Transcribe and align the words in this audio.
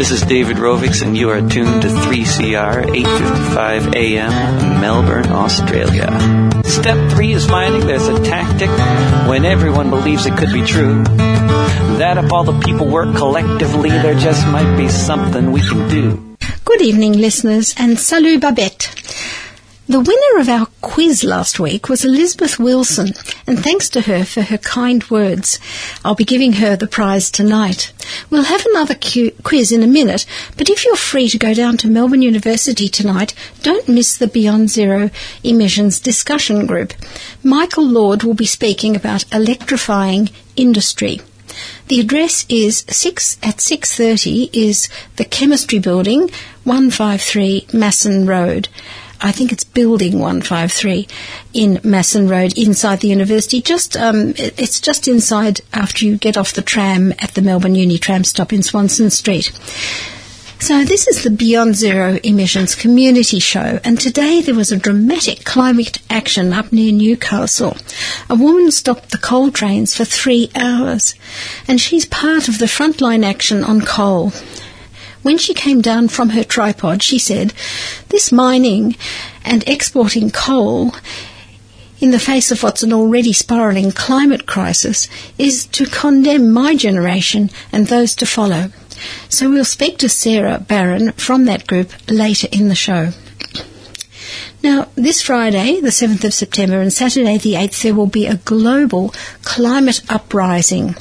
This 0.00 0.12
is 0.12 0.22
David 0.22 0.56
Rovics, 0.56 1.02
and 1.02 1.14
you 1.14 1.28
are 1.28 1.42
tuned 1.42 1.82
to 1.82 1.88
3CR 1.88 2.96
855 2.96 3.94
AM, 3.94 4.80
Melbourne, 4.80 5.26
Australia. 5.26 6.08
Step 6.64 7.10
three 7.10 7.32
is 7.32 7.46
finding 7.46 7.86
there's 7.86 8.08
a 8.08 8.18
tactic 8.24 8.70
when 9.28 9.44
everyone 9.44 9.90
believes 9.90 10.24
it 10.24 10.38
could 10.38 10.54
be 10.54 10.64
true. 10.64 11.04
That 12.00 12.16
if 12.16 12.32
all 12.32 12.44
the 12.44 12.58
people 12.60 12.88
work 12.88 13.14
collectively, 13.14 13.90
there 13.90 14.14
just 14.14 14.46
might 14.46 14.74
be 14.74 14.88
something 14.88 15.52
we 15.52 15.60
can 15.60 15.86
do. 15.90 16.36
Good 16.64 16.80
evening, 16.80 17.18
listeners, 17.18 17.74
and 17.76 17.98
salut 17.98 18.40
Babette. 18.40 18.99
The 19.90 19.98
winner 19.98 20.40
of 20.40 20.48
our 20.48 20.68
quiz 20.82 21.24
last 21.24 21.58
week 21.58 21.88
was 21.88 22.04
Elizabeth 22.04 22.60
Wilson, 22.60 23.12
and 23.44 23.58
thanks 23.58 23.88
to 23.88 24.02
her 24.02 24.24
for 24.24 24.42
her 24.42 24.58
kind 24.58 25.02
words. 25.10 25.58
I'll 26.04 26.14
be 26.14 26.24
giving 26.24 26.52
her 26.52 26.76
the 26.76 26.86
prize 26.86 27.28
tonight. 27.28 27.92
We'll 28.30 28.44
have 28.44 28.64
another 28.66 28.94
cu- 28.94 29.32
quiz 29.42 29.72
in 29.72 29.82
a 29.82 29.88
minute, 29.88 30.26
but 30.56 30.70
if 30.70 30.84
you're 30.84 30.94
free 30.94 31.28
to 31.30 31.38
go 31.38 31.54
down 31.54 31.76
to 31.78 31.88
Melbourne 31.88 32.22
University 32.22 32.88
tonight, 32.88 33.34
don't 33.64 33.88
miss 33.88 34.16
the 34.16 34.28
Beyond 34.28 34.70
Zero 34.70 35.10
emissions 35.42 35.98
discussion 35.98 36.66
group. 36.66 36.92
Michael 37.42 37.84
Lord 37.84 38.22
will 38.22 38.34
be 38.34 38.46
speaking 38.46 38.94
about 38.94 39.24
electrifying 39.34 40.30
industry. 40.54 41.20
The 41.88 41.98
address 41.98 42.46
is 42.48 42.84
6 42.88 43.38
at 43.42 43.60
6:30 43.60 44.50
is 44.52 44.88
the 45.16 45.24
Chemistry 45.24 45.80
Building, 45.80 46.30
153 46.62 47.66
Masson 47.72 48.24
Road. 48.24 48.68
I 49.22 49.32
think 49.32 49.52
it's 49.52 49.64
Building 49.64 50.18
153 50.18 51.06
in 51.52 51.80
Masson 51.84 52.28
Road 52.28 52.56
inside 52.56 53.00
the 53.00 53.08
university. 53.08 53.60
Just 53.60 53.96
um, 53.96 54.32
It's 54.36 54.80
just 54.80 55.08
inside 55.08 55.60
after 55.72 56.06
you 56.06 56.16
get 56.16 56.36
off 56.36 56.54
the 56.54 56.62
tram 56.62 57.12
at 57.18 57.34
the 57.34 57.42
Melbourne 57.42 57.74
Uni 57.74 57.98
tram 57.98 58.24
stop 58.24 58.52
in 58.52 58.62
Swanston 58.62 59.10
Street. 59.10 59.52
So 60.60 60.84
this 60.84 61.08
is 61.08 61.22
the 61.22 61.30
Beyond 61.30 61.74
Zero 61.74 62.18
Emissions 62.22 62.74
Community 62.74 63.38
Show, 63.38 63.80
and 63.82 63.98
today 63.98 64.42
there 64.42 64.54
was 64.54 64.70
a 64.70 64.76
dramatic 64.76 65.44
climate 65.44 65.98
action 66.10 66.52
up 66.52 66.70
near 66.70 66.92
Newcastle. 66.92 67.78
A 68.28 68.34
woman 68.34 68.70
stopped 68.70 69.10
the 69.10 69.16
coal 69.16 69.50
trains 69.50 69.96
for 69.96 70.04
three 70.04 70.50
hours, 70.54 71.14
and 71.66 71.80
she's 71.80 72.04
part 72.04 72.48
of 72.48 72.58
the 72.58 72.66
frontline 72.66 73.24
action 73.24 73.64
on 73.64 73.80
coal. 73.80 74.32
When 75.22 75.38
she 75.38 75.54
came 75.54 75.80
down 75.80 76.08
from 76.08 76.30
her 76.30 76.44
tripod, 76.44 77.02
she 77.02 77.18
said, 77.18 77.52
This 78.08 78.32
mining 78.32 78.96
and 79.44 79.66
exporting 79.68 80.30
coal 80.30 80.94
in 82.00 82.10
the 82.10 82.18
face 82.18 82.50
of 82.50 82.62
what's 82.62 82.82
an 82.82 82.92
already 82.92 83.32
spiralling 83.32 83.92
climate 83.92 84.46
crisis 84.46 85.08
is 85.36 85.66
to 85.66 85.84
condemn 85.84 86.50
my 86.50 86.74
generation 86.74 87.50
and 87.70 87.86
those 87.86 88.14
to 88.16 88.26
follow. 88.26 88.70
So 89.28 89.50
we'll 89.50 89.64
speak 89.64 89.98
to 89.98 90.08
Sarah 90.08 90.58
Barron 90.58 91.12
from 91.12 91.44
that 91.44 91.66
group 91.66 91.92
later 92.08 92.48
in 92.50 92.68
the 92.68 92.74
show. 92.74 93.10
Now, 94.62 94.88
this 94.94 95.22
Friday, 95.22 95.80
the 95.80 95.88
7th 95.88 96.24
of 96.24 96.34
September, 96.34 96.80
and 96.80 96.92
Saturday, 96.92 97.38
the 97.38 97.54
8th, 97.54 97.82
there 97.82 97.94
will 97.94 98.06
be 98.06 98.26
a 98.26 98.36
global 98.36 99.14
climate 99.42 100.02
uprising 100.10 100.96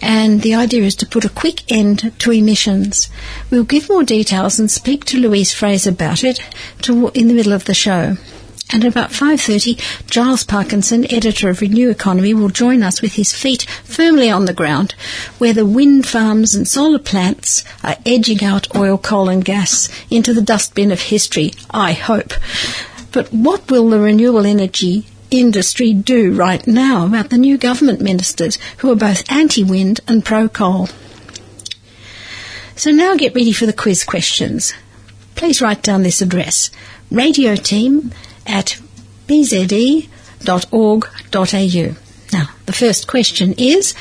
and 0.00 0.42
the 0.42 0.54
idea 0.54 0.82
is 0.82 0.94
to 0.96 1.06
put 1.06 1.24
a 1.24 1.30
quick 1.30 1.70
end 1.70 2.12
to 2.20 2.32
emissions. 2.32 3.08
We'll 3.50 3.64
give 3.64 3.88
more 3.88 4.04
details 4.04 4.58
and 4.58 4.70
speak 4.70 5.04
to 5.06 5.18
Louise 5.18 5.52
Fraser 5.52 5.90
about 5.90 6.24
it 6.24 6.40
to, 6.82 7.08
in 7.08 7.28
the 7.28 7.34
middle 7.34 7.52
of 7.52 7.64
the 7.64 7.74
show. 7.74 8.16
And 8.70 8.84
at 8.84 8.92
about 8.92 9.10
5.30, 9.10 10.10
Giles 10.10 10.44
Parkinson, 10.44 11.10
editor 11.10 11.48
of 11.48 11.62
Renew 11.62 11.88
Economy, 11.88 12.34
will 12.34 12.50
join 12.50 12.82
us 12.82 13.00
with 13.00 13.14
his 13.14 13.32
feet 13.32 13.62
firmly 13.82 14.30
on 14.30 14.44
the 14.44 14.52
ground, 14.52 14.94
where 15.38 15.54
the 15.54 15.64
wind 15.64 16.06
farms 16.06 16.54
and 16.54 16.68
solar 16.68 16.98
plants 16.98 17.64
are 17.82 17.96
edging 18.04 18.44
out 18.44 18.76
oil, 18.76 18.98
coal 18.98 19.30
and 19.30 19.42
gas 19.42 19.88
into 20.10 20.34
the 20.34 20.42
dustbin 20.42 20.92
of 20.92 21.00
history, 21.00 21.52
I 21.70 21.92
hope. 21.92 22.34
But 23.10 23.32
what 23.32 23.70
will 23.70 23.88
the 23.88 24.00
renewable 24.00 24.44
energy 24.44 25.06
industry 25.30 25.92
do 25.92 26.32
right 26.32 26.66
now 26.66 27.06
about 27.06 27.30
the 27.30 27.38
new 27.38 27.58
government 27.58 28.00
ministers 28.00 28.58
who 28.78 28.90
are 28.90 28.96
both 28.96 29.30
anti-wind 29.30 30.00
and 30.08 30.24
pro-coal. 30.24 30.88
So 32.76 32.90
now 32.90 33.16
get 33.16 33.34
ready 33.34 33.52
for 33.52 33.66
the 33.66 33.72
quiz 33.72 34.04
questions. 34.04 34.72
Please 35.34 35.60
write 35.60 35.82
down 35.82 36.02
this 36.02 36.22
address, 36.22 36.70
radio 37.10 37.56
team 37.56 38.12
at 38.46 38.78
bze.org.au. 39.26 40.08
Now, 42.32 42.50
the 42.66 42.72
first 42.72 43.06
question 43.06 43.54
is, 43.58 43.94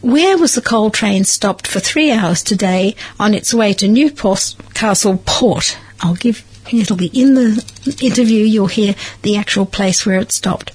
where 0.00 0.36
was 0.36 0.54
the 0.54 0.60
coal 0.60 0.90
train 0.90 1.24
stopped 1.24 1.66
for 1.66 1.78
three 1.80 2.10
hours 2.10 2.42
today 2.42 2.96
on 3.20 3.34
its 3.34 3.54
way 3.54 3.72
to 3.74 3.88
Newcastle 3.88 4.64
Castle 4.74 5.22
Port? 5.24 5.78
I'll 6.00 6.14
give 6.14 6.44
It'll 6.70 6.96
be 6.96 7.10
in 7.12 7.34
the 7.34 7.64
interview, 8.00 8.44
you'll 8.44 8.66
hear 8.66 8.94
the 9.22 9.36
actual 9.36 9.66
place 9.66 10.06
where 10.06 10.20
it 10.20 10.32
stopped. 10.32 10.72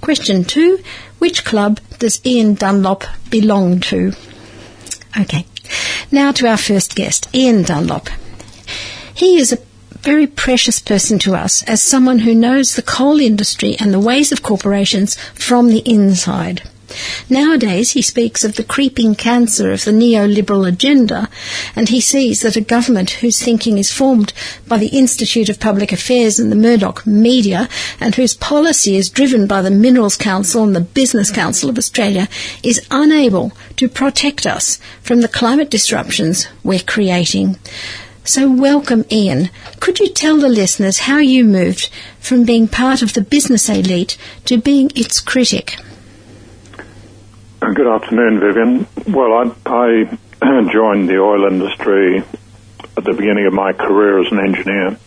Question 0.00 0.44
two 0.44 0.80
Which 1.18 1.44
club 1.44 1.80
does 1.98 2.20
Ian 2.24 2.54
Dunlop 2.54 3.04
belong 3.30 3.80
to? 3.80 4.12
Okay, 5.20 5.46
now 6.10 6.32
to 6.32 6.48
our 6.48 6.56
first 6.56 6.94
guest, 6.94 7.28
Ian 7.34 7.62
Dunlop. 7.62 8.08
He 9.14 9.36
is 9.36 9.52
a 9.52 9.58
very 10.00 10.26
precious 10.26 10.80
person 10.80 11.18
to 11.20 11.34
us 11.34 11.62
as 11.62 11.80
someone 11.80 12.18
who 12.20 12.34
knows 12.34 12.74
the 12.74 12.82
coal 12.82 13.20
industry 13.20 13.76
and 13.78 13.92
the 13.92 14.00
ways 14.00 14.32
of 14.32 14.42
corporations 14.42 15.14
from 15.34 15.68
the 15.68 15.82
inside. 15.90 16.62
Nowadays, 17.28 17.90
he 17.90 18.02
speaks 18.02 18.44
of 18.44 18.56
the 18.56 18.64
creeping 18.64 19.14
cancer 19.14 19.72
of 19.72 19.84
the 19.84 19.90
neoliberal 19.90 20.66
agenda, 20.68 21.28
and 21.74 21.88
he 21.88 22.00
sees 22.00 22.42
that 22.42 22.56
a 22.56 22.60
government 22.60 23.10
whose 23.10 23.42
thinking 23.42 23.78
is 23.78 23.92
formed 23.92 24.32
by 24.66 24.78
the 24.78 24.88
Institute 24.88 25.48
of 25.48 25.60
Public 25.60 25.92
Affairs 25.92 26.38
and 26.38 26.50
the 26.50 26.56
Murdoch 26.56 27.06
media, 27.06 27.68
and 28.00 28.14
whose 28.14 28.34
policy 28.34 28.96
is 28.96 29.10
driven 29.10 29.46
by 29.46 29.62
the 29.62 29.70
Minerals 29.70 30.16
Council 30.16 30.64
and 30.64 30.74
the 30.74 30.80
Business 30.80 31.30
Council 31.30 31.70
of 31.70 31.78
Australia, 31.78 32.28
is 32.62 32.86
unable 32.90 33.52
to 33.76 33.88
protect 33.88 34.46
us 34.46 34.78
from 35.02 35.20
the 35.20 35.28
climate 35.28 35.70
disruptions 35.70 36.48
we're 36.62 36.80
creating. 36.80 37.56
So, 38.26 38.50
welcome, 38.50 39.04
Ian. 39.12 39.50
Could 39.80 40.00
you 40.00 40.08
tell 40.08 40.38
the 40.38 40.48
listeners 40.48 41.00
how 41.00 41.18
you 41.18 41.44
moved 41.44 41.90
from 42.20 42.44
being 42.44 42.66
part 42.66 43.02
of 43.02 43.12
the 43.12 43.20
business 43.20 43.68
elite 43.68 44.16
to 44.46 44.56
being 44.56 44.90
its 44.94 45.20
critic? 45.20 45.76
Good 47.72 47.86
afternoon, 47.86 48.40
Vivian. 48.40 48.86
Well, 49.08 49.32
I, 49.32 49.54
I 49.64 50.68
joined 50.70 51.08
the 51.08 51.18
oil 51.18 51.46
industry 51.50 52.18
at 52.18 53.04
the 53.04 53.14
beginning 53.16 53.46
of 53.46 53.54
my 53.54 53.72
career 53.72 54.20
as 54.20 54.30
an 54.30 54.38
engineer, 54.38 54.98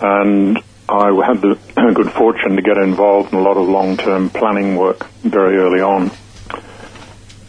and 0.00 0.58
I 0.88 1.06
had 1.26 1.40
the 1.40 1.58
good 1.94 2.12
fortune 2.12 2.54
to 2.54 2.62
get 2.62 2.76
involved 2.78 3.32
in 3.32 3.40
a 3.40 3.42
lot 3.42 3.56
of 3.56 3.68
long-term 3.68 4.30
planning 4.30 4.76
work 4.76 5.10
very 5.22 5.56
early 5.56 5.80
on. 5.80 6.12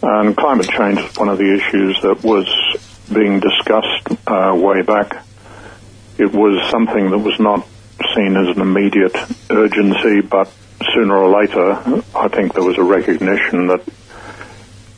And 0.02 0.36
climate 0.36 0.68
change 0.70 1.00
was 1.00 1.16
one 1.16 1.28
of 1.28 1.38
the 1.38 1.54
issues 1.54 1.96
that 2.02 2.24
was 2.24 2.48
being 3.12 3.38
discussed 3.38 4.08
uh, 4.26 4.56
way 4.56 4.82
back. 4.82 5.24
It 6.18 6.32
was 6.32 6.68
something 6.68 7.10
that 7.10 7.18
was 7.18 7.38
not 7.38 7.64
seen 8.16 8.36
as 8.36 8.56
an 8.56 8.60
immediate 8.60 9.16
urgency, 9.50 10.20
but 10.20 10.50
sooner 10.94 11.16
or 11.16 11.40
later, 11.40 12.02
I 12.14 12.28
think 12.28 12.54
there 12.54 12.62
was 12.62 12.78
a 12.78 12.82
recognition 12.82 13.68
that 13.68 13.84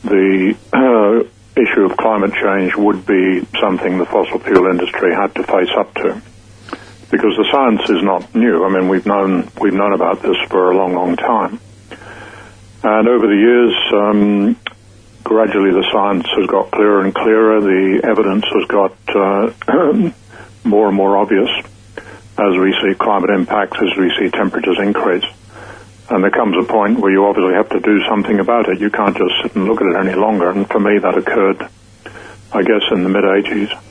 the 0.03 0.55
uh, 0.73 1.27
issue 1.59 1.85
of 1.85 1.97
climate 1.97 2.33
change 2.33 2.75
would 2.75 3.05
be 3.05 3.45
something 3.59 3.97
the 3.97 4.05
fossil 4.05 4.39
fuel 4.39 4.67
industry 4.67 5.13
had 5.13 5.33
to 5.35 5.43
face 5.43 5.69
up 5.77 5.93
to. 5.95 6.21
Because 7.09 7.37
the 7.37 7.47
science 7.51 7.89
is 7.89 8.03
not 8.03 8.35
new. 8.35 8.65
I 8.65 8.69
mean, 8.69 8.89
we've 8.89 9.05
known 9.05 9.49
we've 9.61 9.73
known 9.73 9.93
about 9.93 10.21
this 10.21 10.35
for 10.49 10.71
a 10.71 10.77
long, 10.77 10.93
long 10.93 11.15
time. 11.15 11.59
And 12.83 13.07
over 13.07 13.27
the 13.27 13.35
years, 13.35 13.75
um, 13.93 14.57
gradually 15.23 15.71
the 15.71 15.87
science 15.91 16.27
has 16.37 16.47
got 16.47 16.71
clearer 16.71 17.01
and 17.01 17.15
clearer. 17.15 17.61
The 17.61 18.01
evidence 18.03 18.45
has 18.53 18.67
got 18.67 18.93
uh, 19.15 20.11
more 20.67 20.87
and 20.87 20.95
more 20.95 21.17
obvious 21.17 21.49
as 22.37 22.55
we 22.57 22.75
see 22.83 22.93
climate 22.93 23.31
impacts, 23.31 23.77
as 23.77 23.97
we 23.97 24.11
see 24.19 24.29
temperatures 24.29 24.77
increase. 24.79 25.25
And 26.09 26.23
there 26.23 26.31
comes 26.31 26.55
a 26.57 26.63
point 26.63 26.99
where 26.99 27.11
you 27.11 27.25
obviously 27.25 27.53
have 27.53 27.69
to 27.69 27.79
do 27.79 28.01
something 28.07 28.39
about 28.39 28.69
it. 28.69 28.79
You 28.79 28.89
can't 28.89 29.17
just 29.17 29.33
sit 29.43 29.55
and 29.55 29.65
look 29.65 29.81
at 29.81 29.87
it 29.87 29.95
any 29.95 30.15
longer. 30.15 30.49
And 30.49 30.67
for 30.67 30.79
me, 30.79 30.99
that 30.99 31.17
occurred, 31.17 31.67
I 32.53 32.63
guess, 32.63 32.83
in 32.91 33.03
the 33.03 33.09
mid 33.09 33.23
80s. 33.23 33.83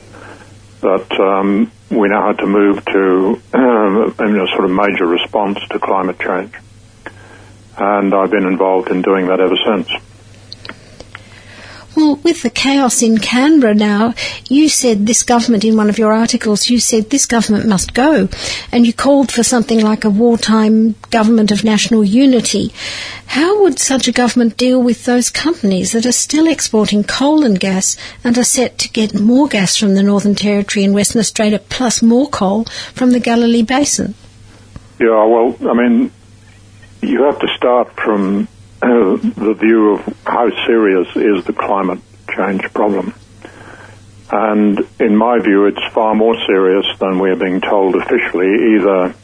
That 0.81 1.19
um, 1.19 1.71
we 1.89 2.07
now 2.07 2.27
had 2.27 2.39
to 2.39 2.47
move 2.47 2.83
to 2.85 3.41
um, 3.53 4.15
a 4.19 4.47
sort 4.47 4.65
of 4.65 4.71
major 4.71 5.05
response 5.05 5.59
to 5.69 5.79
climate 5.79 6.19
change. 6.19 6.53
And 7.77 8.13
I've 8.13 8.31
been 8.31 8.47
involved 8.47 8.89
in 8.89 9.03
doing 9.03 9.27
that 9.27 9.39
ever 9.39 9.55
since. 9.55 9.89
Well, 11.97 12.17
with 12.17 12.43
the 12.43 12.51
chaos 12.51 13.01
in 13.01 13.17
Canberra 13.17 13.73
now, 13.73 14.13
you 14.47 14.69
said 14.69 15.07
this 15.07 15.23
government, 15.23 15.65
in 15.65 15.75
one 15.75 15.89
of 15.89 15.97
your 15.97 16.13
articles, 16.13 16.69
you 16.69 16.79
said 16.79 17.09
this 17.09 17.25
government 17.25 17.67
must 17.67 17.95
go. 17.95 18.29
And 18.71 18.85
you 18.85 18.93
called 18.93 19.31
for 19.31 19.41
something 19.41 19.81
like 19.81 20.05
a 20.05 20.11
wartime 20.11 20.93
government 21.09 21.49
of 21.49 21.63
national 21.63 22.03
unity. 22.03 22.71
How 23.25 23.63
would 23.63 23.79
such 23.79 24.07
a 24.07 24.11
government 24.11 24.57
deal 24.57 24.79
with 24.79 25.05
those 25.05 25.31
companies 25.31 25.91
that 25.93 26.05
are 26.05 26.11
still 26.11 26.45
exporting 26.45 27.03
coal 27.03 27.43
and 27.43 27.59
gas 27.59 27.97
and 28.23 28.37
are 28.37 28.43
set 28.43 28.77
to 28.77 28.89
get 28.89 29.19
more 29.19 29.47
gas 29.47 29.75
from 29.75 29.95
the 29.95 30.03
Northern 30.03 30.35
Territory 30.35 30.85
and 30.85 30.93
Western 30.93 31.19
Australia, 31.19 31.57
plus 31.57 32.03
more 32.03 32.29
coal 32.29 32.65
from 32.93 33.09
the 33.09 33.19
Galilee 33.19 33.63
Basin? 33.63 34.13
Yeah, 34.99 35.25
well, 35.25 35.57
I 35.67 35.73
mean, 35.73 36.11
you 37.01 37.23
have 37.23 37.39
to 37.39 37.47
start 37.57 37.91
from 37.95 38.47
the 38.79 39.55
view 39.59 39.93
of 39.95 40.17
how 40.25 40.49
serious 40.65 41.07
is 41.15 41.45
the 41.45 41.53
climate 41.53 41.99
change 42.35 42.63
problem. 42.73 43.13
And 44.29 44.79
in 44.99 45.15
my 45.15 45.39
view, 45.39 45.67
it's 45.67 45.81
far 45.93 46.13
more 46.13 46.35
serious 46.45 46.85
than 46.99 47.19
we're 47.19 47.37
being 47.37 47.61
told 47.61 47.95
officially, 47.95 48.75
either 48.75 49.15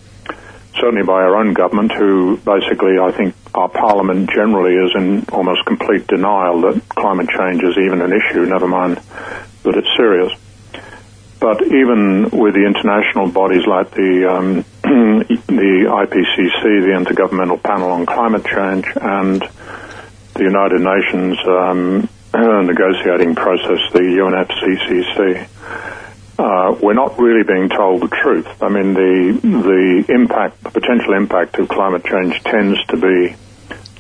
certainly 0.76 1.04
by 1.04 1.22
our 1.22 1.36
own 1.36 1.54
government, 1.54 1.92
who 1.92 2.38
basically, 2.38 2.98
I 3.00 3.12
think, 3.12 3.36
our 3.54 3.70
parliament 3.70 4.30
generally 4.32 4.74
is 4.74 4.92
in 4.96 5.26
almost 5.32 5.66
complete 5.66 6.08
denial 6.08 6.62
that 6.62 6.82
climate 6.90 7.30
change 7.30 7.62
is 7.64 7.78
even 7.78 8.02
an 8.02 8.12
issue, 8.14 8.46
never 8.46 8.68
mind 8.68 8.98
that 9.64 9.76
it's 9.76 9.96
serious. 9.96 10.32
But 11.40 11.62
even 11.62 12.30
with 12.32 12.54
the 12.54 12.66
international 12.66 13.30
bodies 13.30 13.68
like 13.68 13.92
the 13.92 14.32
um, 14.32 14.66
the 15.64 15.88
IPCC, 15.88 16.62
the 16.84 16.92
Intergovernmental 16.92 17.62
Panel 17.64 17.92
on 17.92 18.06
Climate 18.06 18.44
Change, 18.46 18.86
and 19.00 19.42
the 20.34 20.44
United 20.44 20.82
Nations 20.82 21.38
um, 21.48 22.10
negotiating 22.68 23.36
process, 23.36 23.80
the 23.94 24.04
UNFCCC, 24.24 25.48
uh, 26.40 26.76
we're 26.82 26.94
not 26.94 27.18
really 27.18 27.44
being 27.44 27.70
told 27.70 28.02
the 28.02 28.08
truth. 28.10 28.48
I 28.62 28.70
mean, 28.70 28.94
the 28.94 29.40
the 29.42 30.14
impact, 30.14 30.64
the 30.64 30.72
potential 30.72 31.14
impact 31.14 31.60
of 31.60 31.70
climate 31.70 32.04
change 32.04 32.42
tends 32.44 32.84
to 32.88 32.98
be 32.98 33.36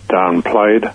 downplayed 0.09 0.93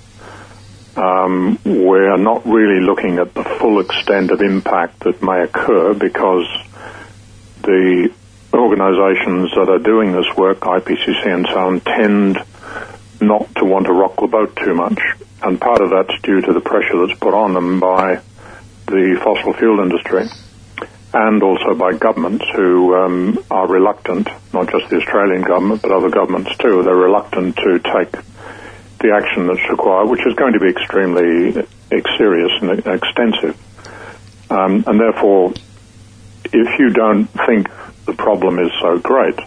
um, 0.99 1.59
we're 1.65 2.17
not 2.17 2.45
really 2.45 2.85
looking 2.85 3.19
at 3.19 3.33
the 3.33 3.45
full 3.45 3.79
extent 3.81 4.33
of 4.33 4.43
impact 4.43 5.01
that 5.01 5.23
may 5.23 5.43
occur 5.43 5.95
because 5.95 6.47
the 7.63 8.13
organisations 8.53 9.51
that 9.55 9.69
are 9.69 9.79
doing 9.79 10.13
this 10.13 10.27
work, 10.37 10.61
IPCC 10.61 11.27
and 11.27 11.47
so 11.47 11.59
on, 11.59 11.81
tend 11.81 12.39
not 13.21 13.55
to 13.57 13.65
want 13.65 13.87
to 13.87 13.93
rock 13.93 14.17
the 14.17 14.27
boat 14.27 14.57
too 14.57 14.75
much. 14.75 14.99
And 15.43 15.61
part 15.61 15.81
of 15.81 15.91
that's 15.91 16.21
due 16.23 16.41
to 16.41 16.53
the 16.53 16.61
pressure 16.61 17.07
that's 17.07 17.19
put 17.19 17.35
on 17.35 17.55
them 17.55 17.81
by 17.81 18.21
the 18.87 19.21
fossil 19.23 19.53
fuel 19.53 19.81
industry 19.81 20.27
and 21.13 21.43
also 21.43 21.75
by 21.75 21.93
governments 21.95 22.45
who 22.55 22.95
um, 22.95 23.39
are 23.51 23.67
reluctant, 23.67 24.29
not 24.53 24.71
just 24.71 24.91
the 24.91 24.97
Australian 24.97 25.43
government, 25.43 25.83
but 25.83 25.91
other 25.91 26.11
governments 26.11 26.57
too, 26.59 26.83
they're 26.83 26.95
reluctant 26.95 27.57
to 27.57 27.79
take 27.79 28.13
the 29.01 29.13
action 29.15 29.47
that's 29.47 29.71
required, 29.71 30.09
which 30.09 30.27
is 30.27 30.35
going 30.35 30.53
to 30.53 30.61
be 30.61 30.69
extremely 30.69 31.53
serious 32.19 32.53
and 32.61 32.71
extensive. 32.87 33.57
Um, 34.51 34.85
and 34.87 35.01
therefore, 35.01 35.53
if 36.45 36.79
you 36.79 36.91
don't 36.91 37.27
think 37.47 37.69
the 38.09 38.15
problem 38.15 38.59
is 38.59 38.73
so 38.81 38.99
great, 38.99 39.39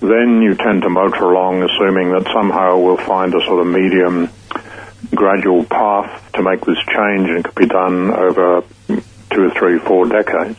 then 0.00 0.40
you 0.40 0.54
tend 0.54 0.82
to 0.82 0.88
motor 0.88 1.24
along 1.24 1.62
assuming 1.62 2.10
that 2.12 2.24
somehow 2.32 2.78
we'll 2.78 2.96
find 2.96 3.34
a 3.34 3.40
sort 3.44 3.60
of 3.60 3.66
medium, 3.66 4.30
gradual 5.14 5.64
path 5.64 6.32
to 6.32 6.42
make 6.42 6.64
this 6.64 6.78
change 6.88 7.28
and 7.28 7.38
it 7.38 7.44
could 7.44 7.54
be 7.54 7.66
done 7.66 8.10
over 8.10 8.64
two 8.88 9.42
or 9.44 9.50
three, 9.50 9.78
four 9.78 10.06
decades. 10.06 10.58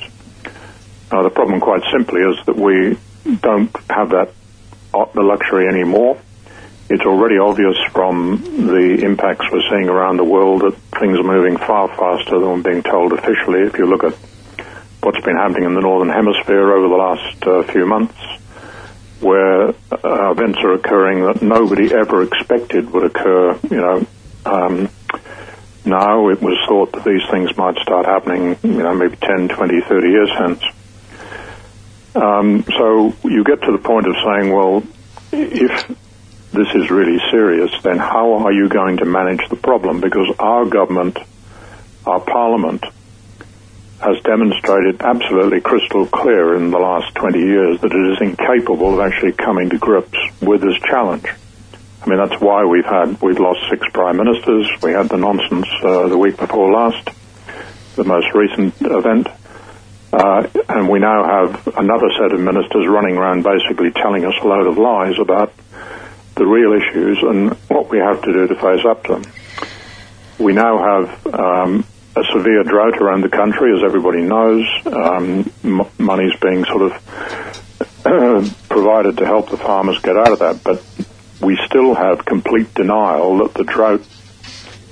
Now, 1.11 1.23
the 1.23 1.31
problem, 1.31 1.59
quite 1.59 1.81
simply, 1.91 2.21
is 2.21 2.37
that 2.45 2.55
we 2.55 2.97
don't 3.41 3.75
have 3.89 4.11
that 4.11 4.31
uh, 4.93 5.05
the 5.13 5.21
luxury 5.21 5.67
anymore. 5.67 6.17
It's 6.89 7.03
already 7.03 7.37
obvious 7.37 7.77
from 7.91 8.67
the 8.67 9.03
impacts 9.03 9.45
we're 9.51 9.67
seeing 9.69 9.89
around 9.89 10.17
the 10.17 10.25
world 10.25 10.61
that 10.61 10.75
things 10.99 11.17
are 11.17 11.23
moving 11.23 11.57
far 11.57 11.87
faster 11.87 12.39
than 12.39 12.47
we're 12.47 12.61
being 12.61 12.83
told 12.83 13.13
officially. 13.13 13.61
If 13.61 13.77
you 13.77 13.87
look 13.87 14.03
at 14.03 14.13
what's 15.01 15.23
been 15.25 15.35
happening 15.35 15.65
in 15.65 15.73
the 15.73 15.81
Northern 15.81 16.09
Hemisphere 16.09 16.73
over 16.73 16.87
the 16.87 16.95
last 16.95 17.47
uh, 17.47 17.63
few 17.71 17.85
months, 17.85 18.17
where 19.19 19.69
uh, 19.69 20.31
events 20.31 20.59
are 20.63 20.73
occurring 20.73 21.25
that 21.25 21.41
nobody 21.41 21.93
ever 21.93 22.23
expected 22.23 22.91
would 22.91 23.03
occur, 23.03 23.59
you 23.69 23.77
know, 23.77 24.05
um, 24.45 24.89
now 25.85 26.29
it 26.29 26.41
was 26.41 26.57
thought 26.67 26.91
that 26.93 27.03
these 27.03 27.21
things 27.31 27.55
might 27.57 27.75
start 27.77 28.05
happening, 28.05 28.57
you 28.63 28.83
know, 28.83 28.93
maybe 28.95 29.15
10, 29.15 29.49
20, 29.49 29.81
30 29.81 30.09
years 30.09 30.29
hence. 30.37 30.63
Um, 32.13 32.63
so 32.63 33.13
you 33.23 33.43
get 33.43 33.61
to 33.63 33.71
the 33.71 33.79
point 33.79 34.07
of 34.07 34.15
saying, 34.23 34.51
well, 34.53 34.83
if 35.31 35.87
this 36.51 36.67
is 36.75 36.91
really 36.91 37.19
serious, 37.31 37.71
then 37.83 37.97
how 37.97 38.33
are 38.33 38.51
you 38.51 38.69
going 38.69 38.97
to 38.97 39.05
manage 39.05 39.47
the 39.49 39.55
problem? 39.55 40.01
Because 40.01 40.27
our 40.37 40.65
government, 40.65 41.17
our 42.05 42.19
parliament, 42.19 42.83
has 44.01 44.19
demonstrated 44.23 45.01
absolutely 45.01 45.61
crystal 45.61 46.05
clear 46.07 46.55
in 46.55 46.71
the 46.71 46.79
last 46.79 47.13
20 47.15 47.39
years 47.39 47.79
that 47.81 47.93
it 47.93 48.11
is 48.13 48.21
incapable 48.21 48.93
of 48.93 48.99
actually 48.99 49.33
coming 49.33 49.69
to 49.69 49.77
grips 49.77 50.17
with 50.41 50.61
this 50.61 50.77
challenge. 50.79 51.27
I 52.03 52.09
mean, 52.09 52.17
that's 52.17 52.41
why 52.41 52.65
we've 52.65 52.85
had, 52.85 53.21
we've 53.21 53.39
lost 53.39 53.59
six 53.69 53.87
prime 53.93 54.17
ministers. 54.17 54.67
We 54.81 54.91
had 54.91 55.09
the 55.09 55.17
nonsense 55.17 55.67
uh, 55.83 56.07
the 56.07 56.17
week 56.17 56.37
before 56.37 56.71
last, 56.71 57.09
the 57.95 58.03
most 58.03 58.33
recent 58.33 58.73
event. 58.81 59.27
Uh, 60.11 60.47
and 60.67 60.89
we 60.89 60.99
now 60.99 61.23
have 61.23 61.67
another 61.77 62.09
set 62.17 62.33
of 62.33 62.39
ministers 62.39 62.87
running 62.87 63.17
around 63.17 63.43
basically 63.43 63.91
telling 63.91 64.25
us 64.25 64.33
a 64.41 64.47
load 64.47 64.67
of 64.67 64.77
lies 64.77 65.19
about 65.19 65.53
the 66.35 66.45
real 66.45 66.73
issues 66.73 67.19
and 67.21 67.51
what 67.69 67.89
we 67.89 67.99
have 67.99 68.21
to 68.23 68.33
do 68.33 68.47
to 68.47 68.55
face 68.55 68.83
up 68.83 69.03
to 69.03 69.13
them. 69.13 69.23
We 70.39 70.53
now 70.53 70.79
have 70.79 71.27
um, 71.27 71.85
a 72.15 72.23
severe 72.33 72.63
drought 72.63 72.97
around 72.97 73.21
the 73.21 73.29
country, 73.29 73.75
as 73.75 73.83
everybody 73.83 74.21
knows. 74.21 74.65
Um, 74.85 75.51
m- 75.63 75.87
money's 75.97 76.37
being 76.41 76.65
sort 76.65 76.91
of 76.91 76.93
provided 78.69 79.17
to 79.17 79.25
help 79.25 79.49
the 79.49 79.57
farmers 79.57 79.99
get 79.99 80.17
out 80.17 80.31
of 80.31 80.39
that, 80.39 80.63
but 80.63 80.83
we 81.41 81.57
still 81.65 81.95
have 81.95 82.25
complete 82.25 82.73
denial 82.73 83.37
that 83.39 83.53
the 83.53 83.63
drought 83.63 84.01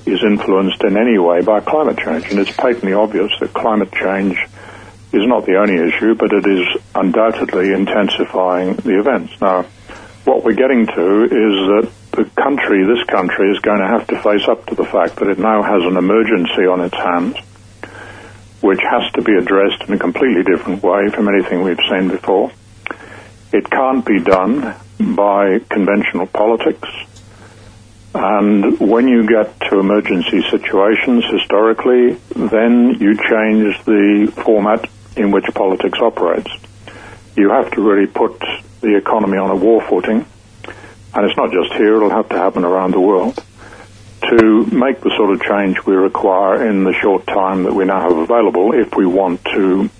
is 0.06 0.22
influenced 0.24 0.82
in 0.82 0.96
any 0.96 1.18
way 1.18 1.42
by 1.42 1.60
climate 1.60 1.98
change. 1.98 2.30
And 2.30 2.38
it's 2.38 2.52
patently 2.52 2.94
obvious 2.94 3.30
that 3.40 3.52
climate 3.52 3.92
change 3.92 4.36
is 5.12 5.26
not 5.26 5.44
the 5.44 5.56
only 5.56 5.76
issue, 5.76 6.14
but 6.14 6.32
it 6.32 6.46
is 6.46 6.66
undoubtedly 6.94 7.72
intensifying 7.72 8.76
the 8.76 8.98
events. 8.98 9.40
Now, 9.40 9.66
what 10.24 10.44
we're 10.44 10.54
getting 10.54 10.86
to 10.86 11.24
is 11.24 11.30
that 11.30 11.90
the 12.12 12.24
country, 12.36 12.84
this 12.84 13.04
country, 13.06 13.50
is 13.50 13.58
going 13.60 13.80
to 13.80 13.86
have 13.86 14.06
to 14.08 14.22
face 14.22 14.46
up 14.48 14.66
to 14.66 14.74
the 14.74 14.84
fact 14.84 15.16
that 15.16 15.28
it 15.28 15.38
now 15.38 15.62
has 15.62 15.82
an 15.84 15.96
emergency 15.96 16.66
on 16.66 16.80
its 16.80 16.94
hands, 16.94 17.36
which 18.60 18.80
has 18.82 19.10
to 19.12 19.22
be 19.22 19.34
addressed 19.34 19.82
in 19.88 19.94
a 19.94 19.98
completely 19.98 20.42
different 20.42 20.82
way 20.82 21.08
from 21.10 21.28
anything 21.28 21.62
we've 21.62 21.78
seen 21.88 22.08
before. 22.08 22.50
It 23.52 23.68
can't 23.70 24.04
be 24.04 24.20
done 24.20 24.74
by 24.98 25.60
conventional 25.68 26.26
politics. 26.26 26.88
And 28.14 28.78
when 28.80 29.08
you 29.08 29.26
get 29.26 29.58
to 29.70 29.78
emergency 29.78 30.42
situations 30.50 31.24
historically, 31.30 32.18
then 32.34 32.96
you 33.00 33.16
change 33.16 33.82
the 33.84 34.32
format 34.44 34.88
in 35.16 35.30
which 35.30 35.46
politics 35.54 35.98
operates. 36.00 36.50
You 37.36 37.50
have 37.50 37.70
to 37.72 37.80
really 37.80 38.06
put 38.06 38.42
the 38.80 38.96
economy 38.96 39.38
on 39.38 39.50
a 39.50 39.56
war 39.56 39.80
footing, 39.82 40.26
and 41.14 41.24
it's 41.24 41.36
not 41.36 41.50
just 41.52 41.72
here, 41.74 41.96
it'll 41.96 42.10
have 42.10 42.28
to 42.28 42.36
happen 42.36 42.64
around 42.64 42.92
the 42.92 43.00
world, 43.00 43.42
to 44.22 44.66
make 44.66 45.00
the 45.00 45.12
sort 45.16 45.30
of 45.30 45.42
change 45.42 45.84
we 45.84 45.94
require 45.94 46.66
in 46.66 46.84
the 46.84 46.92
short 46.92 47.26
time 47.26 47.64
that 47.64 47.74
we 47.74 47.84
now 47.84 48.00
have 48.00 48.16
available 48.16 48.72
if 48.72 48.94
we 48.94 49.06
want 49.06 49.42
to 49.44 49.90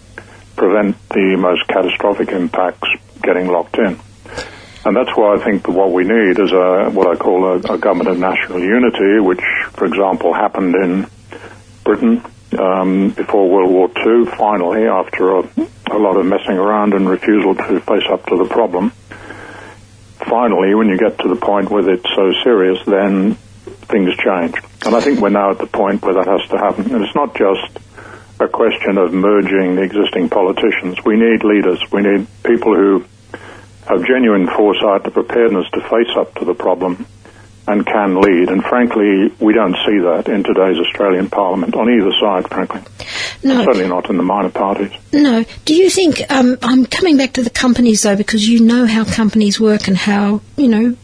prevent 0.57 0.97
the 1.09 1.37
most 1.37 1.67
catastrophic 1.69 2.29
impacts 2.29 2.89
getting 3.23 3.49
locked 3.49 3.79
in. 3.79 3.99
And 4.85 4.97
that's 4.97 5.11
why 5.15 5.35
I 5.35 5.45
think 5.45 5.65
that 5.65 5.73
what 5.73 5.93
we 5.93 6.05
need 6.05 6.39
is 6.39 6.53
a, 6.53 6.91
what 6.91 7.07
I 7.07 7.17
call 7.17 7.45
a, 7.45 7.75
a 7.75 7.79
government 7.79 8.09
of 8.09 8.19
national 8.19 8.61
unity, 8.61 9.21
which, 9.21 9.43
for 9.73 9.85
example, 9.87 10.33
happened 10.33 10.75
in 10.75 11.07
Britain 11.85 12.23
um, 12.59 13.11
before 13.11 13.49
World 13.49 13.71
War 13.71 13.91
II, 13.91 14.27
finally, 14.37 14.87
after 14.87 15.37
a, 15.37 15.51
a 15.91 15.99
lot 15.99 16.17
of 16.17 16.25
messing 16.25 16.57
around 16.57 16.95
and 16.95 17.09
refusal 17.09 17.55
to 17.55 17.81
face 17.81 18.05
up 18.11 18.25
to 18.27 18.37
the 18.37 18.47
problem. 18.47 18.93
Finally, 20.31 20.77
when 20.77 20.89
you 20.89 20.97
get 20.97 21.19
to 21.19 21.29
the 21.29 21.35
point 21.35 21.71
where 21.71 21.91
it's 21.91 22.09
so 22.15 22.33
serious, 22.45 22.79
then 22.87 23.35
things 23.91 24.17
change. 24.17 24.55
And 24.87 24.95
I 24.95 25.01
think 25.01 25.21
we're 25.21 25.31
now 25.31 25.51
at 25.51 25.59
the 25.59 25.67
point 25.67 26.03
where 26.03 26.15
that 26.15 26.27
has 26.29 26.49
to 26.51 26.57
happen. 26.57 26.95
And 26.95 27.05
it's 27.05 27.17
not 27.17 27.35
just 27.35 27.81
a 28.39 28.47
question 28.47 28.97
of 28.97 29.13
merging 29.13 29.75
the 29.75 29.83
existing 29.83 30.29
politicians. 30.29 31.05
We 31.05 31.17
need 31.17 31.43
leaders. 31.43 31.83
We 31.91 32.03
need 32.03 32.29
people 32.45 32.77
who 32.77 33.05
have 33.89 34.07
genuine 34.07 34.47
foresight, 34.47 35.03
the 35.03 35.11
preparedness 35.11 35.69
to 35.73 35.81
face 35.81 36.17
up 36.17 36.33
to 36.37 36.45
the 36.45 36.55
problem, 36.55 37.07
and 37.67 37.87
can 37.87 38.21
lead. 38.21 38.49
And 38.49 38.63
frankly, 38.65 39.33
we 39.39 39.53
don't 39.53 39.77
see 39.87 39.99
that 40.01 40.29
in 40.29 40.43
today's 40.43 40.79
Australian 40.79 41.31
Parliament 41.31 41.75
on 41.75 41.89
either 41.89 42.13
side, 42.21 42.49
frankly. 42.49 42.81
No. 43.43 43.65
Certainly 43.65 43.89
not 43.89 44.11
in 44.11 44.17
the 44.17 44.23
minor 44.23 44.51
parties. 44.51 44.93
No. 45.13 45.45
Do 45.65 45.75
you 45.75 45.91
think, 45.91 46.23
um, 46.31 46.59
I'm 46.63 46.87
coming 46.87 47.17
back 47.17 47.33
to 47.35 47.43
the 47.43 47.51
companies 47.51 48.03
though, 48.03 48.17
because 48.17 48.49
you 48.49 48.61
know 48.61 48.87
how 48.87 49.05
companies 49.05 49.61
work 49.61 49.89
and 49.89 49.97
how, 49.97 50.41
you 50.57 50.69
know, 50.69 50.97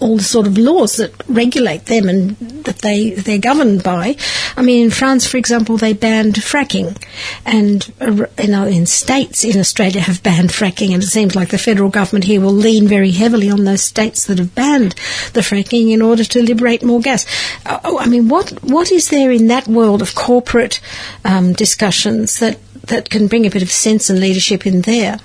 all 0.00 0.16
the 0.16 0.22
sort 0.22 0.46
of 0.46 0.56
laws 0.56 0.96
that 0.96 1.12
regulate 1.28 1.86
them 1.86 2.08
and 2.08 2.36
that 2.64 2.78
they 2.78 3.10
they're 3.10 3.38
governed 3.38 3.82
by. 3.82 4.16
I 4.56 4.62
mean, 4.62 4.84
in 4.84 4.90
France, 4.90 5.26
for 5.26 5.36
example, 5.36 5.76
they 5.76 5.92
banned 5.92 6.34
fracking, 6.34 6.96
and 7.44 7.92
uh, 8.00 8.26
you 8.42 8.48
know, 8.48 8.66
in 8.66 8.86
states 8.86 9.44
in 9.44 9.58
Australia 9.58 10.00
have 10.00 10.22
banned 10.22 10.50
fracking, 10.50 10.92
and 10.94 11.02
it 11.02 11.06
seems 11.06 11.34
like 11.34 11.48
the 11.48 11.58
federal 11.58 11.90
government 11.90 12.24
here 12.24 12.40
will 12.40 12.52
lean 12.52 12.86
very 12.86 13.10
heavily 13.10 13.50
on 13.50 13.64
those 13.64 13.82
states 13.82 14.26
that 14.26 14.38
have 14.38 14.54
banned 14.54 14.92
the 15.32 15.40
fracking 15.40 15.90
in 15.90 16.02
order 16.02 16.24
to 16.24 16.42
liberate 16.42 16.82
more 16.82 17.00
gas. 17.00 17.26
Uh, 17.66 17.80
oh, 17.84 17.98
I 17.98 18.06
mean, 18.06 18.28
what 18.28 18.50
what 18.62 18.92
is 18.92 19.08
there 19.08 19.30
in 19.30 19.48
that 19.48 19.66
world 19.66 20.02
of 20.02 20.14
corporate 20.14 20.80
um, 21.24 21.52
discussions 21.52 22.38
that 22.38 22.58
that 22.82 23.10
can 23.10 23.26
bring 23.26 23.46
a 23.46 23.50
bit 23.50 23.62
of 23.62 23.70
sense 23.70 24.10
and 24.10 24.20
leadership 24.20 24.66
in 24.66 24.82
there? 24.82 25.18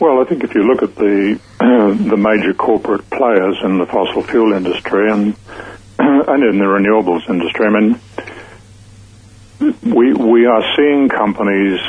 Well, 0.00 0.20
I 0.20 0.24
think 0.24 0.42
if 0.42 0.54
you 0.54 0.62
look 0.62 0.82
at 0.82 0.96
the 0.96 1.38
the 1.58 2.16
major 2.16 2.52
corporate 2.54 3.08
players 3.10 3.56
in 3.62 3.78
the 3.78 3.86
fossil 3.86 4.22
fuel 4.22 4.52
industry 4.52 5.10
and 5.10 5.36
and 5.98 6.42
in 6.42 6.58
the 6.58 6.64
renewables 6.64 7.28
industry, 7.28 7.66
I 7.66 7.70
mean, 7.70 8.00
we 9.82 10.12
we 10.12 10.46
are 10.46 10.62
seeing 10.76 11.08
companies 11.08 11.80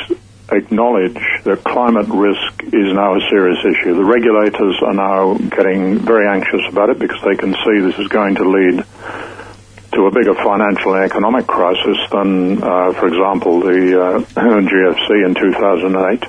acknowledge 0.50 1.18
that 1.44 1.64
climate 1.64 2.06
risk 2.08 2.62
is 2.62 2.94
now 2.94 3.16
a 3.16 3.20
serious 3.28 3.58
issue. 3.64 3.94
The 3.94 4.04
regulators 4.04 4.76
are 4.82 4.94
now 4.94 5.34
getting 5.34 5.98
very 5.98 6.28
anxious 6.28 6.62
about 6.70 6.90
it 6.90 6.98
because 7.00 7.20
they 7.22 7.34
can 7.34 7.54
see 7.54 7.80
this 7.80 7.98
is 7.98 8.08
going 8.08 8.36
to 8.36 8.48
lead 8.48 8.84
to 9.92 10.06
a 10.06 10.10
bigger 10.10 10.34
financial 10.34 10.94
and 10.94 11.04
economic 11.04 11.46
crisis 11.46 11.98
than, 12.12 12.62
uh, 12.62 12.92
for 12.92 13.08
example, 13.08 13.60
the 13.60 14.00
uh, 14.00 14.20
GFC 14.36 15.26
in 15.26 15.34
2008. 15.34 16.24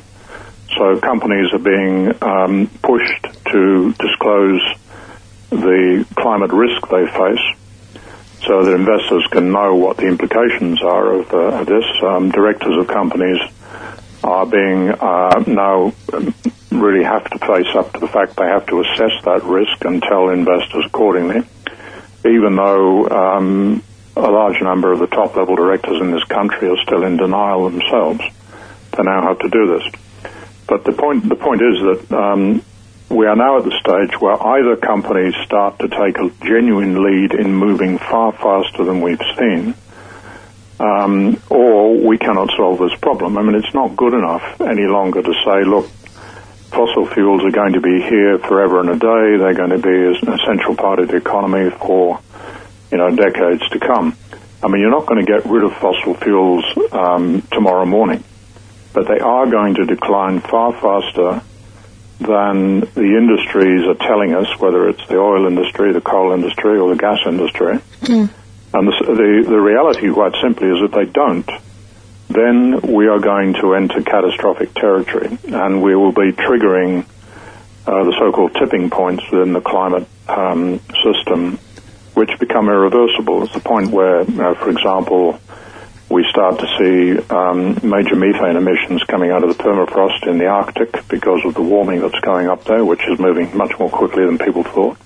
So 0.78 1.00
companies 1.00 1.52
are 1.54 1.60
being 1.60 2.14
um, 2.22 2.68
pushed 2.84 3.28
to 3.52 3.94
disclose 3.94 4.62
the 5.50 6.06
climate 6.16 6.52
risk 6.52 6.88
they 6.90 7.08
face 7.08 7.58
so 8.46 8.64
that 8.64 8.74
investors 8.74 9.26
can 9.32 9.52
know 9.52 9.76
what 9.76 9.98
the 9.98 10.08
implications 10.08 10.82
are 10.84 11.14
of, 11.14 11.34
uh, 11.34 11.64
this. 11.64 11.84
Um, 12.04 12.30
directors 12.30 12.78
of 12.78 12.88
companies 12.88 13.40
are 14.24 14.46
being 14.46 14.90
uh, 14.90 15.44
now 15.48 15.94
really 16.72 17.04
have 17.04 17.30
to 17.30 17.40
face 17.40 17.76
up 17.76 17.94
to 17.94 18.00
the 18.00 18.08
fact 18.08 18.36
they 18.36 18.46
have 18.46 18.68
to 18.68 18.82
assess 18.82 19.12
that 19.24 19.44
risk 19.44 19.84
and 19.84 20.02
tell 20.04 20.30
investors 20.30 20.86
accordingly, 20.86 21.42
even 22.24 22.56
though 22.56 23.08
um, 23.10 23.84
a 24.16 24.30
large 24.30 24.62
number 24.62 24.92
of 24.92 25.00
the 25.00 25.08
top 25.08 25.36
level 25.36 25.56
directors 25.56 26.00
in 26.02 26.12
this 26.12 26.24
country 26.26 26.70
are 26.70 26.78
still 26.84 27.04
in 27.04 27.18
denial 27.18 27.70
themselves. 27.70 28.22
They 28.96 29.04
now 29.04 29.28
have 29.28 29.40
to 29.40 29.50
do 29.50 29.80
this. 29.80 30.07
But 30.68 30.84
the 30.84 30.92
point 30.92 31.28
the 31.28 31.36
point 31.36 31.62
is 31.62 31.80
that 31.82 32.18
um, 32.18 32.62
we 33.10 33.26
are 33.26 33.38
now 33.38 33.58
at 33.58 33.64
the 33.64 33.72
stage 33.80 34.20
where 34.20 34.36
either 34.36 34.76
companies 34.76 35.34
start 35.46 35.80
to 35.80 35.88
take 35.88 36.18
a 36.18 36.30
genuine 36.46 37.02
lead 37.02 37.34
in 37.34 37.56
moving 37.56 37.98
far 37.98 38.34
faster 38.34 38.84
than 38.84 39.00
we've 39.00 39.22
seen, 39.38 39.76
um, 40.80 41.42
or 41.50 41.98
we 41.98 42.18
cannot 42.18 42.50
solve 42.58 42.80
this 42.80 43.00
problem. 43.00 43.38
I 43.38 43.44
mean, 43.44 43.56
it's 43.56 43.74
not 43.74 43.96
good 43.96 44.14
enough 44.14 44.60
any 44.60 44.88
longer 44.88 45.22
to 45.22 45.34
say, 45.46 45.64
look, 45.64 45.88
fossil 46.70 47.06
fuels 47.08 47.46
are 47.46 47.52
going 47.52 47.74
to 47.74 47.82
be 47.82 48.02
here 48.02 48.38
forever 48.38 48.82
and 48.82 48.90
a 48.90 49.00
day. 49.00 49.38
They're 49.38 49.54
going 49.54 49.70
to 49.70 49.80
be 49.80 50.28
an 50.28 50.34
essential 50.34 50.76
part 50.76 51.00
of 51.00 51.08
the 51.08 51.16
economy 51.16 51.70
for 51.70 52.20
you 52.92 52.98
know 52.98 53.16
decades 53.16 53.64
to 53.70 53.80
come. 53.80 54.18
I 54.62 54.68
mean, 54.68 54.82
you're 54.82 54.92
not 54.92 55.06
going 55.06 55.26
to 55.26 55.32
get 55.32 55.46
rid 55.46 55.64
of 55.64 55.72
fossil 55.78 56.14
fuels 56.16 56.66
um, 56.92 57.42
tomorrow 57.54 57.86
morning 57.86 58.22
but 58.98 59.08
they 59.08 59.20
are 59.20 59.46
going 59.46 59.76
to 59.76 59.86
decline 59.86 60.40
far 60.40 60.74
faster 60.74 61.44
than 62.20 62.80
the 62.80 63.16
industries 63.16 63.86
are 63.86 63.94
telling 63.94 64.34
us, 64.34 64.48
whether 64.58 64.90
it's 64.90 65.06
the 65.08 65.20
oil 65.20 65.46
industry, 65.46 65.94
the 65.94 66.02
coal 66.02 66.34
industry, 66.34 66.80
or 66.80 66.90
the 66.90 67.00
gas 67.00 67.20
industry. 67.28 67.78
Mm. 68.02 68.28
And 68.74 68.88
the, 68.88 68.94
the, 69.06 69.50
the 69.50 69.62
reality, 69.62 70.10
quite 70.12 70.34
simply, 70.42 70.70
is 70.70 70.82
that 70.82 70.94
they 70.94 71.06
don't. 71.06 71.48
Then 72.28 72.82
we 72.82 73.08
are 73.08 73.20
going 73.20 73.54
to 73.62 73.76
enter 73.76 74.02
catastrophic 74.02 74.74
territory, 74.74 75.38
and 75.44 75.84
we 75.84 75.96
will 75.96 76.12
be 76.12 76.32
triggering 76.32 77.06
uh, 77.86 78.04
the 78.04 78.16
so-called 78.18 78.56
tipping 78.56 78.90
points 78.90 79.24
within 79.32 79.54
the 79.54 79.62
climate 79.62 80.08
um, 80.28 80.80
system, 81.04 81.60
which 82.16 82.32
become 82.40 82.68
irreversible. 82.68 83.44
It's 83.44 83.54
the 83.54 83.60
point 83.60 83.92
where, 83.92 84.22
uh, 84.22 84.56
for 84.56 84.72
example, 84.72 85.40
we 86.10 86.26
start 86.30 86.60
to 86.60 86.68
see 86.78 87.20
um, 87.34 87.78
major 87.84 88.16
methane 88.16 88.56
emissions 88.56 89.04
coming 89.04 89.32
out 89.32 89.44
of 89.44 89.56
the 89.56 89.62
permafrost 89.62 90.26
in 90.28 90.38
the 90.38 90.48
Arctic 90.48 91.08
because 91.10 91.44
of 91.44 91.54
the 91.54 91.62
warming 91.62 92.02
that's 92.02 92.20
going 92.22 92.48
up 92.48 92.64
there, 92.64 92.86
which 92.86 93.02
is 93.08 93.20
moving 93.20 93.56
much 93.58 93.78
more 93.78 93.90
quickly 93.90 94.26
than 94.26 94.38
people 94.38 94.64
thought. 94.64 94.98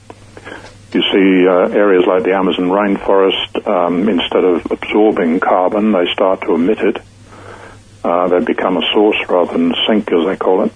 You 0.93 1.01
see 1.01 1.47
uh, 1.47 1.69
areas 1.69 2.05
like 2.05 2.23
the 2.23 2.33
Amazon 2.33 2.65
rainforest, 2.65 3.65
um, 3.65 4.09
instead 4.09 4.43
of 4.43 4.69
absorbing 4.71 5.39
carbon, 5.39 5.91
they 5.91 6.05
start 6.13 6.41
to 6.41 6.53
emit 6.53 6.79
it. 6.79 6.97
Uh, 8.03 8.27
they 8.27 8.43
become 8.43 8.77
a 8.77 8.81
source 8.93 9.17
rather 9.29 9.53
than 9.53 9.73
sink, 9.87 10.11
as 10.11 10.25
they 10.25 10.35
call 10.35 10.65
it. 10.65 10.71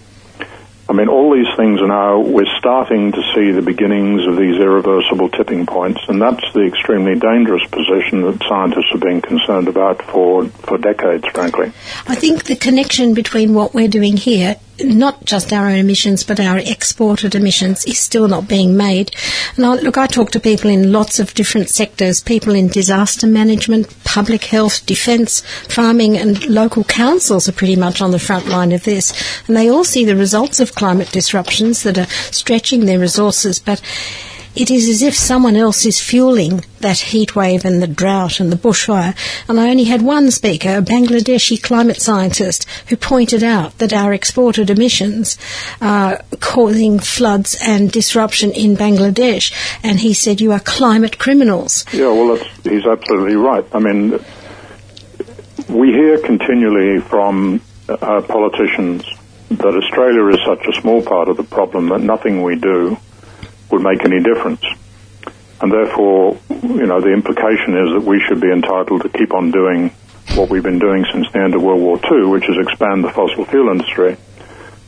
I 0.88 0.94
mean, 0.94 1.08
all 1.08 1.34
these 1.34 1.54
things 1.58 1.82
are 1.82 1.88
now, 1.88 2.20
we're 2.20 2.46
starting 2.60 3.12
to 3.12 3.22
see 3.34 3.51
the 3.51 3.63
beginnings 3.63 4.27
of 4.27 4.38
these 4.38 4.56
irreversible 4.60 5.30
tipping 5.30 5.65
points, 5.65 6.01
and 6.08 6.22
that's 6.22 6.44
the 6.54 6.62
extremely 6.62 7.15
dangerous 7.15 7.63
position 7.72 8.22
that 8.22 8.44
scientists 8.48 8.92
have 8.92 9.01
been 9.01 9.20
concerned 9.20 9.68
about 9.68 10.04
for, 10.04 10.46
for 10.48 10.77
decades, 10.77 11.25
frankly. 11.34 11.72
I 12.08 12.13
think 12.13 12.44
the 12.44 12.56
connection 12.56 13.15
between 13.15 13.56
what 13.56 13.74
we're 13.74 13.88
doing 13.88 14.15
here 14.15 14.58
not 14.79 15.25
just 15.25 15.53
our 15.53 15.67
own 15.67 15.77
emissions, 15.77 16.24
but 16.24 16.39
our 16.39 16.58
exported 16.60 17.36
emissions 17.36 17.86
is 17.86 18.00
still 18.00 18.27
not 18.27 18.48
being 18.48 18.75
made. 18.75 19.15
And 19.55 19.65
I, 19.65 19.75
look, 19.75 19.98
I 19.98 20.08
talk 20.08 20.32
to 20.32 20.39
people 20.39 20.70
in 20.70 20.91
lots 20.91 21.20
of 21.20 21.34
different 21.34 21.70
sectors, 21.70 22.22
people 22.22 22.53
in 22.53 22.67
disaster 22.67 23.27
management, 23.27 24.03
public 24.03 24.46
health, 24.46 24.86
defence, 24.86 25.41
farming, 25.67 26.17
and 26.17 26.46
local 26.48 26.84
councils 26.84 27.48
are 27.48 27.53
pretty 27.53 27.75
much 27.75 28.01
on 28.01 28.12
the 28.12 28.20
front 28.20 28.48
line 28.48 28.72
of 28.72 28.84
this. 28.84 29.13
And 29.48 29.55
they 29.55 29.70
all 29.70 29.84
see 29.84 30.05
the 30.05 30.15
results 30.15 30.60
of 30.60 30.75
climate 30.75 31.12
disruptions 31.12 31.84
that 31.84 31.98
are 31.98 32.10
stretching 32.32 32.86
their 32.86 33.00
resources, 33.00 33.60
but 33.60 33.82
it 34.56 34.72
is 34.72 34.88
as 34.88 35.02
if 35.02 35.16
someone 35.16 35.56
else 35.56 35.86
is 35.86 36.00
fueling 36.00 36.64
that 36.80 37.00
heat 37.00 37.36
wave 37.36 37.66
and 37.66 37.82
the 37.82 37.88
drought 37.88 38.40
and 38.40 38.52
the 38.52 38.56
bushfire. 38.56 39.16
And 39.50 39.60
I 39.60 39.70
only 39.70 39.86
had 39.86 40.02
one 40.02 40.32
speaker, 40.32 40.78
a 40.78 40.82
Bangladeshi 40.82 41.62
climate 41.62 42.02
scientist, 42.02 42.66
who 42.88 42.96
pointed 42.96 43.44
out 43.44 43.78
that 43.80 43.94
our 43.94 44.14
exported 44.14 44.70
emissions 44.70 45.38
are 45.82 46.24
causing 46.40 47.00
floods 47.00 47.58
and 47.62 47.92
disruption 47.92 48.52
in 48.52 48.76
Bangladesh. 48.76 49.52
And 49.84 50.00
he 50.00 50.14
said, 50.14 50.42
You 50.42 50.52
are 50.52 50.60
climate 50.60 51.20
criminals. 51.20 51.86
Yeah, 51.92 52.08
well, 52.08 52.38
he's 52.64 52.86
absolutely 52.86 53.36
right. 53.36 53.66
I 53.74 53.80
mean, 53.80 54.20
we 55.68 55.92
hear 55.92 56.20
continually 56.20 57.02
from 57.02 57.62
uh, 57.90 58.22
politicians 58.22 59.04
that 59.50 59.76
Australia 59.76 60.28
is 60.28 60.40
such 60.46 60.66
a 60.68 60.82
small 60.82 61.02
part 61.02 61.28
of 61.28 61.38
the 61.38 61.44
problem 61.44 61.90
that 61.90 62.02
nothing 62.02 62.42
we 62.42 62.56
do 62.56 62.98
would 63.72 63.82
make 63.82 64.04
any 64.06 64.22
difference. 64.22 64.64
And 65.62 65.72
therefore, 65.72 66.38
you 66.50 66.86
know, 66.86 67.00
the 67.02 67.14
implication 67.14 67.78
is 67.78 67.94
that 67.94 68.04
we 68.06 68.22
should 68.28 68.42
be 68.42 68.52
entitled 68.52 69.02
to 69.04 69.10
keep 69.10 69.34
on 69.34 69.52
doing 69.52 69.92
what 70.36 70.50
we've 70.50 70.64
been 70.64 70.80
doing 70.80 71.06
since 71.12 71.32
the 71.32 71.40
end 71.40 71.56
of 71.56 71.62
World 71.64 71.82
War 71.82 72.00
II, 72.12 72.28
which 72.28 72.50
is 72.50 72.58
expand 72.58 73.04
the 73.04 73.10
fossil 73.10 73.46
fuel 73.46 73.70
industry. 73.70 74.18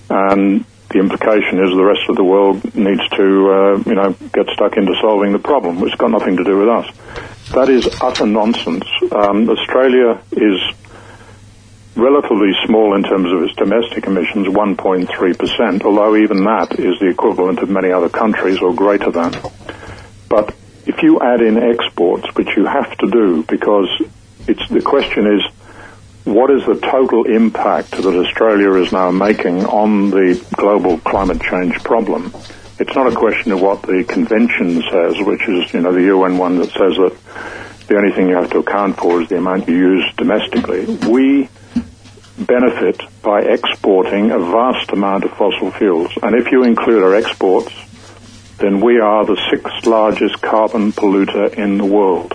And 0.09 0.65
the 0.89 0.99
implication 0.99 1.63
is 1.63 1.71
the 1.71 1.83
rest 1.83 2.09
of 2.09 2.15
the 2.15 2.23
world 2.23 2.63
needs 2.75 3.07
to, 3.09 3.23
uh, 3.51 3.83
you 3.85 3.95
know, 3.95 4.15
get 4.33 4.47
stuck 4.53 4.77
into 4.77 4.93
solving 5.01 5.31
the 5.31 5.39
problem. 5.39 5.83
It's 5.83 5.95
got 5.95 6.11
nothing 6.11 6.37
to 6.37 6.43
do 6.43 6.57
with 6.57 6.69
us. 6.69 6.87
That 7.51 7.69
is 7.69 7.87
utter 8.01 8.25
nonsense. 8.25 8.85
Um, 9.11 9.49
Australia 9.49 10.21
is 10.31 10.59
relatively 11.97 12.51
small 12.65 12.95
in 12.95 13.03
terms 13.03 13.31
of 13.31 13.41
its 13.43 13.55
domestic 13.55 14.05
emissions, 14.05 14.47
1.3%, 14.47 15.83
although 15.83 16.15
even 16.15 16.43
that 16.43 16.79
is 16.79 16.99
the 16.99 17.09
equivalent 17.09 17.59
of 17.59 17.69
many 17.69 17.91
other 17.91 18.09
countries 18.09 18.59
or 18.59 18.73
greater 18.73 19.11
than. 19.11 19.33
But 20.29 20.55
if 20.85 21.01
you 21.01 21.19
add 21.19 21.41
in 21.41 21.57
exports, 21.57 22.27
which 22.35 22.49
you 22.55 22.65
have 22.65 22.95
to 22.99 23.09
do 23.09 23.43
because 23.43 23.89
it's, 24.47 24.67
the 24.69 24.81
question 24.81 25.27
is, 25.27 25.43
what 26.23 26.51
is 26.51 26.65
the 26.65 26.75
total 26.75 27.25
impact 27.25 27.91
that 27.91 28.05
Australia 28.05 28.73
is 28.73 28.91
now 28.91 29.11
making 29.11 29.65
on 29.65 30.09
the 30.09 30.45
global 30.55 30.97
climate 30.99 31.41
change 31.41 31.81
problem? 31.83 32.33
It's 32.79 32.95
not 32.95 33.11
a 33.11 33.15
question 33.15 33.53
of 33.53 33.61
what 33.61 33.81
the 33.81 34.03
convention 34.03 34.83
says, 34.91 35.15
which 35.19 35.47
is, 35.47 35.73
you 35.73 35.81
know, 35.81 35.93
the 35.93 36.03
UN 36.03 36.37
one 36.37 36.59
that 36.59 36.69
says 36.69 36.95
that 36.97 37.17
the 37.87 37.95
only 37.95 38.11
thing 38.11 38.27
you 38.27 38.35
have 38.35 38.51
to 38.51 38.59
account 38.59 38.97
for 38.97 39.21
is 39.21 39.29
the 39.29 39.37
amount 39.37 39.67
you 39.67 39.75
use 39.75 40.05
domestically. 40.17 40.85
We 41.07 41.49
benefit 42.37 43.01
by 43.21 43.41
exporting 43.41 44.31
a 44.31 44.39
vast 44.39 44.91
amount 44.91 45.23
of 45.23 45.31
fossil 45.31 45.71
fuels. 45.71 46.11
And 46.21 46.35
if 46.35 46.51
you 46.51 46.63
include 46.63 47.03
our 47.03 47.15
exports 47.15 47.73
then 48.59 48.81
we 48.81 48.99
are 48.99 49.23
the 49.25 49.39
sixth 49.51 49.85
largest 49.85 50.41
carbon 50.41 50.91
polluter 50.91 51.53
in 51.53 51.77
the 51.77 51.85
world 51.85 52.33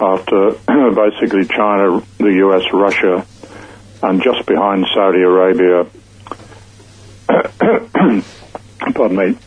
after 0.00 0.50
basically 0.94 1.46
China, 1.46 2.02
the 2.18 2.32
US, 2.46 2.64
Russia, 2.72 3.24
and 4.02 4.20
just 4.22 4.46
behind 4.46 4.84
Saudi 4.92 5.20
Arabia, 5.20 5.86
pardon 8.94 9.16
me, 9.16 9.38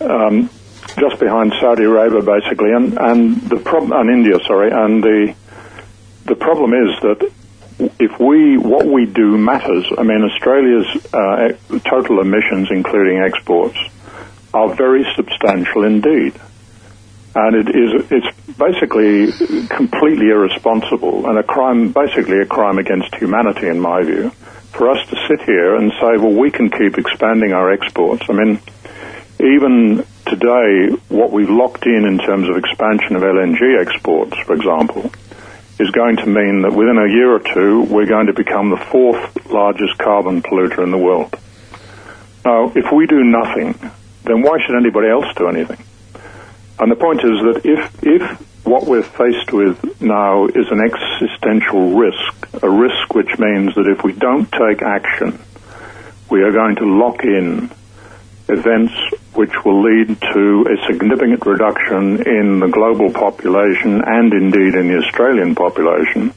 um, 0.00 0.50
just 0.98 1.20
behind 1.20 1.52
Saudi 1.60 1.84
Arabia 1.84 2.22
basically, 2.22 2.72
and, 2.72 2.98
and 2.98 3.40
the 3.42 3.56
problem, 3.56 3.92
and 3.92 4.10
India, 4.10 4.40
sorry, 4.46 4.72
and 4.72 5.02
the, 5.02 5.32
the 6.24 6.34
problem 6.34 6.72
is 6.72 7.00
that 7.02 7.30
if 7.78 8.18
we, 8.18 8.56
what 8.56 8.86
we 8.86 9.06
do 9.06 9.38
matters. 9.38 9.86
I 9.96 10.02
mean, 10.02 10.22
Australia's 10.24 11.06
uh, 11.12 11.78
total 11.88 12.20
emissions, 12.20 12.68
including 12.70 13.18
exports, 13.18 13.78
are 14.52 14.74
very 14.74 15.06
substantial 15.14 15.84
indeed. 15.84 16.34
And 17.34 17.54
it 17.54 17.68
is, 17.68 18.10
it's 18.10 18.56
basically 18.58 19.30
completely 19.68 20.30
irresponsible 20.30 21.28
and 21.28 21.38
a 21.38 21.42
crime, 21.42 21.92
basically 21.92 22.40
a 22.40 22.46
crime 22.46 22.78
against 22.78 23.14
humanity 23.14 23.68
in 23.68 23.78
my 23.78 24.02
view, 24.02 24.30
for 24.72 24.90
us 24.90 25.06
to 25.10 25.16
sit 25.28 25.42
here 25.42 25.76
and 25.76 25.92
say, 25.92 26.16
well, 26.18 26.32
we 26.32 26.50
can 26.50 26.70
keep 26.70 26.98
expanding 26.98 27.52
our 27.52 27.70
exports. 27.70 28.24
I 28.28 28.32
mean, 28.32 28.60
even 29.38 30.04
today, 30.26 30.96
what 31.08 31.30
we've 31.30 31.50
locked 31.50 31.86
in 31.86 32.04
in 32.06 32.18
terms 32.18 32.48
of 32.48 32.56
expansion 32.56 33.14
of 33.14 33.22
LNG 33.22 33.80
exports, 33.80 34.36
for 34.44 34.54
example, 34.54 35.12
is 35.78 35.90
going 35.90 36.16
to 36.16 36.26
mean 36.26 36.62
that 36.62 36.72
within 36.72 36.98
a 36.98 37.08
year 37.08 37.32
or 37.32 37.40
two, 37.40 37.82
we're 37.84 38.06
going 38.06 38.26
to 38.26 38.32
become 38.32 38.70
the 38.70 38.76
fourth 38.76 39.46
largest 39.50 39.96
carbon 39.98 40.42
polluter 40.42 40.82
in 40.82 40.90
the 40.90 40.98
world. 40.98 41.34
Now, 42.44 42.72
if 42.74 42.90
we 42.92 43.06
do 43.06 43.22
nothing, 43.22 43.78
then 44.24 44.42
why 44.42 44.58
should 44.64 44.76
anybody 44.76 45.08
else 45.08 45.26
do 45.36 45.48
anything? 45.48 45.84
And 46.80 46.90
the 46.90 46.96
point 46.96 47.20
is 47.20 47.40
that 47.42 47.60
if, 47.64 48.02
if 48.02 48.66
what 48.66 48.86
we're 48.86 49.02
faced 49.02 49.52
with 49.52 50.00
now 50.00 50.46
is 50.46 50.70
an 50.70 50.80
existential 50.80 51.96
risk, 51.96 52.62
a 52.62 52.70
risk 52.70 53.14
which 53.14 53.38
means 53.38 53.74
that 53.74 53.88
if 53.88 54.04
we 54.04 54.12
don't 54.12 54.50
take 54.50 54.82
action, 54.82 55.38
we 56.30 56.42
are 56.42 56.52
going 56.52 56.76
to 56.76 56.84
lock 56.84 57.24
in 57.24 57.70
events 58.48 58.92
which 59.34 59.52
will 59.64 59.82
lead 59.82 60.20
to 60.20 60.66
a 60.66 60.86
significant 60.86 61.44
reduction 61.46 62.26
in 62.26 62.60
the 62.60 62.68
global 62.68 63.12
population 63.12 64.02
and 64.04 64.32
indeed 64.32 64.74
in 64.74 64.88
the 64.88 64.98
Australian 65.04 65.54
population 65.54 66.32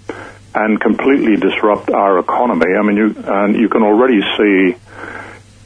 and 0.53 0.79
completely 0.79 1.35
disrupt 1.37 1.89
our 1.89 2.19
economy. 2.19 2.75
I 2.77 2.81
mean, 2.83 2.97
you, 2.97 3.15
and 3.25 3.55
you 3.55 3.69
can 3.69 3.83
already 3.83 4.21
see 4.37 4.75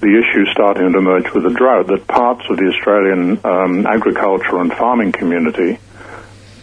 the 0.02 0.22
issue 0.22 0.46
starting 0.52 0.92
to 0.92 0.98
emerge 1.00 1.34
with 1.34 1.44
the 1.44 1.50
drought 1.50 1.88
that 1.88 2.08
parts 2.08 2.44
of 2.50 2.58
the 2.58 2.68
Australian 2.68 3.40
um, 3.44 3.88
agriculture 3.88 4.60
and 4.60 4.72
farming 4.72 5.12
community, 5.12 5.80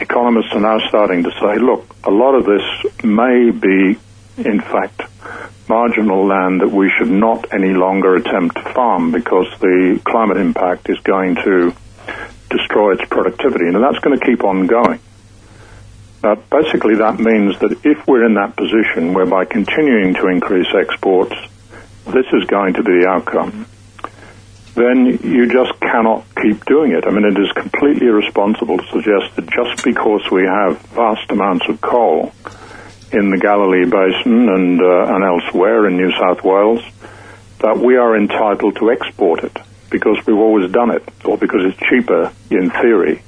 economists 0.01 0.53
are 0.53 0.61
now 0.61 0.79
starting 0.89 1.25
to 1.25 1.31
say, 1.41 1.59
look, 1.59 1.85
a 2.05 2.11
lot 2.11 2.35
of 2.35 2.45
this 2.45 2.63
may 3.03 3.51
be, 3.51 3.99
in 4.37 4.61
fact, 4.61 5.03
marginal 5.69 6.27
land 6.27 6.61
that 6.61 6.71
we 6.71 6.91
should 6.97 7.11
not 7.11 7.53
any 7.53 7.75
longer 7.75 8.17
attempt 8.17 8.57
to 8.57 8.63
farm 8.73 9.13
because 9.13 9.47
the 9.61 10.01
climate 10.05 10.37
impact 10.37 10.89
is 10.89 10.99
going 11.01 11.37
to 11.37 11.75
destroy 12.51 12.93
its 12.93 13.05
productivity, 13.09 13.67
and 13.67 13.77
that's 13.83 13.99
going 13.99 14.19
to 14.19 14.25
keep 14.25 14.45
on 14.45 14.67
going. 14.67 15.01
Now, 16.23 16.37
basically, 16.37 16.97
that 16.97 17.19
means 17.19 17.59
that 17.61 17.81
if 17.85 18.07
we're 18.07 18.25
in 18.25 18.35
that 18.35 18.57
position 18.57 19.13
whereby 19.13 19.45
continuing 19.45 20.15
to 20.15 20.29
increase 20.29 20.69
exports, 20.75 21.35
this 22.07 22.27
is 22.33 22.45
going 22.47 22.75
to 22.75 22.83
be 22.83 23.01
the 23.01 23.09
outcome, 23.09 23.67
then 24.75 25.07
you 25.07 25.49
just 25.49 25.79
cannot 25.81 26.25
keep 26.41 26.65
doing 26.65 26.93
it. 26.93 27.05
I 27.07 27.11
mean, 27.11 27.25
it 27.25 27.39
is 27.39 27.51
completely 27.53 28.07
irresponsible 28.07 28.79
to 28.79 28.87
suggest 28.89 29.37
that 29.37 29.51
just 29.51 29.85
because 29.85 30.23
we 30.31 30.45
have 30.45 30.81
vast 30.95 31.31
amounts 31.31 31.69
of 31.69 31.81
coal 31.81 32.33
in 33.13 33.31
the 33.31 33.39
Galilee 33.39 33.85
Basin 33.85 34.49
and, 34.49 34.81
uh, 34.81 35.15
and 35.15 35.25
elsewhere 35.25 35.87
in 35.87 35.97
New 35.97 36.11
South 36.13 36.43
Wales, 36.43 36.83
that 37.59 37.79
we 37.79 37.97
are 37.97 38.17
entitled 38.17 38.77
to 38.77 38.91
export 38.91 39.45
it 39.45 39.57
because 39.91 40.17
we've 40.27 40.37
always 40.37 40.71
done 40.73 40.91
it, 40.91 41.03
or 41.25 41.37
because 41.37 41.61
it's 41.65 41.79
cheaper 41.79 42.33
in 42.51 42.71
theory 42.71 43.23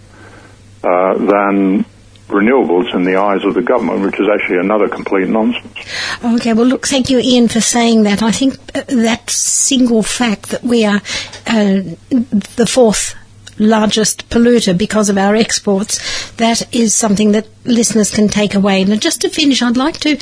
uh, 0.82 1.14
than 1.18 1.84
renewables 2.28 2.94
in 2.94 3.04
the 3.04 3.16
eyes 3.16 3.44
of 3.44 3.54
the 3.54 3.62
government, 3.62 4.00
which 4.00 4.18
is 4.18 4.26
actually 4.32 4.58
another 4.58 4.88
complete 4.88 5.28
nonsense. 5.28 5.78
Okay, 6.24 6.54
well, 6.54 6.66
look, 6.66 6.86
thank 6.86 7.10
you, 7.10 7.18
Ian, 7.18 7.48
for 7.48 7.60
saying 7.60 8.04
that. 8.04 8.22
I 8.22 8.32
think 8.32 8.54
uh, 8.74 8.82
that 8.88 9.28
single 9.28 10.02
fact 10.02 10.48
that 10.50 10.62
we 10.62 10.84
are 10.84 11.02
uh, 11.46 11.82
the 12.10 12.66
fourth 12.68 13.14
largest 13.58 14.28
polluter 14.30 14.76
because 14.76 15.08
of 15.08 15.18
our 15.18 15.36
exports, 15.36 16.32
that 16.32 16.74
is 16.74 16.94
something 16.94 17.32
that 17.32 17.46
listeners 17.64 18.10
can 18.10 18.28
take 18.28 18.54
away. 18.54 18.82
And 18.82 19.00
just 19.00 19.20
to 19.22 19.28
finish, 19.28 19.62
I'd 19.62 19.76
like 19.76 19.98
to, 20.00 20.18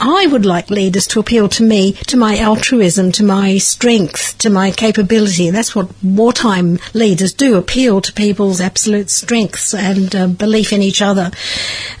I 0.00 0.26
would 0.26 0.46
like 0.46 0.70
leaders 0.70 1.06
to 1.08 1.20
appeal 1.20 1.48
to 1.50 1.62
me, 1.62 1.92
to 1.92 2.16
my 2.16 2.38
altruism, 2.38 3.12
to 3.12 3.24
my 3.24 3.58
strength, 3.58 4.38
to 4.38 4.50
my 4.50 4.70
capability. 4.70 5.50
That's 5.50 5.74
what 5.74 5.90
wartime 6.02 6.78
leaders 6.94 7.32
do, 7.32 7.56
appeal 7.56 8.00
to 8.00 8.12
people's 8.12 8.60
absolute 8.60 9.10
strengths 9.10 9.74
and 9.74 10.14
uh, 10.14 10.26
belief 10.28 10.72
in 10.72 10.82
each 10.82 11.02
other. 11.02 11.30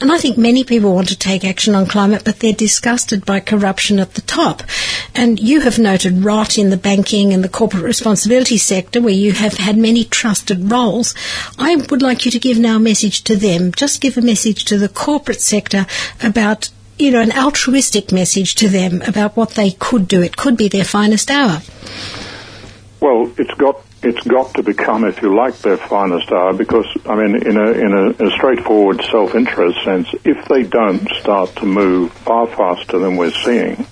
And 0.00 0.10
I 0.10 0.18
think 0.18 0.38
many 0.38 0.64
people 0.64 0.94
want 0.94 1.08
to 1.08 1.18
take 1.18 1.44
action 1.44 1.74
on 1.74 1.86
climate, 1.86 2.22
but 2.24 2.40
they're 2.40 2.52
disgusted 2.52 3.26
by 3.26 3.40
corruption 3.40 3.98
at 3.98 4.14
the 4.14 4.22
top. 4.22 4.62
And 5.14 5.38
you 5.38 5.60
have 5.60 5.78
noted 5.78 6.24
rot 6.24 6.58
in 6.58 6.70
the 6.70 6.76
banking 6.76 7.32
and 7.32 7.44
the 7.44 7.48
corporate 7.48 7.84
responsibility 7.84 8.58
sector 8.58 9.00
where 9.00 9.12
you 9.12 9.32
have 9.32 9.54
had 9.54 9.76
many 9.76 10.04
trusted 10.04 10.70
roles. 10.70 11.14
I 11.58 11.76
would 11.76 12.02
like 12.02 12.24
you 12.24 12.30
to 12.30 12.38
give 12.38 12.58
now 12.58 12.76
a 12.76 12.80
message 12.80 13.24
to 13.24 13.36
them. 13.36 13.72
Just 13.72 14.00
give 14.00 14.16
a 14.16 14.29
message 14.30 14.64
to 14.66 14.78
the 14.78 14.88
corporate 14.88 15.40
sector 15.40 15.86
about 16.22 16.70
you 17.00 17.10
know, 17.10 17.20
an 17.20 17.32
altruistic 17.32 18.12
message 18.12 18.54
to 18.56 18.68
them 18.68 19.00
about 19.02 19.36
what 19.36 19.50
they 19.50 19.70
could 19.70 20.06
do. 20.06 20.22
It 20.22 20.36
could 20.36 20.56
be 20.56 20.68
their 20.68 20.84
finest 20.84 21.30
hour. 21.30 21.62
Well, 23.00 23.32
it's 23.38 23.54
got 23.54 23.82
it's 24.02 24.26
got 24.26 24.54
to 24.54 24.62
become, 24.62 25.04
if 25.04 25.20
you 25.20 25.34
like, 25.34 25.56
their 25.58 25.76
finest 25.76 26.30
hour 26.30 26.52
because 26.52 26.86
I 27.06 27.14
mean, 27.16 27.34
in 27.46 27.56
a 27.56 27.70
in 27.72 27.92
a, 27.92 28.26
a 28.26 28.30
straightforward 28.32 29.02
self-interest 29.10 29.82
sense, 29.82 30.08
if 30.24 30.46
they 30.48 30.62
don't 30.62 31.08
start 31.20 31.56
to 31.56 31.66
move 31.66 32.12
far 32.12 32.46
faster 32.46 32.98
than 32.98 33.16
we're 33.16 33.38
seeing, 33.46 33.86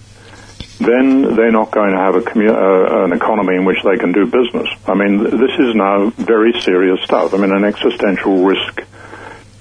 then 0.78 1.34
they're 1.34 1.50
not 1.50 1.70
going 1.70 1.92
to 1.92 1.98
have 1.98 2.14
a 2.14 2.20
commu- 2.20 2.50
uh, 2.50 3.04
an 3.04 3.12
economy 3.12 3.56
in 3.56 3.64
which 3.64 3.82
they 3.84 3.96
can 3.96 4.12
do 4.12 4.26
business. 4.26 4.68
I 4.86 4.94
mean, 4.94 5.24
this 5.24 5.54
is 5.58 5.74
now 5.74 6.10
very 6.10 6.52
serious 6.60 7.00
stuff. 7.04 7.32
I 7.32 7.38
mean, 7.38 7.52
an 7.52 7.64
existential 7.64 8.44
risk 8.44 8.82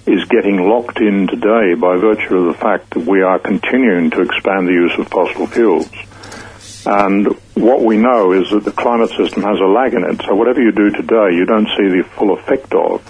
is 0.08 0.24
getting 0.26 0.70
locked 0.70 1.00
in 1.00 1.28
today 1.28 1.74
by 1.76 1.98
virtue 1.98 2.38
of 2.38 2.46
the 2.46 2.60
fact 2.60 2.92
that 2.92 3.06
we 3.06 3.22
are 3.22 3.40
continuing 3.40 4.10
to 4.12 4.22
expand 4.22 4.68
the 4.68 4.72
use 4.72 4.98
of 4.98 5.08
fossil 5.10 5.48
fuels. 5.48 5.90
And 6.86 7.28
what 7.56 7.82
we 7.82 7.98
know 7.98 8.32
is 8.32 8.50
that 8.52 8.64
the 8.64 8.72
climate 8.72 9.10
system 9.10 9.44
has 9.44 9.60
a 9.60 9.66
lag 9.66 9.94
in 9.94 10.06
it. 10.06 10.22
So 10.22 10.36
whatever 10.36 10.62
you 10.62 10.72
do 10.72 10.90
today, 10.92 11.36
you 11.36 11.46
don't 11.46 11.68
see 11.76 11.90
the 11.90 12.04
full 12.16 12.32
effect 12.34 12.74
of 12.74 13.02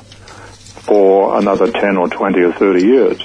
for 0.88 1.38
another 1.38 1.71
10 1.71 1.97
or 1.97 2.07
20 2.07 2.41
or 2.41 2.53
30 2.53 2.81
years. 2.81 3.21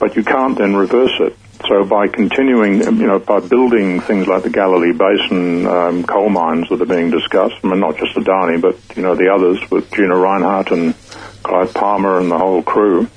But 0.00 0.16
you 0.16 0.24
can't 0.24 0.58
then 0.58 0.74
reverse 0.74 1.14
it. 1.20 1.36
So 1.68 1.84
by 1.84 2.08
continuing, 2.08 2.80
you 2.82 3.06
know, 3.06 3.18
by 3.20 3.40
building 3.40 4.00
things 4.00 4.26
like 4.26 4.42
the 4.42 4.50
Galilee 4.50 4.92
Basin 4.92 5.66
um, 5.66 6.04
coal 6.04 6.30
mines 6.30 6.68
that 6.70 6.80
are 6.80 6.86
being 6.86 7.10
discussed, 7.10 7.56
I 7.62 7.68
mean, 7.68 7.80
not 7.80 7.96
just 7.98 8.14
the 8.14 8.20
Adani, 8.20 8.60
but, 8.60 8.76
you 8.96 9.02
know, 9.02 9.14
the 9.14 9.28
others 9.28 9.58
with 9.70 9.90
Gina 9.92 10.14
Rinehart 10.14 10.72
and 10.72 10.94
Clive 11.42 11.74
Palmer 11.74 12.18
and 12.18 12.30
the 12.30 12.38
whole 12.38 12.62
crew, 12.62 13.08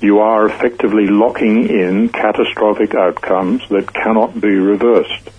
you 0.00 0.18
are 0.18 0.46
effectively 0.46 1.06
locking 1.06 1.68
in 1.68 2.08
catastrophic 2.08 2.94
outcomes 2.94 3.62
that 3.70 3.92
cannot 3.92 4.38
be 4.40 4.54
reversed. 4.54 5.30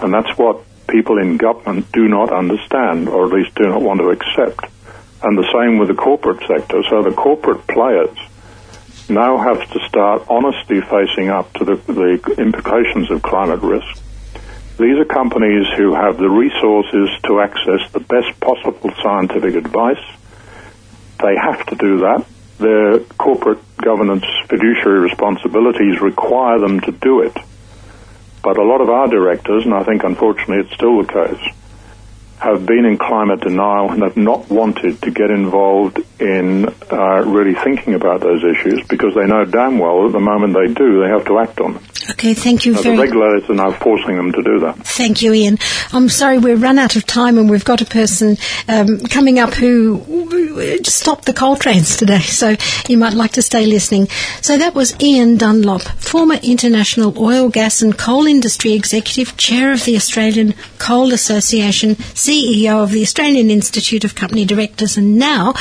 And 0.00 0.12
that's 0.12 0.36
what 0.38 0.64
people 0.86 1.18
in 1.18 1.36
government 1.36 1.90
do 1.92 2.08
not 2.08 2.32
understand, 2.32 3.08
or 3.08 3.26
at 3.26 3.32
least 3.32 3.54
do 3.54 3.64
not 3.64 3.82
want 3.82 4.00
to 4.00 4.10
accept. 4.10 4.72
And 5.22 5.36
the 5.36 5.48
same 5.52 5.78
with 5.78 5.88
the 5.88 5.94
corporate 5.94 6.46
sector. 6.46 6.82
So 6.88 7.02
the 7.02 7.12
corporate 7.12 7.66
players 7.66 8.16
now 9.08 9.38
have 9.38 9.70
to 9.70 9.88
start 9.88 10.24
honestly 10.28 10.80
facing 10.80 11.28
up 11.28 11.52
to 11.54 11.64
the, 11.64 11.76
the 11.86 12.34
implications 12.38 13.10
of 13.10 13.22
climate 13.22 13.60
risk. 13.60 14.02
These 14.78 14.98
are 14.98 15.04
companies 15.04 15.66
who 15.76 15.94
have 15.94 16.18
the 16.18 16.28
resources 16.28 17.08
to 17.24 17.40
access 17.40 17.90
the 17.92 18.00
best 18.00 18.38
possible 18.40 18.90
scientific 19.02 19.54
advice 19.54 20.04
they 21.18 21.36
have 21.36 21.64
to 21.66 21.76
do 21.76 21.98
that. 21.98 22.26
Their 22.58 23.00
corporate 23.00 23.58
governance 23.76 24.24
fiduciary 24.48 25.00
responsibilities 25.00 26.00
require 26.00 26.58
them 26.58 26.80
to 26.80 26.92
do 26.92 27.20
it. 27.20 27.36
But 28.42 28.58
a 28.58 28.62
lot 28.62 28.80
of 28.80 28.88
our 28.88 29.08
directors, 29.08 29.64
and 29.64 29.74
I 29.74 29.82
think 29.82 30.04
unfortunately 30.04 30.64
it's 30.64 30.74
still 30.74 31.02
the 31.02 31.12
case, 31.12 31.54
have 32.38 32.64
been 32.64 32.84
in 32.84 32.98
climate 32.98 33.40
denial 33.40 33.90
and 33.90 34.02
have 34.02 34.16
not 34.16 34.48
wanted 34.48 35.02
to 35.02 35.10
get 35.10 35.30
involved 35.30 36.00
in 36.18 36.68
uh, 36.90 37.22
really 37.24 37.54
thinking 37.54 37.94
about 37.94 38.20
those 38.20 38.42
issues 38.42 38.86
because 38.88 39.14
they 39.14 39.26
know 39.26 39.44
damn 39.44 39.78
well 39.78 40.04
that 40.04 40.12
the 40.12 40.20
moment 40.20 40.54
they 40.54 40.72
do, 40.72 41.00
they 41.00 41.08
have 41.08 41.24
to 41.26 41.38
act 41.38 41.60
on 41.60 41.74
them. 41.74 41.84
Okay, 42.10 42.34
thank 42.34 42.64
you 42.64 42.74
So 42.74 42.82
very 42.82 42.96
the 42.96 43.02
regulators 43.02 43.50
are 43.50 43.54
now 43.54 43.72
forcing 43.72 44.16
them 44.16 44.32
to 44.32 44.42
do 44.42 44.60
that. 44.60 44.76
Thank 44.78 45.22
you, 45.22 45.32
Ian. 45.32 45.58
I'm 45.92 46.08
sorry 46.08 46.38
we've 46.38 46.60
run 46.60 46.78
out 46.78 46.94
of 46.94 47.04
time 47.04 47.36
and 47.36 47.50
we've 47.50 47.64
got 47.64 47.80
a 47.80 47.84
person 47.84 48.36
um, 48.68 49.00
coming 49.00 49.38
up 49.38 49.54
who 49.54 50.00
stopped 50.84 51.24
the 51.24 51.32
coal 51.32 51.56
trains 51.56 51.96
today, 51.96 52.20
so 52.20 52.54
you 52.88 52.96
might 52.96 53.14
like 53.14 53.32
to 53.32 53.42
stay 53.42 53.66
listening. 53.66 54.08
So 54.40 54.56
that 54.56 54.74
was 54.74 54.98
Ian 55.00 55.36
Dunlop, 55.36 55.82
former 55.82 56.36
International 56.42 57.16
Oil, 57.18 57.48
Gas 57.48 57.82
and 57.82 57.96
Coal 57.98 58.26
Industry 58.26 58.72
Executive, 58.72 59.36
Chair 59.36 59.72
of 59.72 59.84
the 59.84 59.96
Australian 59.96 60.54
Coal 60.78 61.12
Association, 61.12 61.96
CEO 62.14 62.82
of 62.82 62.92
the 62.92 63.02
Australian 63.02 63.50
Institute 63.50 64.04
of 64.04 64.14
Company 64.14 64.44
Directors, 64.44 64.96
and 64.96 65.18
now 65.18 65.54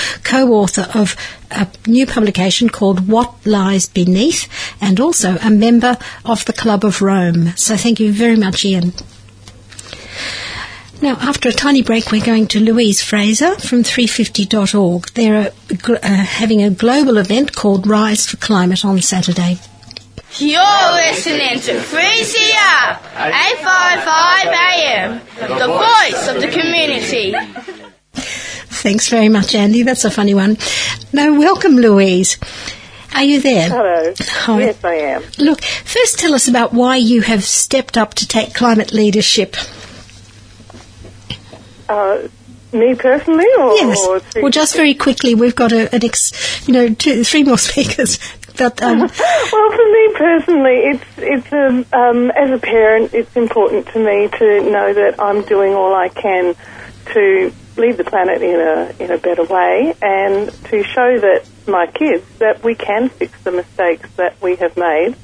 co-author 0.46 0.88
of 0.94 1.16
a 1.52 1.68
new 1.88 2.06
publication 2.06 2.70
called 2.70 3.08
What 3.08 3.34
Lies 3.46 3.88
Beneath, 3.88 4.48
and 4.80 5.00
also 5.00 5.38
a 5.38 5.50
member 5.50 5.98
of 6.24 6.46
the 6.46 6.54
Club 6.54 6.86
of 6.86 7.02
Rome. 7.02 7.54
So 7.56 7.76
thank 7.76 8.00
you 8.00 8.14
very 8.14 8.36
much, 8.36 8.64
Ian. 8.64 8.94
Now, 11.02 11.18
after 11.20 11.50
a 11.50 11.52
tiny 11.52 11.82
break, 11.82 12.12
we're 12.12 12.24
going 12.24 12.48
to 12.48 12.60
Louise 12.60 13.02
Fraser 13.02 13.56
from 13.60 13.84
350.org. 13.84 15.08
They're 15.14 15.52
uh, 15.72 16.08
having 16.08 16.64
a 16.64 16.70
global 16.70 17.18
event 17.18 17.56
called 17.56 17.86
Rise 17.86 18.28
for 18.28 18.38
Climate 18.38 18.86
on 18.86 19.02
Saturday. 19.02 19.58
You're 20.38 20.92
listening 20.94 21.60
to 21.62 21.74
3CR 21.74 23.00
855 23.18 24.48
AM, 24.48 25.22
the 25.60 25.68
voice 25.68 26.28
of 26.28 26.42
the 26.42 26.48
community. 26.48 27.34
Thanks 28.76 29.10
very 29.10 29.30
much, 29.30 29.56
Andy. 29.56 29.84
That's 29.84 30.06
a 30.06 30.12
funny 30.12 30.34
one. 30.34 30.58
Now, 31.14 31.38
welcome, 31.38 31.76
Louise. 31.78 32.38
Are 33.16 33.24
you 33.24 33.40
there? 33.42 33.70
Hello. 33.70 34.14
Hi. 34.20 34.60
Yes, 34.60 34.84
I 34.84 34.94
am. 34.96 35.24
Look, 35.38 35.62
first 35.64 36.20
tell 36.20 36.34
us 36.34 36.48
about 36.48 36.74
why 36.74 36.98
you 36.98 37.22
have 37.22 37.44
stepped 37.44 37.98
up 37.98 38.14
to 38.16 38.28
take 38.28 38.54
climate 38.54 38.92
leadership. 38.92 39.56
Uh, 41.88 42.28
me 42.74 42.94
personally, 42.96 43.48
or, 43.58 43.74
Yes. 43.76 44.06
or 44.06 44.22
Well, 44.42 44.52
just 44.52 44.76
very 44.76 44.94
quickly, 44.94 45.34
we've 45.36 45.56
got 45.56 45.72
a, 45.72 45.94
an 45.96 46.04
ex, 46.04 46.68
you 46.68 46.74
know, 46.74 46.94
two, 46.94 47.24
three 47.24 47.44
more 47.44 47.58
speakers. 47.70 48.20
But 48.58 48.82
um, 48.82 49.00
well, 49.00 49.10
for 49.10 49.92
me 49.92 50.14
personally, 50.16 50.76
it's 50.76 51.06
it's 51.18 51.54
um, 51.54 51.86
um, 51.94 52.32
as 52.32 52.52
a 52.52 52.58
parent, 52.58 53.14
it's 53.14 53.36
important 53.36 53.88
to 53.90 54.00
me 54.00 54.30
to 54.40 54.70
know 54.72 54.94
that 54.94 55.16
I'm 55.20 55.42
doing 55.44 55.74
all 55.74 55.94
I 55.94 56.10
can 56.10 56.56
to 57.14 57.54
leave 57.78 57.98
the 57.98 58.04
planet 58.04 58.42
in 58.42 58.60
a 58.60 58.96
in 59.00 59.12
a 59.12 59.18
better 59.18 59.44
way, 59.44 59.94
and 60.02 60.52
to 60.66 60.84
show 60.84 61.20
that 61.20 61.46
my 61.68 61.88
kids 61.88 62.26
that 62.40 62.64
we 62.64 62.76
can 62.76 63.10
fix 63.10 63.42
the 63.44 63.52
mistakes 63.52 64.10
that 64.16 64.42
we 64.42 64.56
have 64.56 64.76
made. 64.78 65.16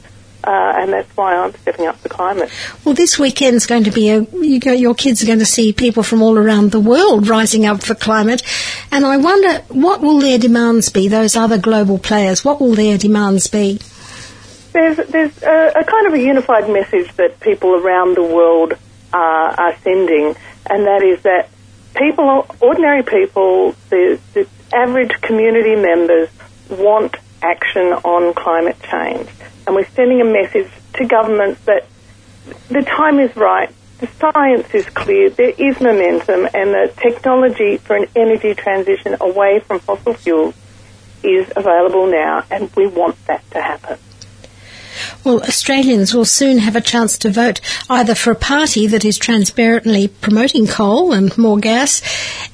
Uh, 0.44 0.74
and 0.76 0.92
that's 0.92 1.16
why 1.16 1.36
I'm 1.36 1.54
stepping 1.54 1.86
up 1.86 2.02
the 2.02 2.10
climate. 2.10 2.50
well, 2.84 2.96
this 2.96 3.20
weekend's 3.20 3.68
going 3.68 3.84
to 3.84 3.92
be 3.92 4.10
a. 4.10 4.22
You 4.22 4.60
go, 4.60 4.72
your 4.72 4.96
kids 4.96 5.22
are 5.22 5.28
going 5.28 5.38
to 5.38 5.46
see 5.46 5.72
people 5.72 6.02
from 6.02 6.24
all 6.24 6.36
around 6.36 6.72
the 6.72 6.80
world 6.80 7.28
rising 7.28 7.68
up 7.68 7.84
for 7.84 7.94
climate, 7.94 8.42
and 8.92 9.06
I 9.06 9.18
wonder 9.18 9.64
what 9.70 10.02
will 10.02 10.20
their 10.20 10.40
demands 10.40 10.90
be? 10.90 11.08
Those 11.08 11.36
other 11.36 11.60
global 11.60 12.00
players, 12.00 12.44
what 12.44 12.60
will 12.60 12.74
their 12.74 12.98
demands 12.98 13.48
be? 13.48 13.80
There's 14.74 14.98
there's 15.10 15.44
a, 15.44 15.74
a 15.76 15.84
kind 15.84 16.08
of 16.08 16.14
a 16.14 16.20
unified 16.20 16.68
message 16.70 17.14
that 17.18 17.40
people 17.40 17.76
around 17.76 18.16
the 18.16 18.24
world 18.24 18.74
are, 19.14 19.52
are 19.52 19.76
sending, 19.84 20.36
and 20.68 20.88
that 20.88 21.04
is 21.04 21.22
that 21.22 21.50
people, 21.96 22.46
ordinary 22.60 23.04
people, 23.04 23.76
the, 23.90 24.20
the 24.34 24.48
average 24.74 25.12
community 25.22 25.76
members 25.76 26.30
want 26.70 27.16
action 27.42 27.88
on 27.94 28.34
climate 28.34 28.78
change, 28.82 29.30
and 29.66 29.76
we're 29.76 29.88
sending 29.90 30.22
a 30.22 30.26
message 30.26 30.72
to 30.94 31.06
governments 31.06 31.62
that 31.66 31.88
the 32.70 32.82
time 32.82 33.20
is 33.20 33.36
right. 33.36 33.74
The 34.00 34.08
science 34.08 34.74
is 34.74 34.86
clear. 34.90 35.30
There 35.30 35.54
is 35.56 35.80
momentum, 35.80 36.48
and 36.54 36.74
the 36.74 36.92
technology 36.98 37.78
for 37.78 37.96
an 37.96 38.08
energy 38.16 38.56
transition 38.56 39.16
away 39.22 39.60
from 39.60 39.80
fossil 39.80 40.14
fuels 40.14 40.56
is 41.24 41.52
available 41.56 42.08
now, 42.08 42.44
and 42.50 42.72
we 42.76 42.88
want 42.88 43.24
that 43.28 43.50
to 43.52 43.62
happen. 43.62 44.00
Well, 45.24 45.42
Australians 45.44 46.16
will 46.16 46.26
soon 46.26 46.58
have 46.58 46.76
a 46.76 46.82
chance 46.82 47.16
to 47.20 47.30
vote 47.30 47.62
either 47.90 48.16
for 48.16 48.32
a 48.32 48.36
party 48.36 48.88
that 48.88 49.06
is 49.06 49.20
transparently 49.20 50.08
promoting 50.08 50.66
coal 50.66 51.14
and 51.14 51.38
more 51.38 51.60
gas, 51.60 52.02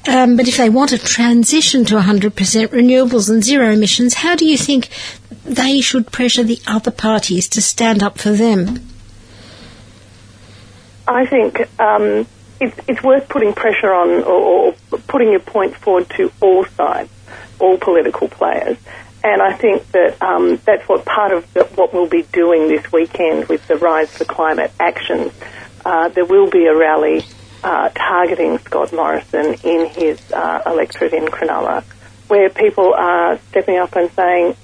um, 0.06 0.36
but 0.36 0.48
if 0.48 0.58
they 0.58 0.68
want 0.68 0.92
a 0.92 0.98
transition 0.98 1.86
to 1.86 1.94
100% 1.94 2.30
renewables 2.68 3.30
and 3.30 3.42
zero 3.42 3.70
emissions, 3.70 4.14
how 4.14 4.36
do 4.36 4.44
you 4.44 4.58
think 4.58 4.90
they 5.46 5.80
should 5.80 6.12
pressure 6.12 6.42
the 6.42 6.60
other 6.66 6.90
parties 6.90 7.48
to 7.48 7.62
stand 7.62 8.02
up 8.02 8.18
for 8.18 8.32
them? 8.32 8.86
I 11.06 11.24
think 11.24 11.60
um, 11.80 12.26
it's, 12.60 12.78
it's 12.86 13.02
worth 13.02 13.30
putting 13.30 13.54
pressure 13.54 13.94
on 13.94 14.22
or, 14.24 14.74
or 14.92 14.98
putting 15.06 15.30
your 15.30 15.40
point 15.40 15.74
forward 15.74 16.10
to 16.10 16.30
all 16.42 16.66
sides, 16.66 17.10
all 17.60 17.78
political 17.78 18.28
players. 18.28 18.76
And 19.24 19.42
I 19.42 19.52
think 19.52 19.90
that 19.92 20.22
um, 20.22 20.60
that's 20.64 20.88
what 20.88 21.04
part 21.04 21.32
of 21.32 21.52
the, 21.52 21.64
what 21.64 21.92
we'll 21.92 22.08
be 22.08 22.22
doing 22.22 22.68
this 22.68 22.90
weekend 22.92 23.48
with 23.48 23.66
the 23.66 23.76
Rise 23.76 24.10
for 24.16 24.24
Climate 24.24 24.72
actions. 24.78 25.32
Uh, 25.84 26.08
there 26.08 26.24
will 26.24 26.48
be 26.48 26.66
a 26.66 26.76
rally 26.76 27.24
uh, 27.64 27.88
targeting 27.90 28.58
Scott 28.58 28.92
Morrison 28.92 29.54
in 29.64 29.86
his 29.86 30.20
uh, 30.32 30.62
electorate 30.66 31.12
in 31.12 31.26
Cronulla, 31.26 31.82
where 32.28 32.48
people 32.48 32.94
are 32.94 33.38
stepping 33.50 33.78
up 33.78 33.96
and 33.96 34.10
saying, 34.12 34.56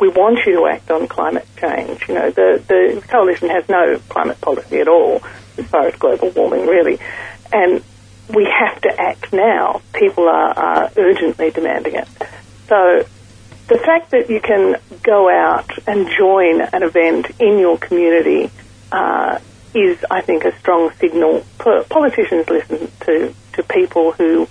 we 0.00 0.08
want 0.08 0.38
you 0.46 0.56
to 0.56 0.66
act 0.66 0.90
on 0.90 1.06
climate 1.08 1.46
change. 1.56 2.08
You 2.08 2.14
know, 2.14 2.30
the, 2.30 2.62
the 2.66 3.02
coalition 3.08 3.50
has 3.50 3.68
no 3.68 3.98
climate 4.08 4.40
policy 4.40 4.78
at 4.78 4.88
all 4.88 5.22
as 5.58 5.66
far 5.66 5.86
as 5.86 5.94
global 5.96 6.30
warming, 6.30 6.66
really. 6.66 6.98
And 7.52 7.82
we 8.34 8.44
have 8.44 8.80
to 8.82 9.00
act 9.00 9.32
now. 9.32 9.80
People 9.92 10.28
are, 10.28 10.58
are 10.58 10.90
urgently 10.96 11.50
demanding 11.50 11.96
it. 11.96 12.08
So 12.68 13.04
the 13.72 13.78
fact 13.78 14.10
that 14.10 14.28
you 14.28 14.38
can 14.40 14.76
go 15.02 15.30
out 15.30 15.70
and 15.86 16.06
join 16.18 16.60
an 16.60 16.82
event 16.82 17.30
in 17.40 17.58
your 17.58 17.78
community 17.78 18.50
uh, 18.90 19.38
is, 19.74 20.04
I 20.10 20.20
think, 20.20 20.44
a 20.44 20.56
strong 20.58 20.90
signal. 21.00 21.46
Po- 21.58 21.84
Politicians 21.84 22.48
listen 22.50 22.92
to, 23.06 23.34
to 23.54 23.62
people 23.62 24.12
who, 24.12 24.46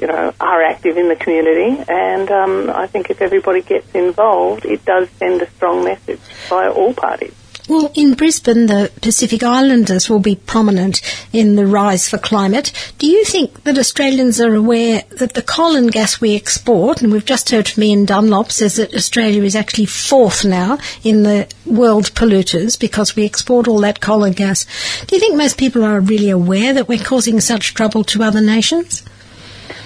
you 0.00 0.06
know, 0.06 0.32
are 0.38 0.62
active 0.62 0.96
in 0.96 1.08
the 1.08 1.16
community, 1.16 1.82
and 1.88 2.30
um, 2.30 2.70
I 2.70 2.86
think 2.86 3.10
if 3.10 3.20
everybody 3.20 3.62
gets 3.62 3.92
involved, 3.92 4.64
it 4.64 4.84
does 4.84 5.10
send 5.18 5.42
a 5.42 5.50
strong 5.50 5.82
message 5.84 6.20
by 6.48 6.68
all 6.68 6.94
parties. 6.94 7.34
Well, 7.70 7.92
in 7.94 8.14
Brisbane, 8.14 8.66
the 8.66 8.90
Pacific 9.00 9.44
Islanders 9.44 10.10
will 10.10 10.18
be 10.18 10.34
prominent 10.34 11.00
in 11.32 11.54
the 11.54 11.68
rise 11.68 12.08
for 12.08 12.18
climate. 12.18 12.72
Do 12.98 13.06
you 13.06 13.24
think 13.24 13.62
that 13.62 13.78
Australians 13.78 14.40
are 14.40 14.56
aware 14.56 15.04
that 15.10 15.34
the 15.34 15.42
coal 15.42 15.76
and 15.76 15.92
gas 15.92 16.20
we 16.20 16.34
export, 16.34 17.00
and 17.00 17.12
we've 17.12 17.24
just 17.24 17.50
heard 17.50 17.68
from 17.68 17.84
Ian 17.84 18.06
Dunlop, 18.06 18.50
says 18.50 18.74
that 18.74 18.92
Australia 18.92 19.44
is 19.44 19.54
actually 19.54 19.86
fourth 19.86 20.44
now 20.44 20.80
in 21.04 21.22
the 21.22 21.46
world 21.64 22.12
polluters 22.16 22.76
because 22.76 23.14
we 23.14 23.24
export 23.24 23.68
all 23.68 23.78
that 23.82 24.00
coal 24.00 24.24
and 24.24 24.34
gas. 24.34 24.66
Do 25.06 25.14
you 25.14 25.20
think 25.20 25.36
most 25.36 25.56
people 25.56 25.84
are 25.84 26.00
really 26.00 26.30
aware 26.30 26.72
that 26.72 26.88
we're 26.88 26.98
causing 26.98 27.38
such 27.38 27.74
trouble 27.74 28.02
to 28.02 28.24
other 28.24 28.40
nations? 28.40 29.04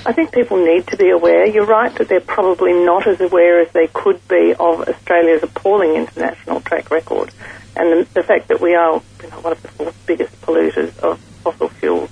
I 0.07 0.15
think 0.15 0.33
people 0.33 0.57
need 0.57 0.87
to 0.87 0.97
be 0.97 1.11
aware. 1.11 1.45
You're 1.45 1.67
right 1.67 1.95
that 1.97 2.09
they're 2.09 2.21
probably 2.21 2.73
not 2.73 3.07
as 3.07 3.21
aware 3.21 3.61
as 3.61 3.71
they 3.73 3.89
could 3.89 4.27
be 4.27 4.55
of 4.55 4.89
Australia's 4.89 5.43
appalling 5.43 5.97
international 5.97 6.63
track 6.63 6.91
record 6.91 7.31
and 7.77 7.93
the, 8.07 8.15
the 8.15 8.23
fact 8.23 8.49
that 8.49 8.61
we 8.61 8.75
are 8.75 9.03
you 9.23 9.31
know, 9.31 9.41
one 9.41 9.53
of 9.53 9.63
the 9.63 9.69
fourth 9.69 10.07
biggest 10.07 10.41
polluters 10.43 10.97
of 10.99 11.19
fossil 11.43 11.69
fuels 11.69 12.11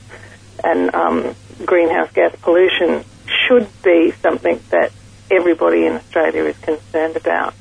and 0.64 0.94
um, 0.94 1.34
greenhouse 1.64 2.10
gas 2.12 2.34
pollution 2.42 3.04
should 3.46 3.68
be 3.82 4.12
something 4.22 4.60
that 4.70 4.92
everybody 5.30 5.86
in 5.86 5.94
Australia 5.94 6.44
is 6.44 6.58
concerned 6.58 7.16
about. 7.16 7.54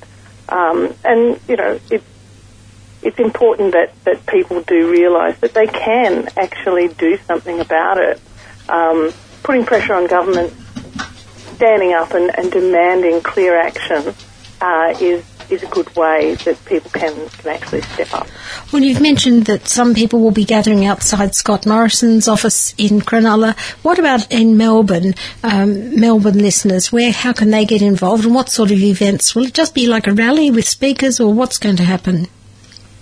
Um, 0.50 0.94
and, 1.04 1.40
you 1.48 1.56
know, 1.56 1.80
it's, 1.90 2.06
it's 3.02 3.20
important 3.20 3.72
that, 3.72 3.94
that 4.04 4.26
people 4.26 4.62
do 4.62 4.92
realise 4.92 5.40
that 5.40 5.54
they 5.54 5.68
can 5.68 6.30
actually 6.38 6.90
do 6.90 7.18
something 7.26 7.60
about 7.60 7.98
it. 7.98 8.20
Um, 8.68 9.12
putting 9.44 9.66
pressure 9.66 9.94
on 9.96 10.08
government, 10.08 10.54
standing 11.56 11.94
up 11.94 12.12
and, 12.14 12.38
and 12.38 12.52
demanding 12.52 13.22
clear 13.22 13.58
action 13.58 14.14
uh, 14.60 14.94
is 15.00 15.24
is 15.52 15.64
a 15.64 15.68
good 15.68 15.96
way 15.96 16.36
that 16.36 16.64
people 16.66 16.92
can, 16.92 17.30
can 17.30 17.50
actually 17.52 17.82
step 17.82 18.14
up. 18.14 18.28
Well, 18.72 18.82
you've 18.82 19.02
mentioned 19.02 19.46
that 19.46 19.68
some 19.68 19.94
people 19.94 20.20
will 20.20 20.32
be 20.32 20.46
gathering 20.46 20.86
outside 20.86 21.36
Scott 21.36 21.66
Morrison's 21.66 22.28
office 22.28 22.74
in 22.78 23.02
Cronulla. 23.02 23.58
What 23.84 24.00
about 24.00 24.32
in 24.32 24.58
Melbourne? 24.58 25.14
Um, 25.44 26.00
Melbourne 26.00 26.40
listeners, 26.40 26.92
where 26.92 27.12
how 27.12 27.34
can 27.34 27.52
they 27.52 27.66
get 27.66 27.82
involved, 27.82 28.26
and 28.26 28.36
what 28.36 28.50
sort 28.50 28.72
of 28.72 28.82
events? 28.82 29.36
Will 29.36 29.46
it 29.46 29.54
just 29.54 29.76
be 29.76 29.88
like 29.88 30.08
a 30.08 30.14
rally 30.14 30.52
with 30.52 30.68
speakers, 30.68 31.20
or 31.20 31.34
what's 31.34 31.58
going 31.58 31.78
to 31.78 31.84
happen? 31.84 32.28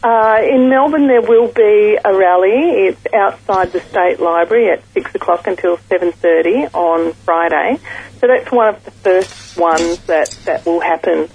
Uh, 0.01 0.39
in 0.41 0.69
Melbourne, 0.69 1.07
there 1.07 1.21
will 1.21 1.49
be 1.49 1.97
a 2.05 2.15
rally. 2.15 2.87
It's 2.87 3.05
outside 3.13 3.73
the 3.73 3.81
State 3.81 4.21
Library 4.21 4.71
at 4.71 4.81
six 4.93 5.13
o'clock 5.13 5.45
until 5.45 5.77
seven 5.89 6.13
thirty 6.13 6.65
on 6.67 7.11
Friday. 7.25 7.79
So 8.19 8.27
that's 8.27 8.49
one 8.49 8.75
of 8.75 8.83
the 8.85 8.91
first 8.91 9.57
ones 9.57 9.99
that, 10.05 10.29
that 10.45 10.65
will 10.65 10.79
happen 10.79 11.29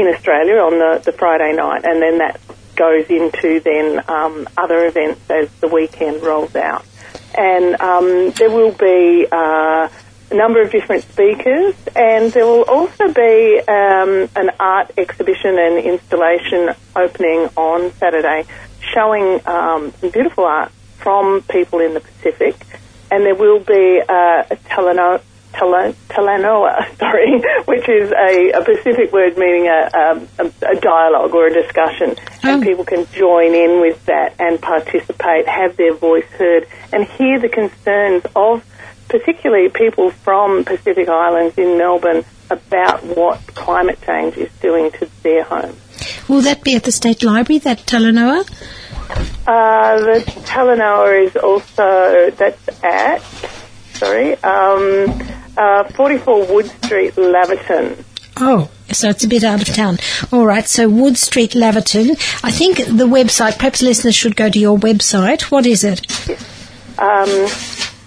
in 0.00 0.06
Australia 0.08 0.58
on 0.58 0.78
the, 0.78 1.02
the 1.04 1.12
Friday 1.12 1.52
night, 1.52 1.84
and 1.84 2.02
then 2.02 2.18
that 2.18 2.40
goes 2.76 3.06
into 3.08 3.60
then 3.60 4.02
um, 4.08 4.46
other 4.56 4.84
events 4.86 5.30
as 5.30 5.50
the 5.60 5.68
weekend 5.68 6.22
rolls 6.22 6.54
out. 6.54 6.84
And 7.36 7.80
um, 7.80 8.30
there 8.32 8.50
will 8.50 8.72
be 8.72 9.26
uh, 9.30 9.88
a 10.30 10.34
number 10.34 10.60
of 10.60 10.70
different 10.70 11.04
speakers, 11.04 11.74
and 11.94 12.32
there 12.32 12.46
will 12.46 12.64
also 12.64 13.12
be 13.12 13.60
um, 13.66 14.28
an 14.36 14.50
art 14.60 14.92
exhibition 14.98 15.58
and 15.58 15.78
installation 15.78 16.74
opening 16.94 17.48
on 17.56 17.92
Saturday, 17.92 18.44
showing 18.92 19.40
um, 19.46 19.92
some 20.00 20.10
beautiful 20.10 20.44
art 20.44 20.70
from 20.98 21.42
people 21.42 21.80
in 21.80 21.94
the 21.94 22.00
Pacific, 22.00 22.56
and 23.10 23.24
there 23.24 23.34
will 23.34 23.60
be 23.60 24.02
uh, 24.06 24.44
a 24.50 24.56
teleno- 24.68 25.22
Talanoa, 25.58 26.96
sorry, 26.98 27.40
which 27.64 27.88
is 27.88 28.12
a, 28.12 28.50
a 28.52 28.64
Pacific 28.64 29.12
word 29.12 29.36
meaning 29.38 29.66
a, 29.68 30.20
a, 30.38 30.46
a 30.70 30.80
dialogue 30.80 31.34
or 31.34 31.46
a 31.48 31.52
discussion, 31.52 32.16
and 32.42 32.62
Oh. 32.62 32.66
people 32.66 32.84
can 32.84 33.06
join 33.12 33.54
in 33.54 33.80
with 33.80 34.04
that 34.06 34.34
and 34.38 34.60
participate, 34.60 35.48
have 35.48 35.76
their 35.76 35.94
voice 35.94 36.26
heard, 36.38 36.66
and 36.92 37.04
hear 37.04 37.38
the 37.40 37.48
concerns 37.48 38.24
of 38.36 38.64
particularly 39.08 39.68
people 39.68 40.10
from 40.10 40.64
Pacific 40.64 41.08
Islands 41.08 41.56
in 41.58 41.78
Melbourne 41.78 42.24
about 42.50 43.02
what 43.04 43.38
climate 43.54 43.98
change 44.06 44.36
is 44.36 44.50
doing 44.60 44.90
to 44.92 45.08
their 45.22 45.42
homes. 45.44 45.76
Will 46.28 46.42
that 46.42 46.62
be 46.62 46.74
at 46.74 46.84
the 46.84 46.92
State 46.92 47.22
Library, 47.22 47.58
that 47.60 47.78
Talanoa? 47.86 48.48
Uh, 49.46 50.00
the 50.00 50.24
Talanoa 50.44 51.26
is 51.26 51.36
also, 51.36 52.30
that's 52.36 52.68
at, 52.82 53.22
sorry, 53.94 54.34
um, 54.42 55.06
uh, 55.56 55.84
44 55.84 56.46
Wood 56.46 56.66
Street, 56.84 57.14
Laverton. 57.14 58.04
Oh, 58.38 58.70
so 58.92 59.08
it's 59.08 59.24
a 59.24 59.28
bit 59.28 59.44
out 59.44 59.66
of 59.66 59.74
town. 59.74 59.98
All 60.30 60.46
right, 60.46 60.66
so 60.66 60.88
Wood 60.88 61.16
Street, 61.16 61.52
Laverton. 61.52 62.10
I 62.44 62.50
think 62.50 62.76
the 62.76 63.06
website, 63.06 63.56
perhaps 63.56 63.80
listeners 63.82 64.14
should 64.14 64.36
go 64.36 64.50
to 64.50 64.58
your 64.58 64.78
website. 64.78 65.50
What 65.50 65.64
is 65.66 65.84
it? 65.84 66.00
Um, 66.98 67.28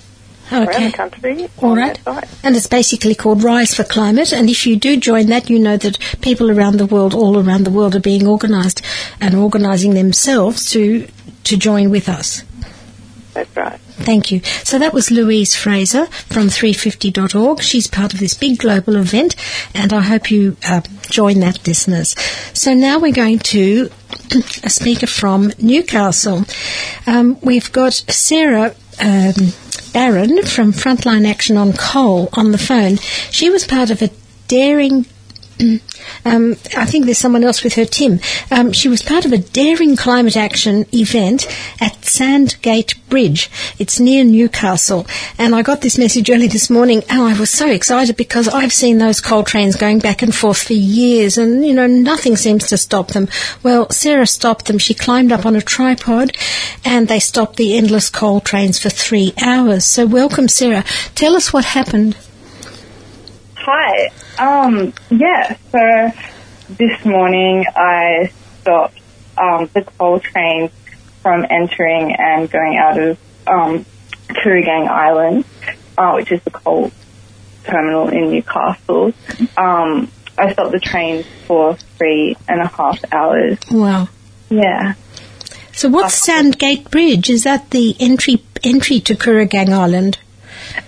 Okay. 0.52 0.90
the 0.90 0.96
country 0.96 1.48
All 1.62 1.76
right. 1.76 1.98
And 2.42 2.54
it's 2.54 2.66
basically 2.66 3.14
called 3.14 3.42
Rise 3.42 3.74
for 3.74 3.84
Climate. 3.84 4.32
And 4.32 4.50
if 4.50 4.66
you 4.66 4.76
do 4.76 4.96
join 4.96 5.26
that, 5.26 5.48
you 5.48 5.58
know 5.58 5.76
that 5.78 5.98
people 6.20 6.50
around 6.50 6.76
the 6.76 6.86
world, 6.86 7.14
all 7.14 7.38
around 7.38 7.64
the 7.64 7.70
world, 7.70 7.94
are 7.96 8.00
being 8.00 8.26
organised 8.26 8.82
and 9.20 9.34
organising 9.34 9.94
themselves 9.94 10.70
to 10.72 11.08
to 11.44 11.56
join 11.56 11.90
with 11.90 12.08
us. 12.08 12.42
That's 13.34 13.54
right. 13.56 13.80
Thank 13.80 14.30
you. 14.30 14.40
So 14.64 14.78
that 14.78 14.94
was 14.94 15.10
Louise 15.10 15.54
Fraser 15.54 16.06
from 16.06 16.46
350.org. 16.46 17.60
She's 17.60 17.86
part 17.86 18.14
of 18.14 18.20
this 18.20 18.34
big 18.34 18.58
global 18.58 18.96
event, 18.96 19.34
and 19.74 19.92
I 19.92 20.02
hope 20.02 20.30
you 20.30 20.56
uh, 20.66 20.82
join 21.10 21.40
that, 21.40 21.66
listeners. 21.66 22.18
So 22.54 22.74
now 22.74 22.98
we're 22.98 23.12
going 23.12 23.40
to 23.40 23.90
a 24.62 24.70
speaker 24.70 25.06
from 25.06 25.52
Newcastle. 25.58 26.44
Um, 27.06 27.38
we've 27.40 27.70
got 27.72 27.92
Sarah. 27.92 28.74
Um, 29.00 29.52
Barron 29.92 30.44
from 30.44 30.72
Frontline 30.72 31.26
Action 31.26 31.56
on 31.56 31.72
Coal 31.72 32.28
on 32.32 32.52
the 32.52 32.58
phone. 32.58 32.96
She 33.30 33.50
was 33.50 33.66
part 33.66 33.90
of 33.90 34.02
a 34.02 34.10
daring 34.48 35.06
um, 36.24 36.52
I 36.76 36.86
think 36.86 37.04
there's 37.04 37.18
someone 37.18 37.44
else 37.44 37.62
with 37.62 37.74
her, 37.74 37.84
Tim. 37.84 38.20
Um, 38.50 38.72
she 38.72 38.88
was 38.88 39.02
part 39.02 39.24
of 39.24 39.32
a 39.32 39.38
daring 39.38 39.96
climate 39.96 40.36
action 40.36 40.86
event 40.92 41.46
at 41.80 42.04
Sandgate 42.04 42.94
Bridge. 43.08 43.50
It's 43.78 44.00
near 44.00 44.24
Newcastle. 44.24 45.06
And 45.38 45.54
I 45.54 45.62
got 45.62 45.80
this 45.80 45.98
message 45.98 46.30
early 46.30 46.48
this 46.48 46.70
morning, 46.70 47.02
and 47.08 47.22
I 47.22 47.38
was 47.38 47.50
so 47.50 47.68
excited 47.68 48.16
because 48.16 48.48
I've 48.48 48.72
seen 48.72 48.98
those 48.98 49.20
coal 49.20 49.44
trains 49.44 49.76
going 49.76 50.00
back 50.00 50.22
and 50.22 50.34
forth 50.34 50.62
for 50.62 50.72
years, 50.72 51.38
and, 51.38 51.64
you 51.64 51.72
know, 51.72 51.86
nothing 51.86 52.36
seems 52.36 52.66
to 52.68 52.76
stop 52.76 53.08
them. 53.08 53.28
Well, 53.62 53.88
Sarah 53.90 54.26
stopped 54.26 54.66
them. 54.66 54.78
She 54.78 54.94
climbed 54.94 55.32
up 55.32 55.46
on 55.46 55.56
a 55.56 55.60
tripod, 55.60 56.36
and 56.84 57.06
they 57.06 57.20
stopped 57.20 57.56
the 57.56 57.76
endless 57.76 58.10
coal 58.10 58.40
trains 58.40 58.78
for 58.78 58.90
three 58.90 59.32
hours. 59.40 59.84
So, 59.84 60.06
welcome, 60.06 60.48
Sarah. 60.48 60.84
Tell 61.14 61.36
us 61.36 61.52
what 61.52 61.64
happened. 61.64 62.16
Hi. 63.66 64.10
Um, 64.38 64.92
yeah, 65.08 65.56
so 65.72 66.12
this 66.68 67.02
morning 67.06 67.64
I 67.74 68.30
stopped 68.60 69.00
um, 69.38 69.70
the 69.72 69.82
coal 69.98 70.20
trains 70.20 70.70
from 71.22 71.46
entering 71.48 72.14
and 72.14 72.50
going 72.50 72.76
out 72.76 73.00
of 73.00 73.18
um, 73.46 73.86
Kooragang 74.28 74.88
Island, 74.88 75.46
uh, 75.96 76.12
which 76.12 76.30
is 76.30 76.42
the 76.42 76.50
coal 76.50 76.92
terminal 77.64 78.08
in 78.08 78.32
Newcastle. 78.32 79.14
Um, 79.56 80.12
I 80.36 80.52
stopped 80.52 80.72
the 80.72 80.80
trains 80.80 81.24
for 81.46 81.74
three 81.96 82.36
and 82.46 82.60
a 82.60 82.66
half 82.66 83.02
hours. 83.14 83.56
Wow. 83.70 84.10
Yeah. 84.50 84.92
So 85.72 85.88
what's 85.88 86.22
Sandgate 86.22 86.90
Bridge? 86.90 87.30
Is 87.30 87.44
that 87.44 87.70
the 87.70 87.96
entry 87.98 88.44
entry 88.62 89.00
to 89.00 89.14
Kooragang 89.14 89.70
Island? 89.70 90.18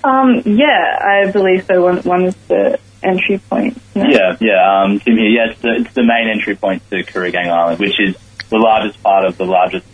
Um, 0.05 0.43
yeah, 0.45 0.99
I 1.01 1.31
believe 1.31 1.67
so. 1.67 1.83
One, 1.83 1.99
one 1.99 2.25
of 2.27 2.49
the 2.49 2.79
entry 3.03 3.39
point. 3.39 3.81
No? 3.95 4.05
Yeah, 4.05 4.37
yeah, 4.41 4.83
um, 4.83 5.01
Tim 5.01 5.17
here. 5.17 5.29
Yeah, 5.29 5.51
it's 5.51 5.61
the, 5.61 5.71
it's 5.81 5.95
the 5.95 6.03
main 6.03 6.29
entry 6.29 6.57
point 6.57 6.83
to 6.91 7.03
Kooragang 7.05 7.49
Island, 7.49 7.79
which 7.79 8.01
is 8.01 8.17
the 8.49 8.59
largest 8.59 9.03
part 9.03 9.25
of 9.25 9.37
the 9.37 9.45
largest 9.45 9.87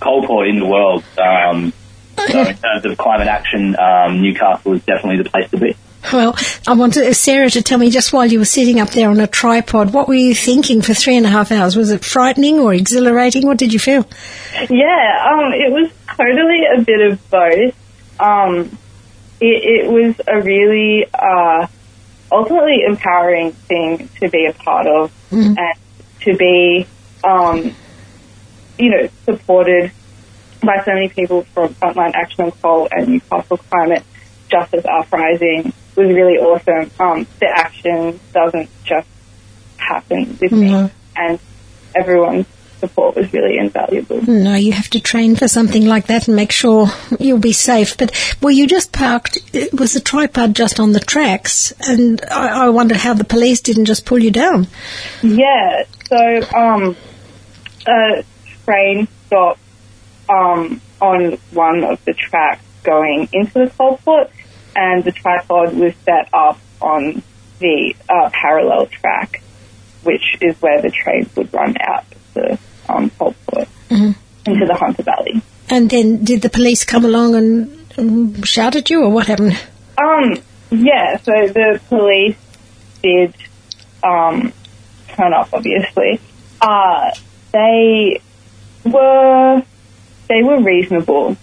coal 0.00 0.26
port 0.26 0.48
in 0.48 0.58
the 0.58 0.66
world. 0.66 1.04
Um, 1.18 1.72
so 2.16 2.40
in 2.42 2.56
terms 2.56 2.84
of 2.84 2.98
climate 2.98 3.28
action, 3.28 3.76
um, 3.78 4.22
Newcastle 4.22 4.74
is 4.74 4.84
definitely 4.84 5.22
the 5.22 5.30
place 5.30 5.50
to 5.50 5.58
be. 5.58 5.76
Well, 6.12 6.36
I 6.66 6.74
wanted 6.74 7.12
Sarah 7.14 7.50
to 7.50 7.62
tell 7.62 7.78
me 7.78 7.90
just 7.90 8.12
while 8.12 8.26
you 8.26 8.38
were 8.38 8.44
sitting 8.44 8.78
up 8.80 8.90
there 8.90 9.10
on 9.10 9.18
a 9.18 9.26
tripod, 9.26 9.92
what 9.92 10.06
were 10.06 10.14
you 10.14 10.34
thinking 10.34 10.80
for 10.80 10.94
three 10.94 11.16
and 11.16 11.26
a 11.26 11.28
half 11.28 11.50
hours? 11.50 11.76
Was 11.76 11.90
it 11.90 12.04
frightening 12.04 12.60
or 12.60 12.72
exhilarating? 12.72 13.44
What 13.44 13.58
did 13.58 13.72
you 13.72 13.80
feel? 13.80 14.06
Yeah, 14.54 15.32
um, 15.32 15.52
it 15.52 15.72
was 15.72 15.90
totally 16.16 16.62
a 16.76 16.80
bit 16.82 17.10
of 17.10 17.30
both. 17.30 18.20
Um, 18.20 18.78
it, 19.40 19.86
it 19.86 19.90
was 19.90 20.20
a 20.26 20.40
really, 20.40 21.06
uh, 21.12 21.66
ultimately 22.32 22.82
empowering 22.86 23.52
thing 23.52 24.08
to 24.20 24.28
be 24.28 24.46
a 24.46 24.52
part 24.52 24.86
of 24.86 25.12
and 25.58 25.78
to 26.22 26.36
be, 26.36 26.86
um, 27.24 27.74
you 28.78 28.90
know, 28.90 29.08
supported 29.24 29.92
by 30.62 30.82
so 30.84 30.92
many 30.92 31.08
people 31.08 31.42
from 31.44 31.74
Frontline 31.74 32.14
Action 32.14 32.44
on 32.44 32.50
Coal 32.52 32.88
and 32.90 33.08
Newcastle 33.08 33.58
Climate 33.58 34.02
Justice 34.48 34.84
Uprising 34.84 35.72
was 35.96 36.08
really 36.08 36.38
awesome. 36.38 36.90
Um, 36.98 37.26
the 37.40 37.46
action 37.48 38.20
doesn't 38.32 38.68
just 38.84 39.08
happen 39.76 40.36
with 40.40 40.52
me, 40.52 40.72
and 41.16 41.38
everyone's 41.94 42.46
support 42.88 43.16
was 43.16 43.32
really 43.32 43.58
invaluable. 43.58 44.22
No, 44.22 44.54
you 44.54 44.72
have 44.72 44.90
to 44.90 45.00
train 45.00 45.36
for 45.36 45.48
something 45.48 45.86
like 45.86 46.06
that 46.06 46.28
and 46.28 46.36
make 46.36 46.52
sure 46.52 46.88
you'll 47.18 47.38
be 47.38 47.52
safe. 47.52 47.96
But 47.96 48.12
were 48.40 48.50
you 48.50 48.66
just 48.66 48.92
parked? 48.92 49.38
Was 49.72 49.94
the 49.94 50.00
tripod 50.00 50.54
just 50.54 50.80
on 50.80 50.92
the 50.92 51.00
tracks? 51.00 51.72
And 51.80 52.22
I, 52.30 52.66
I 52.66 52.68
wonder 52.68 52.96
how 52.96 53.14
the 53.14 53.24
police 53.24 53.60
didn't 53.60 53.86
just 53.86 54.04
pull 54.04 54.18
you 54.18 54.30
down. 54.30 54.66
Yeah, 55.22 55.84
so 56.08 56.42
um, 56.54 56.96
a 57.86 58.24
train 58.64 59.08
stopped 59.26 59.60
um, 60.28 60.80
on 61.00 61.38
one 61.52 61.84
of 61.84 62.04
the 62.04 62.14
tracks 62.14 62.62
going 62.82 63.28
into 63.32 63.54
the 63.54 63.72
coal 63.76 63.98
port, 64.04 64.30
and 64.74 65.04
the 65.04 65.12
tripod 65.12 65.74
was 65.74 65.94
set 66.04 66.28
up 66.32 66.58
on 66.80 67.22
the 67.58 67.94
uh, 68.08 68.30
parallel 68.32 68.86
track, 68.86 69.42
which 70.02 70.36
is 70.40 70.60
where 70.60 70.82
the 70.82 70.90
trains 70.90 71.34
would 71.36 71.52
run 71.52 71.76
out 71.80 72.04
of 72.12 72.34
the 72.34 72.58
um, 72.88 73.10
coal 73.18 73.34
port 73.46 73.68
into 73.90 74.66
the 74.66 74.74
Hunter 74.74 75.02
Valley. 75.02 75.42
And 75.68 75.90
then 75.90 76.24
did 76.24 76.42
the 76.42 76.50
police 76.50 76.84
come 76.84 77.04
along 77.04 77.34
and, 77.34 77.92
and 77.96 78.46
shout 78.46 78.76
at 78.76 78.88
you, 78.90 79.02
or 79.02 79.10
what 79.10 79.26
happened? 79.26 79.58
Um, 79.98 80.36
yeah, 80.70 81.16
so 81.18 81.32
the 81.32 81.80
police 81.88 82.36
did 83.02 83.34
um, 84.02 84.52
turn 85.08 85.32
up, 85.32 85.48
obviously. 85.52 86.20
Uh, 86.60 87.10
they 87.52 88.20
were 88.84 89.62
they 90.28 90.42
were 90.42 90.60
reasonable. 90.62 91.36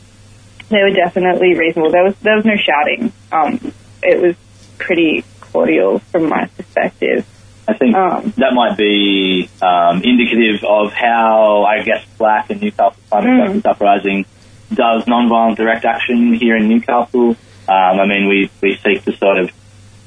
They 0.70 0.82
were 0.82 0.92
definitely 0.92 1.56
reasonable. 1.56 1.92
There 1.92 2.04
was 2.04 2.16
there 2.22 2.36
was 2.36 2.46
no 2.46 2.56
shouting. 2.56 3.12
Um, 3.32 3.74
it 4.02 4.22
was 4.22 4.36
pretty 4.78 5.24
cordial 5.42 6.00
from 6.00 6.30
my 6.30 6.46
perspective. 6.58 7.26
I 7.68 7.74
think 7.74 7.96
that 8.36 8.54
might 8.54 8.78
be 8.78 9.50
um, 9.62 10.02
indicative 10.04 10.64
of 10.64 10.92
how 10.92 11.64
I 11.64 11.84
guess 11.84 12.06
FLAC 12.18 12.50
and 12.50 12.62
Newcastle 12.62 12.96
Climate 13.10 13.30
Mm. 13.30 13.46
Justice 13.46 13.66
Uprising 13.66 14.26
does 14.74 15.08
non-violent 15.08 15.58
direct 15.58 15.86
action 15.86 16.34
here 16.34 16.58
in 16.58 16.68
Newcastle. 16.68 17.30
Um, 17.30 18.00
I 18.00 18.06
mean, 18.06 18.28
we 18.28 18.50
we 18.62 18.76
seek 18.84 19.04
to 19.06 19.16
sort 19.16 19.38
of 19.38 19.52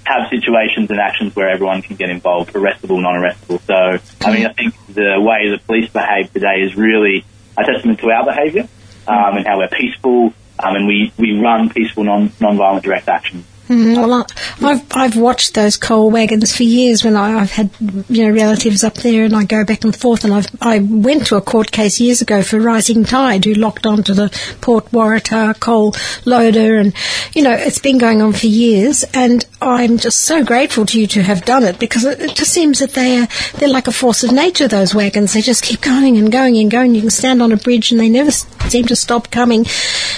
have 0.04 0.28
situations 0.30 0.90
and 0.90 1.00
actions 1.00 1.34
where 1.34 1.48
everyone 1.48 1.82
can 1.82 1.96
get 1.96 2.10
involved, 2.10 2.52
arrestable, 2.52 3.00
non-arrestable. 3.02 3.60
So, 3.66 3.98
I 4.24 4.32
mean, 4.32 4.46
I 4.46 4.52
think 4.52 4.74
the 4.86 5.16
way 5.20 5.50
the 5.50 5.58
police 5.66 5.90
behave 5.90 6.32
today 6.32 6.60
is 6.62 6.76
really 6.76 7.24
a 7.58 7.64
testament 7.64 7.98
to 8.00 8.10
our 8.10 8.24
behaviour 8.24 8.68
um, 9.08 9.36
and 9.38 9.46
how 9.46 9.58
we're 9.58 9.68
peaceful, 9.68 10.32
um, 10.62 10.76
and 10.76 10.86
we, 10.86 11.12
we 11.18 11.40
run 11.40 11.70
peaceful, 11.70 12.04
non 12.04 12.30
non-violent 12.40 12.84
direct 12.84 13.08
action. 13.08 13.44
Mm, 13.68 13.96
well, 13.96 14.12
I, 14.12 14.70
I've 14.70 14.86
I've 14.92 15.16
watched 15.16 15.54
those 15.54 15.76
coal 15.76 16.10
wagons 16.10 16.56
for 16.56 16.62
years 16.62 17.02
when 17.02 17.16
I, 17.16 17.40
I've 17.40 17.50
had 17.50 17.70
you 18.08 18.26
know 18.26 18.30
relatives 18.32 18.84
up 18.84 18.94
there, 18.94 19.24
and 19.24 19.34
I 19.34 19.44
go 19.44 19.64
back 19.64 19.82
and 19.82 19.94
forth. 19.94 20.24
And 20.24 20.32
I've 20.32 20.48
I 20.60 20.78
went 20.78 21.26
to 21.26 21.36
a 21.36 21.40
court 21.40 21.72
case 21.72 21.98
years 21.98 22.22
ago 22.22 22.42
for 22.42 22.60
Rising 22.60 23.04
Tide, 23.04 23.44
who 23.44 23.54
locked 23.54 23.86
onto 23.86 24.14
the 24.14 24.28
Port 24.60 24.86
Waratah 24.92 25.58
coal 25.58 25.94
loader, 26.24 26.76
and 26.76 26.94
you 27.34 27.42
know 27.42 27.52
it's 27.52 27.80
been 27.80 27.98
going 27.98 28.22
on 28.22 28.32
for 28.32 28.46
years. 28.46 29.04
And 29.12 29.44
I'm 29.60 29.98
just 29.98 30.20
so 30.20 30.44
grateful 30.44 30.86
to 30.86 31.00
you 31.00 31.06
to 31.08 31.22
have 31.22 31.44
done 31.44 31.64
it 31.64 31.78
because 31.80 32.04
it, 32.04 32.20
it 32.20 32.36
just 32.36 32.52
seems 32.52 32.78
that 32.78 32.92
they 32.92 33.18
are 33.18 33.28
they're 33.54 33.68
like 33.68 33.88
a 33.88 33.92
force 33.92 34.22
of 34.22 34.30
nature. 34.30 34.68
Those 34.68 34.94
wagons, 34.94 35.32
they 35.32 35.42
just 35.42 35.64
keep 35.64 35.80
going 35.80 36.16
and 36.18 36.30
going 36.30 36.56
and 36.58 36.70
going. 36.70 36.94
You 36.94 37.00
can 37.00 37.10
stand 37.10 37.42
on 37.42 37.50
a 37.50 37.56
bridge, 37.56 37.90
and 37.90 38.00
they 38.00 38.08
never 38.08 38.30
seem 38.30 38.84
to 38.86 38.96
stop 38.96 39.30
coming. 39.32 39.66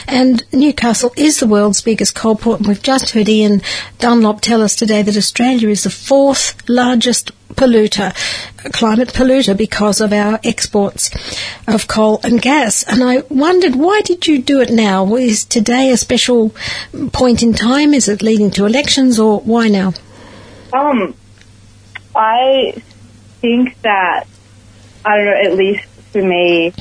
And 0.06 0.44
Newcastle 0.52 1.12
is 1.16 1.40
the 1.40 1.46
world's 1.46 1.80
biggest 1.80 2.14
coal 2.14 2.36
port, 2.36 2.60
and 2.60 2.68
we've 2.68 2.82
just 2.82 3.10
heard 3.10 3.28
Ian 3.38 3.62
Dunlop 3.98 4.40
tell 4.40 4.62
us 4.62 4.74
today 4.74 5.02
that 5.02 5.16
Australia 5.16 5.68
is 5.68 5.84
the 5.84 5.90
fourth 5.90 6.68
largest 6.68 7.32
polluter, 7.54 8.12
climate 8.72 9.08
polluter, 9.08 9.56
because 9.56 10.00
of 10.00 10.12
our 10.12 10.38
exports 10.44 11.10
of 11.66 11.88
coal 11.88 12.20
and 12.22 12.40
gas. 12.40 12.82
And 12.84 13.02
I 13.02 13.22
wondered, 13.28 13.74
why 13.74 14.00
did 14.02 14.26
you 14.26 14.40
do 14.42 14.60
it 14.60 14.70
now? 14.70 15.16
Is 15.16 15.44
today 15.44 15.90
a 15.90 15.96
special 15.96 16.54
point 17.12 17.42
in 17.42 17.54
time? 17.54 17.94
Is 17.94 18.08
it 18.08 18.22
leading 18.22 18.50
to 18.52 18.66
elections, 18.66 19.18
or 19.18 19.40
why 19.40 19.68
now? 19.68 19.92
Um, 20.72 21.14
I 22.14 22.82
think 23.40 23.80
that 23.82 24.26
I 25.04 25.16
don't 25.16 25.26
know. 25.26 25.40
At 25.50 25.54
least 25.54 25.84
for 26.12 26.22
me, 26.22 26.72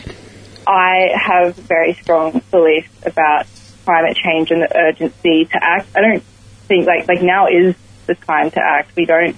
I 0.67 1.09
have 1.15 1.55
very 1.55 1.93
strong 1.93 2.41
beliefs 2.51 2.89
about 3.05 3.45
climate 3.85 4.17
change 4.17 4.51
and 4.51 4.61
the 4.61 4.77
urgency 4.77 5.45
to 5.45 5.59
act. 5.61 5.87
I 5.95 6.01
don't 6.01 6.23
think 6.67 6.87
like 6.87 7.07
like 7.07 7.21
now 7.21 7.47
is 7.47 7.75
the 8.05 8.15
time 8.15 8.51
to 8.51 8.61
act. 8.61 8.95
We 8.95 9.05
don't 9.05 9.35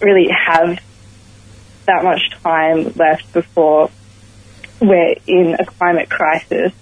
really 0.00 0.28
have 0.30 0.80
that 1.86 2.04
much 2.04 2.30
time 2.42 2.92
left 2.96 3.32
before 3.32 3.90
we're 4.80 5.14
in 5.26 5.56
a 5.58 5.64
climate 5.64 6.10
crisis. 6.10 6.72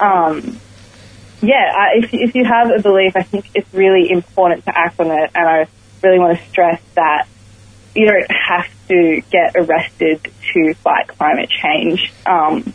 Um, 0.00 0.60
yeah, 1.40 1.72
I, 1.74 1.98
if 1.98 2.12
if 2.12 2.34
you 2.34 2.44
have 2.44 2.70
a 2.70 2.80
belief, 2.80 3.16
I 3.16 3.22
think 3.22 3.46
it's 3.54 3.72
really 3.74 4.10
important 4.10 4.64
to 4.64 4.78
act 4.78 5.00
on 5.00 5.10
it, 5.10 5.30
and 5.34 5.48
I 5.48 5.66
really 6.02 6.18
want 6.18 6.38
to 6.38 6.48
stress 6.48 6.80
that 6.94 7.26
you 7.94 8.06
don't 8.06 8.30
have 8.30 8.68
to 8.88 9.22
get 9.30 9.54
arrested 9.56 10.20
to 10.52 10.74
fight 10.74 11.08
climate 11.08 11.50
change. 11.50 12.12
Um, 12.26 12.72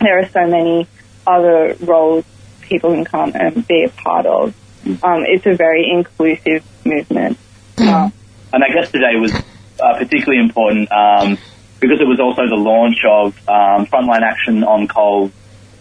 there 0.00 0.18
are 0.18 0.28
so 0.28 0.46
many 0.46 0.88
other 1.26 1.76
roles 1.80 2.24
people 2.62 2.92
can 2.92 3.04
come 3.04 3.32
and 3.34 3.66
be 3.66 3.84
a 3.84 3.88
part 3.88 4.26
of. 4.26 4.54
Um, 5.02 5.24
it's 5.26 5.46
a 5.46 5.54
very 5.54 5.90
inclusive 5.90 6.64
movement. 6.84 7.38
Um, 7.78 8.12
And 8.52 8.62
I 8.64 8.68
guess 8.68 8.90
today 8.90 9.16
was 9.16 9.32
uh, 9.34 9.98
particularly 9.98 10.40
important 10.40 10.90
um, 10.92 11.36
because 11.80 12.00
it 12.00 12.06
was 12.06 12.20
also 12.20 12.46
the 12.48 12.56
launch 12.56 12.98
of 13.08 13.36
um, 13.48 13.86
Frontline 13.86 14.22
Action 14.22 14.64
on 14.64 14.86
Coal 14.88 15.30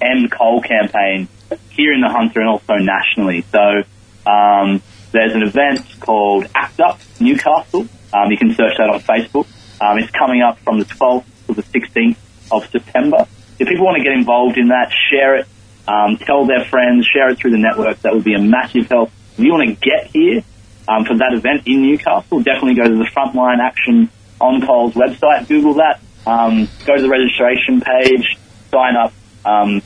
End 0.01 0.31
Coal 0.31 0.61
campaign 0.61 1.27
here 1.69 1.93
in 1.93 2.01
the 2.01 2.09
Hunter 2.09 2.41
and 2.41 2.49
also 2.49 2.75
nationally. 2.75 3.45
So 3.51 3.83
um, 4.29 4.81
there's 5.11 5.33
an 5.33 5.43
event 5.43 5.81
called 5.99 6.47
Act 6.55 6.79
Up 6.79 6.99
Newcastle. 7.19 7.87
Um, 8.11 8.31
you 8.31 8.37
can 8.37 8.53
search 8.55 8.77
that 8.77 8.89
on 8.89 8.99
Facebook. 9.01 9.47
Um, 9.79 9.99
it's 9.99 10.11
coming 10.11 10.41
up 10.41 10.57
from 10.59 10.79
the 10.79 10.85
12th 10.85 11.25
to 11.47 11.53
the 11.53 11.63
16th 11.63 12.17
of 12.51 12.69
September. 12.69 13.27
If 13.59 13.67
people 13.67 13.85
want 13.85 13.97
to 13.97 14.03
get 14.03 14.13
involved 14.13 14.57
in 14.57 14.69
that, 14.69 14.91
share 15.09 15.37
it, 15.37 15.47
um, 15.87 16.17
tell 16.17 16.45
their 16.45 16.65
friends, 16.65 17.05
share 17.05 17.29
it 17.29 17.37
through 17.37 17.51
the 17.51 17.57
network. 17.57 18.01
That 18.01 18.13
would 18.13 18.23
be 18.23 18.33
a 18.33 18.41
massive 18.41 18.87
help. 18.87 19.11
If 19.33 19.39
you 19.39 19.51
want 19.51 19.67
to 19.67 19.75
get 19.75 20.07
here 20.11 20.43
um, 20.87 21.05
for 21.05 21.17
that 21.17 21.33
event 21.33 21.67
in 21.67 21.81
Newcastle, 21.81 22.41
definitely 22.41 22.75
go 22.75 22.87
to 22.87 22.95
the 22.95 23.09
Frontline 23.15 23.59
Action 23.59 24.09
on 24.39 24.65
Coal's 24.65 24.93
website, 24.93 25.47
Google 25.47 25.75
that, 25.75 26.01
um, 26.25 26.67
go 26.85 26.95
to 26.95 27.01
the 27.01 27.09
registration 27.09 27.81
page, 27.81 28.37
sign 28.71 28.95
up, 28.95 29.13
um, 29.45 29.81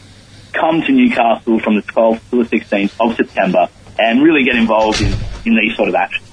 come 0.53 0.81
to 0.81 0.91
Newcastle 0.91 1.59
from 1.59 1.75
the 1.75 1.81
12th 1.81 2.21
to 2.31 2.43
the 2.43 2.57
16th 2.57 2.95
of 2.99 3.15
September 3.15 3.67
and 3.97 4.23
really 4.23 4.43
get 4.43 4.55
involved 4.55 5.01
in, 5.01 5.13
in 5.45 5.57
these 5.57 5.75
sort 5.75 5.89
of 5.89 5.95
actions. 5.95 6.28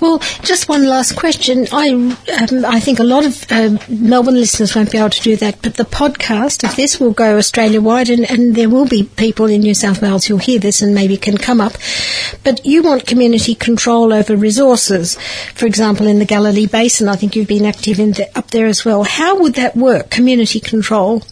Well, 0.00 0.18
just 0.42 0.68
one 0.68 0.86
last 0.86 1.16
question. 1.16 1.66
I 1.72 1.90
um, 1.90 2.16
I 2.64 2.80
think 2.80 2.98
a 2.98 3.04
lot 3.04 3.24
of 3.24 3.44
um 3.50 3.78
Melbourne 3.88 4.34
listeners 4.34 4.74
won't 4.74 4.92
be 4.92 4.98
able 4.98 5.10
to 5.10 5.22
do 5.22 5.36
that, 5.36 5.62
but 5.62 5.74
the 5.74 5.84
podcast 5.84 6.68
of 6.68 6.76
this 6.76 7.00
will 7.00 7.12
go 7.12 7.36
Australia 7.36 7.80
wide, 7.80 8.08
and, 8.08 8.30
and 8.30 8.54
there 8.54 8.68
will 8.68 8.86
be 8.86 9.04
people 9.04 9.46
in 9.46 9.60
New 9.60 9.74
South 9.74 10.02
Wales 10.02 10.24
who'll 10.24 10.38
hear 10.38 10.58
this 10.58 10.82
and 10.82 10.94
maybe 10.94 11.16
can 11.16 11.36
come 11.38 11.60
up. 11.60 11.72
But 12.44 12.64
you 12.64 12.82
want 12.82 13.06
community 13.06 13.54
control 13.54 14.12
over 14.12 14.36
resources. 14.36 15.16
For 15.54 15.66
example, 15.66 16.06
in 16.06 16.18
the 16.18 16.24
Galilee 16.24 16.66
Basin, 16.66 17.08
I 17.08 17.16
think 17.16 17.36
you've 17.36 17.48
been 17.48 17.66
active 17.66 17.98
in 17.98 18.12
the, 18.12 18.28
up 18.36 18.50
there 18.50 18.66
as 18.66 18.84
well. 18.84 19.04
How 19.04 19.40
would 19.40 19.54
that 19.54 19.76
work? 19.76 20.10
Community 20.10 20.60
control. 20.60 21.22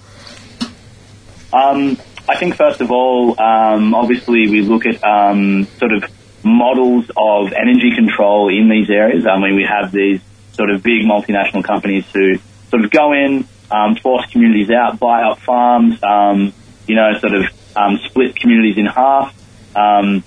Um, 1.53 1.99
I 2.29 2.37
think 2.37 2.57
first 2.57 2.81
of 2.81 2.91
all, 2.91 3.41
um, 3.41 3.95
obviously 3.95 4.49
we 4.49 4.63
look 4.63 4.87
at 4.87 5.03
um, 5.05 5.67
sort 5.79 5.93
of 5.93 6.05
models 6.45 7.11
of 7.17 7.53
energy 7.53 7.95
control 7.95 8.49
in 8.49 8.69
these 8.69 8.91
areas. 8.91 9.27
I 9.27 9.39
mean, 9.39 9.57
we 9.57 9.65
have 9.65 9.93
these 9.93 10.21
sort 10.53 10.71
of 10.71 10.83
big 10.83 11.03
multinational 11.03 11.65
companies 11.65 12.05
who 12.13 12.39
sort 12.71 12.85
of 12.85 12.91
go 12.91 13.13
in, 13.13 13.47
um, 13.71 13.97
force 13.97 14.27
communities 14.31 14.71
out, 14.71 14.99
buy 14.99 15.23
up 15.23 15.39
farms, 15.41 16.03
um, 16.03 16.53
you 16.87 16.95
know, 16.95 17.19
sort 17.19 17.35
of 17.35 17.45
um, 17.77 17.99
split 18.05 18.37
communities 18.37 18.79
in 18.79 18.87
half. 18.87 19.35
Um, 19.77 20.23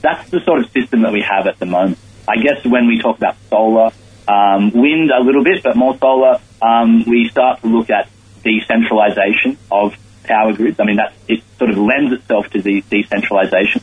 that's 0.00 0.30
the 0.30 0.40
sort 0.40 0.60
of 0.60 0.70
system 0.70 1.02
that 1.02 1.12
we 1.12 1.22
have 1.22 1.46
at 1.46 1.58
the 1.58 1.66
moment. 1.66 1.98
I 2.26 2.36
guess 2.36 2.64
when 2.64 2.86
we 2.86 3.00
talk 3.00 3.16
about 3.16 3.36
solar, 3.48 3.90
um, 4.28 4.70
wind 4.70 5.10
a 5.10 5.20
little 5.20 5.42
bit, 5.42 5.62
but 5.62 5.76
more 5.76 5.96
solar, 5.98 6.40
um, 6.62 7.04
we 7.04 7.28
start 7.28 7.60
to 7.62 7.66
look 7.66 7.90
at 7.90 8.08
decentralization 8.44 9.58
of 9.70 9.96
power 10.24 10.52
grids. 10.52 10.78
I 10.78 10.84
mean, 10.84 10.96
that 10.96 11.14
it 11.26 11.42
sort 11.58 11.70
of 11.70 11.78
lends 11.78 12.12
itself 12.12 12.48
to 12.50 12.62
the 12.62 12.82
decentralization. 12.90 13.82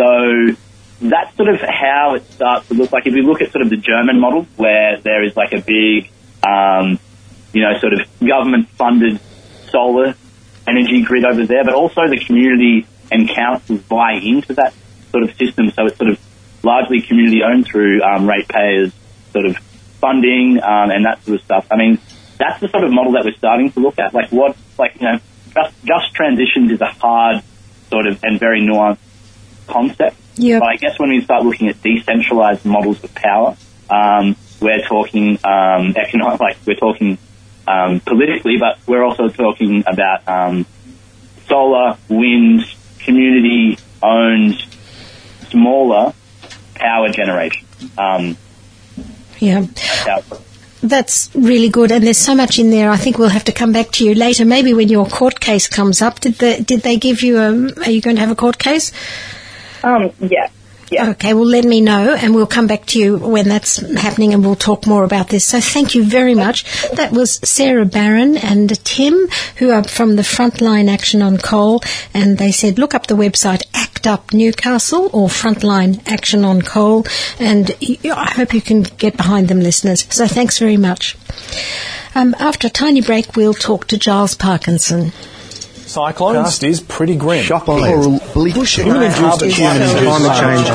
So 0.00 0.56
that's 1.02 1.36
sort 1.36 1.50
of 1.50 1.60
how 1.60 2.14
it 2.14 2.24
starts 2.32 2.68
to 2.68 2.74
look 2.74 2.90
like. 2.90 3.06
If 3.06 3.14
you 3.14 3.22
look 3.22 3.42
at 3.42 3.52
sort 3.52 3.62
of 3.62 3.68
the 3.68 3.76
German 3.76 4.18
model, 4.18 4.46
where 4.56 4.98
there 4.98 5.22
is 5.22 5.36
like 5.36 5.52
a 5.52 5.60
big, 5.60 6.10
um, 6.42 6.98
you 7.52 7.60
know, 7.60 7.78
sort 7.78 7.92
of 7.92 8.00
government-funded 8.18 9.20
solar 9.70 10.14
energy 10.66 11.02
grid 11.02 11.26
over 11.26 11.44
there, 11.44 11.64
but 11.64 11.74
also 11.74 12.08
the 12.08 12.18
community 12.18 12.86
and 13.12 13.28
councils 13.28 13.82
buy 13.82 14.12
into 14.22 14.54
that 14.54 14.72
sort 15.10 15.24
of 15.24 15.36
system. 15.36 15.70
So 15.70 15.84
it's 15.84 15.98
sort 15.98 16.12
of 16.12 16.18
largely 16.62 17.02
community-owned 17.02 17.66
through 17.66 18.00
um, 18.02 18.26
ratepayers, 18.26 18.94
sort 19.32 19.44
of 19.44 19.58
funding 20.00 20.62
um, 20.62 20.90
and 20.90 21.04
that 21.04 21.22
sort 21.24 21.40
of 21.40 21.44
stuff. 21.44 21.66
I 21.70 21.76
mean, 21.76 21.98
that's 22.38 22.58
the 22.60 22.68
sort 22.68 22.84
of 22.84 22.90
model 22.90 23.12
that 23.12 23.26
we're 23.26 23.36
starting 23.36 23.70
to 23.72 23.80
look 23.80 23.98
at. 23.98 24.14
Like 24.14 24.32
what, 24.32 24.56
like 24.78 24.94
you 24.94 25.12
know, 25.12 25.18
just, 25.54 25.84
just 25.84 26.14
transitions 26.14 26.72
is 26.72 26.80
a 26.80 26.86
hard 26.86 27.42
sort 27.90 28.06
of 28.06 28.24
and 28.24 28.40
very 28.40 28.62
nuanced 28.62 29.09
concept. 29.70 30.16
Yep. 30.36 30.60
But 30.60 30.68
I 30.68 30.76
guess 30.76 30.98
when 30.98 31.10
we 31.10 31.20
start 31.22 31.44
looking 31.44 31.68
at 31.68 31.82
decentralized 31.82 32.64
models 32.64 33.02
of 33.04 33.14
power, 33.14 33.56
um, 33.90 34.36
we're 34.60 34.82
talking 34.82 35.38
um, 35.44 35.94
economic, 35.96 36.40
like 36.40 36.56
we're 36.66 36.76
talking 36.76 37.18
um, 37.66 38.00
politically, 38.00 38.56
but 38.58 38.78
we're 38.86 39.02
also 39.04 39.28
talking 39.28 39.84
about 39.86 40.26
um, 40.28 40.66
solar, 41.46 41.96
wind, 42.08 42.62
community-owned, 43.00 44.62
smaller 45.50 46.12
power 46.74 47.08
generation. 47.10 47.66
Um, 47.98 48.36
Yeah. 49.38 49.60
that's 49.60 50.06
how 50.06 50.18
it 50.18 50.30
works. 50.30 50.44
That's 50.82 51.30
really 51.34 51.68
good, 51.68 51.92
and 51.92 52.02
there's 52.04 52.16
so 52.16 52.34
much 52.34 52.58
in 52.58 52.70
there. 52.70 52.90
I 52.90 52.96
think 52.96 53.18
we'll 53.18 53.28
have 53.28 53.44
to 53.44 53.52
come 53.52 53.70
back 53.70 53.90
to 53.92 54.04
you 54.04 54.14
later, 54.14 54.46
maybe 54.46 54.72
when 54.72 54.88
your 54.88 55.06
court 55.06 55.38
case 55.38 55.68
comes 55.68 56.00
up. 56.00 56.20
Did 56.20 56.36
they 56.36 56.60
did 56.60 56.80
they 56.80 56.96
give 56.96 57.22
you 57.22 57.36
a? 57.36 57.50
Are 57.84 57.90
you 57.90 58.00
going 58.00 58.16
to 58.16 58.20
have 58.20 58.30
a 58.30 58.34
court 58.34 58.58
case? 58.58 58.90
Um, 59.82 60.12
yeah. 60.20 60.48
Yeah. 60.90 61.10
Okay, 61.10 61.34
well, 61.34 61.46
let 61.46 61.64
me 61.64 61.80
know, 61.80 62.16
and 62.16 62.34
we'll 62.34 62.48
come 62.48 62.66
back 62.66 62.84
to 62.86 62.98
you 62.98 63.16
when 63.16 63.46
that's 63.46 63.76
happening, 63.76 64.34
and 64.34 64.44
we'll 64.44 64.56
talk 64.56 64.88
more 64.88 65.04
about 65.04 65.28
this. 65.28 65.44
So, 65.44 65.60
thank 65.60 65.94
you 65.94 66.02
very 66.02 66.34
much. 66.34 66.64
That 66.90 67.12
was 67.12 67.38
Sarah 67.48 67.84
Barron 67.84 68.36
and 68.36 68.68
Tim, 68.84 69.28
who 69.58 69.70
are 69.70 69.84
from 69.84 70.16
the 70.16 70.22
Frontline 70.22 70.88
Action 70.88 71.22
on 71.22 71.38
Coal, 71.38 71.80
and 72.12 72.38
they 72.38 72.50
said 72.50 72.76
look 72.76 72.92
up 72.92 73.06
the 73.06 73.14
website 73.14 73.62
Act 73.72 74.08
Up 74.08 74.32
Newcastle 74.32 75.10
or 75.12 75.28
Frontline 75.28 76.02
Action 76.08 76.44
on 76.44 76.60
Coal, 76.60 77.06
and 77.38 77.70
I 77.80 78.32
hope 78.34 78.52
you 78.52 78.60
can 78.60 78.82
get 78.82 79.16
behind 79.16 79.46
them, 79.46 79.60
listeners. 79.60 80.06
So, 80.10 80.26
thanks 80.26 80.58
very 80.58 80.76
much. 80.76 81.16
Um, 82.16 82.34
after 82.40 82.66
a 82.66 82.70
tiny 82.70 83.00
break, 83.00 83.36
we'll 83.36 83.54
talk 83.54 83.86
to 83.88 83.96
Giles 83.96 84.34
Parkinson. 84.34 85.12
Cyclones 85.90 86.36
Cast 86.36 86.62
is 86.62 86.80
pretty 86.80 87.16
grim. 87.16 87.42
shock 87.42 87.64
Coral 87.64 88.20
bleach 88.32 88.54
bleach. 88.54 88.76
human-induced 88.76 89.40
Human-induced 89.42 90.04
climate 90.04 90.36
climate 90.36 90.66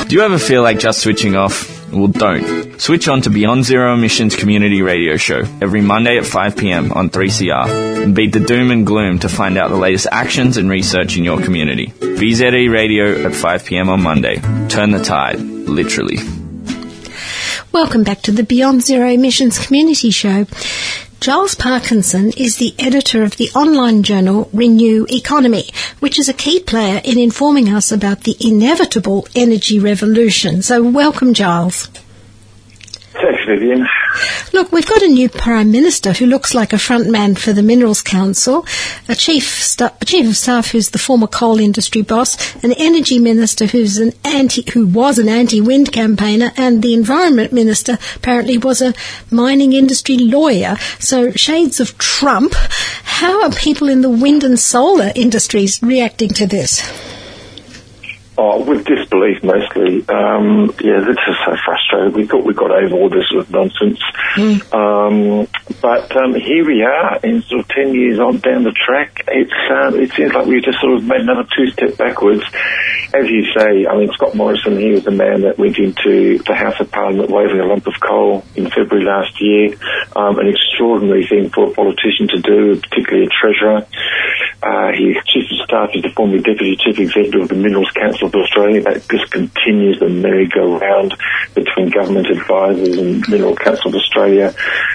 change. 0.00 0.08
Do 0.08 0.16
you 0.16 0.22
ever 0.22 0.38
feel 0.38 0.62
like 0.62 0.78
just 0.78 1.00
switching 1.00 1.36
off? 1.36 1.70
Well, 1.92 2.06
don't. 2.06 2.80
Switch 2.80 3.06
on 3.06 3.20
to 3.22 3.30
Beyond 3.30 3.64
Zero 3.66 3.92
Emissions 3.92 4.34
Community 4.34 4.80
Radio 4.80 5.18
Show 5.18 5.42
every 5.60 5.82
Monday 5.82 6.16
at 6.16 6.24
5 6.24 6.56
pm 6.56 6.90
on 6.92 7.10
3CR 7.10 8.02
and 8.02 8.14
beat 8.14 8.32
the 8.32 8.40
doom 8.40 8.70
and 8.70 8.86
gloom 8.86 9.18
to 9.18 9.28
find 9.28 9.58
out 9.58 9.68
the 9.68 9.76
latest 9.76 10.06
actions 10.10 10.56
and 10.56 10.70
research 10.70 11.18
in 11.18 11.24
your 11.24 11.42
community. 11.42 11.88
BZE 12.00 12.72
Radio 12.72 13.26
at 13.26 13.34
5 13.34 13.64
pm 13.66 13.90
on 13.90 14.02
Monday. 14.02 14.36
Turn 14.68 14.90
the 14.90 15.02
tide, 15.04 15.38
literally. 15.38 16.16
Welcome 17.72 18.04
back 18.04 18.22
to 18.22 18.32
the 18.32 18.44
Beyond 18.44 18.82
Zero 18.82 19.08
Emissions 19.08 19.58
Community 19.58 20.10
Show. 20.10 20.46
Giles 21.24 21.54
Parkinson 21.54 22.32
is 22.36 22.58
the 22.58 22.74
editor 22.78 23.22
of 23.22 23.38
the 23.38 23.48
online 23.54 24.02
journal 24.02 24.50
Renew 24.52 25.06
Economy, 25.08 25.70
which 25.98 26.18
is 26.18 26.28
a 26.28 26.34
key 26.34 26.60
player 26.60 27.00
in 27.02 27.18
informing 27.18 27.70
us 27.70 27.90
about 27.90 28.24
the 28.24 28.36
inevitable 28.38 29.26
energy 29.34 29.78
revolution. 29.78 30.60
So, 30.60 30.82
welcome, 30.82 31.32
Giles. 31.32 31.86
Thanks, 33.14 33.40
Vivian. 33.46 33.86
Look, 34.52 34.72
we've 34.72 34.86
got 34.86 35.02
a 35.02 35.08
new 35.08 35.28
Prime 35.28 35.70
Minister 35.70 36.12
who 36.12 36.26
looks 36.26 36.54
like 36.54 36.72
a 36.72 36.78
front 36.78 37.10
man 37.10 37.34
for 37.34 37.52
the 37.52 37.62
Minerals 37.62 38.02
Council, 38.02 38.66
a 39.08 39.14
chief, 39.14 39.62
sta- 39.62 39.94
a 40.00 40.04
chief 40.04 40.28
of 40.28 40.36
staff 40.36 40.70
who's 40.70 40.90
the 40.90 40.98
former 40.98 41.26
coal 41.26 41.58
industry 41.58 42.02
boss, 42.02 42.54
an 42.62 42.72
energy 42.72 43.18
minister 43.18 43.66
who's 43.66 43.98
an 43.98 44.12
anti, 44.24 44.70
who 44.72 44.86
was 44.86 45.18
an 45.18 45.28
anti-wind 45.28 45.92
campaigner, 45.92 46.52
and 46.56 46.82
the 46.82 46.94
environment 46.94 47.52
minister 47.52 47.98
apparently 48.16 48.58
was 48.58 48.80
a 48.80 48.94
mining 49.30 49.72
industry 49.72 50.16
lawyer. 50.18 50.76
So 50.98 51.32
shades 51.32 51.80
of 51.80 51.98
Trump. 51.98 52.54
How 53.04 53.44
are 53.44 53.50
people 53.50 53.88
in 53.88 54.02
the 54.02 54.10
wind 54.10 54.44
and 54.44 54.58
solar 54.58 55.10
industries 55.14 55.82
reacting 55.82 56.30
to 56.30 56.46
this? 56.46 56.82
Oh, 58.36 58.64
with 58.64 58.84
disbelief 58.84 59.44
mostly. 59.44 60.04
Um, 60.08 60.74
yeah, 60.80 61.00
this 61.00 61.16
is 61.28 61.36
so 61.44 61.56
frustrating. 61.64 61.83
We 62.14 62.26
thought 62.26 62.44
we 62.44 62.54
got 62.54 62.70
over 62.70 62.94
all 62.94 63.08
this 63.08 63.28
sort 63.30 63.44
of 63.44 63.50
nonsense. 63.50 64.00
Um, 64.72 65.46
but 65.80 66.16
um, 66.16 66.34
here 66.34 66.66
we 66.66 66.82
are, 66.82 67.18
in 67.22 67.42
sort 67.42 67.60
of 67.60 67.68
10 67.68 67.94
years 67.94 68.18
on 68.18 68.38
down 68.38 68.64
the 68.64 68.72
track. 68.72 69.24
It's 69.28 69.52
um, 69.70 70.00
It 70.00 70.12
seems 70.12 70.32
like 70.32 70.46
we've 70.46 70.62
just 70.62 70.80
sort 70.80 70.94
of 70.94 71.04
made 71.04 71.20
another 71.20 71.46
two 71.56 71.66
step 71.70 71.96
backwards. 71.96 72.42
As 73.14 73.30
you 73.30 73.44
say, 73.56 73.86
I 73.86 73.96
mean, 73.96 74.10
Scott 74.12 74.34
Morrison, 74.34 74.78
he 74.78 74.90
was 74.90 75.04
the 75.04 75.12
man 75.12 75.42
that 75.42 75.58
went 75.58 75.78
into 75.78 76.38
the 76.38 76.54
House 76.54 76.80
of 76.80 76.90
Parliament 76.90 77.30
waving 77.30 77.60
a 77.60 77.66
lump 77.66 77.86
of 77.86 77.94
coal 78.00 78.44
in 78.56 78.68
February 78.70 79.04
last 79.06 79.40
year. 79.40 79.76
Um, 80.16 80.38
an 80.38 80.48
extraordinary 80.48 81.26
thing 81.26 81.50
for 81.50 81.70
a 81.70 81.74
politician 81.74 82.28
to 82.28 82.40
do, 82.42 82.80
particularly 82.80 83.26
a 83.26 83.30
treasurer. 83.30 83.86
Uh, 84.64 84.92
he 84.96 85.12
chief 85.26 85.44
of 85.50 85.66
staff 85.66 85.90
is 85.94 86.02
the 86.02 86.08
former 86.16 86.38
deputy 86.38 86.76
chief 86.76 86.98
executive 86.98 87.42
of 87.42 87.48
the 87.48 87.54
Minerals 87.54 87.90
Council 87.90 88.28
of 88.28 88.34
Australia. 88.34 88.80
That 88.80 89.06
just 89.08 89.30
continues 89.30 90.00
the 90.00 90.08
merry-go-round 90.08 91.14
between 91.54 91.83
government 91.90 92.26
advisors 92.28 92.96
and 92.98 93.26
Mineral 93.28 93.56
Council 93.56 93.88
of 93.90 93.94
Australia. 93.96 94.54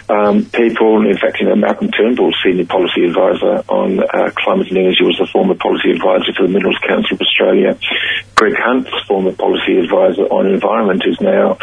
Um, 0.10 0.46
people, 0.46 1.06
in 1.10 1.18
fact, 1.18 1.40
you 1.40 1.48
know, 1.48 1.56
Malcolm 1.56 1.92
Turnbull, 1.92 2.32
senior 2.44 2.66
policy 2.66 3.06
advisor 3.06 3.64
on 3.70 4.00
uh, 4.00 4.32
climate 4.36 4.68
and 4.70 4.78
energy, 4.78 5.04
was 5.04 5.18
the 5.20 5.28
former 5.32 5.56
policy 5.56 5.92
advisor 5.92 6.34
for 6.36 6.44
the 6.48 6.54
Minerals 6.54 6.80
Council 6.88 7.16
of 7.16 7.22
Australia. 7.22 7.78
Greg 8.36 8.54
Hunt's 8.58 8.92
former 9.08 9.34
policy 9.34 9.78
advisor 9.78 10.24
on 10.24 10.48
environment 10.48 11.04
is 11.06 11.20
now 11.22 11.58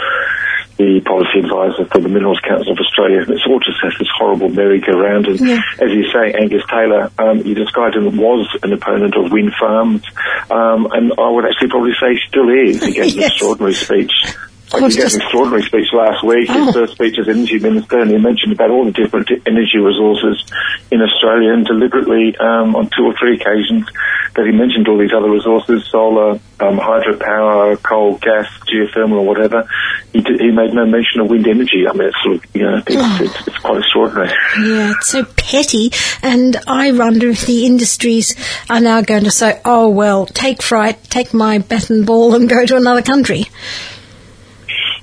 the 0.76 1.00
policy 1.00 1.40
advisor 1.40 1.88
for 1.90 2.00
the 2.00 2.08
Minerals 2.08 2.40
Council 2.40 2.72
of 2.72 2.78
Australia. 2.78 3.20
And 3.22 3.30
it's 3.30 3.46
all 3.48 3.58
just 3.60 3.80
has 3.82 3.94
this 3.98 4.08
horrible 4.14 4.50
merry-go-round. 4.50 5.26
And 5.26 5.40
Yeah. 5.40 5.60
as 5.80 5.90
you 5.90 6.04
say, 6.12 6.32
Angus 6.38 6.62
Taylor, 6.68 7.10
um, 7.18 7.38
you 7.46 7.54
described 7.54 7.96
him 7.96 8.16
was 8.16 8.46
an 8.62 8.72
opponent 8.74 9.16
of 9.16 9.32
wind 9.32 9.52
farms, 9.58 10.02
um, 10.50 10.86
and 10.92 11.12
I 11.18 11.28
would 11.30 11.46
actually 11.46 11.68
probably 11.68 11.94
say 11.98 12.12
he 12.14 12.20
still 12.28 12.48
is. 12.50 12.84
He 12.84 12.92
gave 12.92 13.16
an 13.16 13.22
extraordinary 13.24 13.72
speech. 13.74 14.12
I 14.76 14.78
He 14.80 14.84
was 14.84 14.94
gave 14.96 15.04
just- 15.04 15.14
an 15.16 15.22
extraordinary 15.22 15.62
speech 15.62 15.88
last 15.92 16.22
week, 16.24 16.46
Oh. 16.50 16.64
his 16.66 16.74
first 16.74 16.92
speech 16.94 17.18
as 17.18 17.28
energy 17.28 17.58
minister, 17.58 17.98
and 18.00 18.10
he 18.10 18.18
mentioned 18.18 18.52
about 18.52 18.70
all 18.70 18.84
the 18.84 18.92
different 18.92 19.30
energy 19.46 19.78
resources 19.78 20.44
in 20.90 21.00
Australia, 21.02 21.52
and 21.52 21.64
deliberately 21.66 22.36
um, 22.38 22.76
on 22.76 22.88
two 22.96 23.04
or 23.04 23.14
three 23.18 23.34
occasions 23.36 23.86
that 24.34 24.44
he 24.44 24.52
mentioned 24.52 24.86
all 24.88 24.98
these 24.98 25.14
other 25.16 25.30
resources, 25.30 25.82
solar, 25.90 26.32
um, 26.60 26.76
hydropower, 26.78 27.82
coal, 27.82 28.16
gas, 28.18 28.46
geothermal, 28.68 29.20
or 29.20 29.26
whatever. 29.26 29.66
He, 30.12 30.20
did, 30.20 30.40
he 30.40 30.50
made 30.50 30.74
no 30.74 30.84
mention 30.84 31.20
of 31.22 31.30
wind 31.30 31.46
energy. 31.46 31.86
I 31.88 31.92
mean, 31.94 32.08
it's 32.08 32.22
sort 32.22 32.36
of, 32.36 32.44
you 32.54 32.62
know, 32.62 32.82
it's, 32.86 33.20
it's, 33.20 33.48
it's 33.48 33.58
quite 33.58 33.78
extraordinary. 33.78 34.28
Yeah, 34.60 34.92
it's 34.92 35.08
so 35.08 35.24
petty. 35.24 35.90
And 36.22 36.56
I 36.66 36.92
wonder 36.92 37.30
if 37.30 37.46
the 37.46 37.64
industries 37.64 38.34
are 38.68 38.80
now 38.80 39.00
going 39.00 39.24
to 39.24 39.30
say, 39.30 39.60
oh, 39.64 39.88
well, 39.88 40.26
take 40.26 40.62
fright, 40.62 41.02
take 41.04 41.32
my 41.32 41.58
bat 41.58 41.88
and 41.88 42.04
ball 42.06 42.34
and 42.34 42.46
go 42.48 42.66
to 42.66 42.76
another 42.76 43.02
country. 43.02 43.46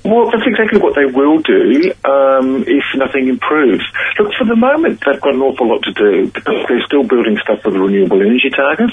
Well, 0.03 0.29
that's 0.29 0.43
exactly 0.45 0.83
what 0.83 0.95
they 0.95 1.05
will 1.05 1.39
do 1.39 1.95
um, 2.03 2.67
if 2.67 2.83
nothing 2.95 3.29
improves. 3.29 3.83
Look, 4.19 4.35
for 4.35 4.43
the 4.43 4.55
moment, 4.55 4.99
they've 4.99 5.21
got 5.21 5.33
an 5.33 5.41
awful 5.41 5.71
lot 5.71 5.81
to 5.83 5.93
do 5.95 6.27
because 6.27 6.59
they're 6.67 6.83
still 6.83 7.07
building 7.07 7.39
stuff 7.39 7.63
for 7.63 7.71
the 7.71 7.79
renewable 7.79 8.19
energy 8.19 8.51
target. 8.51 8.91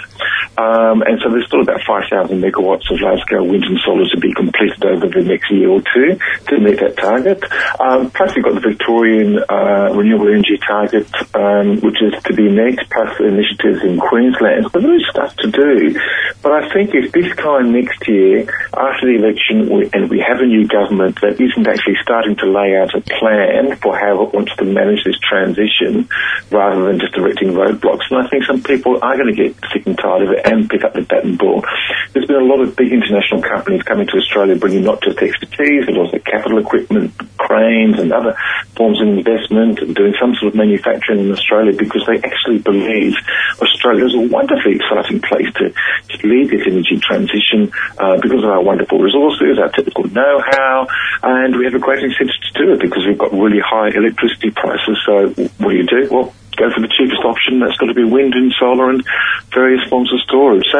Um, 0.54 1.02
and 1.02 1.18
so 1.18 1.30
there's 1.30 1.46
still 1.50 1.62
about 1.62 1.82
5,000 1.82 2.38
megawatts 2.38 2.86
of 2.94 3.02
large-scale 3.02 3.42
wind 3.42 3.64
and 3.64 3.78
solar 3.82 4.06
to 4.06 4.20
be 4.22 4.32
completed 4.34 4.84
over 4.86 5.10
the 5.10 5.26
next 5.26 5.50
year 5.50 5.68
or 5.68 5.82
two 5.82 6.14
to 6.46 6.60
meet 6.62 6.78
that 6.78 6.94
target. 6.96 7.42
Um, 7.82 8.10
plus, 8.14 8.36
you've 8.36 8.46
got 8.46 8.54
the 8.54 8.62
Victorian 8.62 9.42
uh, 9.50 9.90
renewable 9.90 10.30
energy 10.30 10.62
target, 10.62 11.10
um, 11.34 11.82
which 11.82 11.98
is 12.06 12.14
to 12.22 12.34
be 12.34 12.46
met, 12.46 12.78
plus 12.86 13.18
initiatives 13.18 13.82
in 13.82 13.98
Queensland. 13.98 14.70
So 14.70 14.78
there 14.78 14.94
is 14.94 15.02
stuff 15.10 15.34
to 15.42 15.50
do. 15.50 15.98
But 16.38 16.52
I 16.52 16.70
think 16.70 16.94
if 16.94 17.10
this 17.10 17.34
time 17.34 17.74
next 17.74 18.06
year, 18.06 18.46
after 18.78 19.10
the 19.10 19.18
election, 19.18 19.66
we, 19.66 19.90
and 19.92 20.08
we 20.08 20.22
have 20.22 20.38
a 20.38 20.46
new 20.46 20.68
government 20.68 20.99
that 21.08 21.40
isn't 21.40 21.66
actually 21.66 21.96
starting 22.02 22.36
to 22.36 22.46
lay 22.46 22.76
out 22.76 22.94
a 22.94 23.00
plan 23.00 23.76
for 23.76 23.96
how 23.96 24.22
it 24.24 24.34
wants 24.34 24.54
to 24.56 24.64
manage 24.64 25.04
this 25.04 25.18
transition, 25.18 26.08
rather 26.50 26.84
than 26.86 27.00
just 27.00 27.16
erecting 27.16 27.52
roadblocks, 27.52 28.10
and 28.10 28.24
I 28.24 28.28
think 28.28 28.44
some 28.44 28.62
people 28.62 28.98
are 29.02 29.16
going 29.16 29.34
to 29.34 29.38
get 29.42 29.56
sick 29.72 29.86
and 29.86 29.96
tired 29.96 30.22
of 30.22 30.30
it 30.30 30.44
and 30.44 30.68
pick 30.68 30.84
up 30.84 30.94
the 30.94 31.02
bat 31.02 31.24
and 31.24 31.38
ball. 31.38 31.64
There's 32.12 32.26
been 32.26 32.36
a 32.36 32.44
lot 32.44 32.60
of 32.60 32.76
big 32.76 32.92
international 32.92 33.42
companies 33.42 33.82
coming 33.82 34.06
to 34.08 34.16
Australia 34.18 34.56
bringing 34.56 34.84
not 34.84 35.02
just 35.02 35.18
expertise, 35.18 35.86
but 35.86 35.96
also 35.96 36.18
capital 36.18 36.58
equipment, 36.58 37.16
cranes 37.38 37.98
and 37.98 38.12
other 38.12 38.36
forms 38.76 39.00
of 39.00 39.08
investment, 39.08 39.78
and 39.80 39.94
doing 39.94 40.14
some 40.20 40.34
sort 40.34 40.52
of 40.52 40.54
manufacturing 40.54 41.20
in 41.20 41.32
Australia 41.32 41.72
because 41.76 42.04
they 42.06 42.18
actually 42.18 42.58
believe 42.58 43.14
Australia 43.60 44.06
is 44.06 44.14
a 44.14 44.26
wonderfully 44.28 44.76
exciting 44.76 45.20
place 45.20 45.46
to, 45.54 45.70
to 45.70 46.26
lead 46.26 46.50
this 46.50 46.66
energy 46.66 46.98
transition 46.98 47.70
uh, 47.98 48.16
because 48.20 48.42
of 48.42 48.50
our 48.50 48.62
wonderful 48.62 48.98
resources, 48.98 49.58
our 49.58 49.70
technical 49.70 50.04
know-how, 50.04 50.86
and 51.22 51.56
we 51.56 51.64
have 51.64 51.74
a 51.74 51.78
great 51.78 52.02
incentive 52.02 52.36
to 52.52 52.64
do 52.64 52.72
it 52.72 52.80
because 52.80 53.06
we've 53.06 53.18
got 53.18 53.32
really 53.32 53.60
high 53.60 53.88
electricity 53.88 54.50
prices. 54.50 54.98
So 55.04 55.28
what 55.58 55.70
do 55.70 55.76
you 55.76 55.86
do? 55.86 56.08
Well, 56.10 56.34
go 56.60 56.70
for 56.70 56.80
the 56.80 56.88
cheapest 56.88 57.24
option. 57.24 57.60
That's 57.60 57.76
got 57.76 57.86
to 57.86 57.94
be 57.94 58.04
wind 58.04 58.34
and 58.34 58.52
solar 58.58 58.90
and 58.90 59.04
various 59.52 59.88
forms 59.88 60.12
of 60.12 60.20
storage. 60.20 60.64
So 60.70 60.78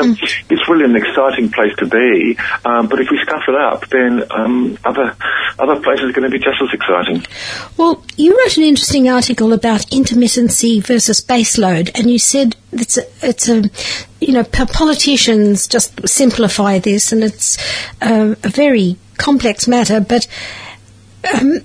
it's 0.50 0.68
really 0.68 0.84
an 0.84 0.96
exciting 0.96 1.50
place 1.50 1.74
to 1.78 1.86
be. 1.86 2.36
Um, 2.64 2.88
but 2.88 3.00
if 3.00 3.08
we 3.10 3.18
scuff 3.22 3.44
it 3.48 3.54
up, 3.54 3.88
then 3.88 4.24
um, 4.30 4.78
other 4.84 5.16
other 5.58 5.80
places 5.80 6.10
are 6.10 6.12
going 6.12 6.30
to 6.30 6.36
be 6.36 6.38
just 6.38 6.60
as 6.62 6.68
exciting. 6.72 7.24
Well, 7.76 8.04
you 8.16 8.36
wrote 8.36 8.56
an 8.56 8.64
interesting 8.64 9.08
article 9.08 9.52
about 9.52 9.80
intermittency 9.90 10.84
versus 10.84 11.20
baseload, 11.20 11.90
and 11.98 12.10
you 12.10 12.18
said 12.18 12.56
it's 12.72 12.98
a, 12.98 13.02
it's 13.22 13.48
a 13.48 13.70
you 14.20 14.34
know, 14.34 14.44
politicians 14.44 15.66
just 15.66 16.06
simplify 16.08 16.78
this, 16.78 17.12
and 17.12 17.24
it's 17.24 17.58
uh, 18.02 18.34
a 18.44 18.48
very 18.48 18.96
complex 19.20 19.68
matter, 19.68 20.00
but 20.00 20.26
um, 21.32 21.60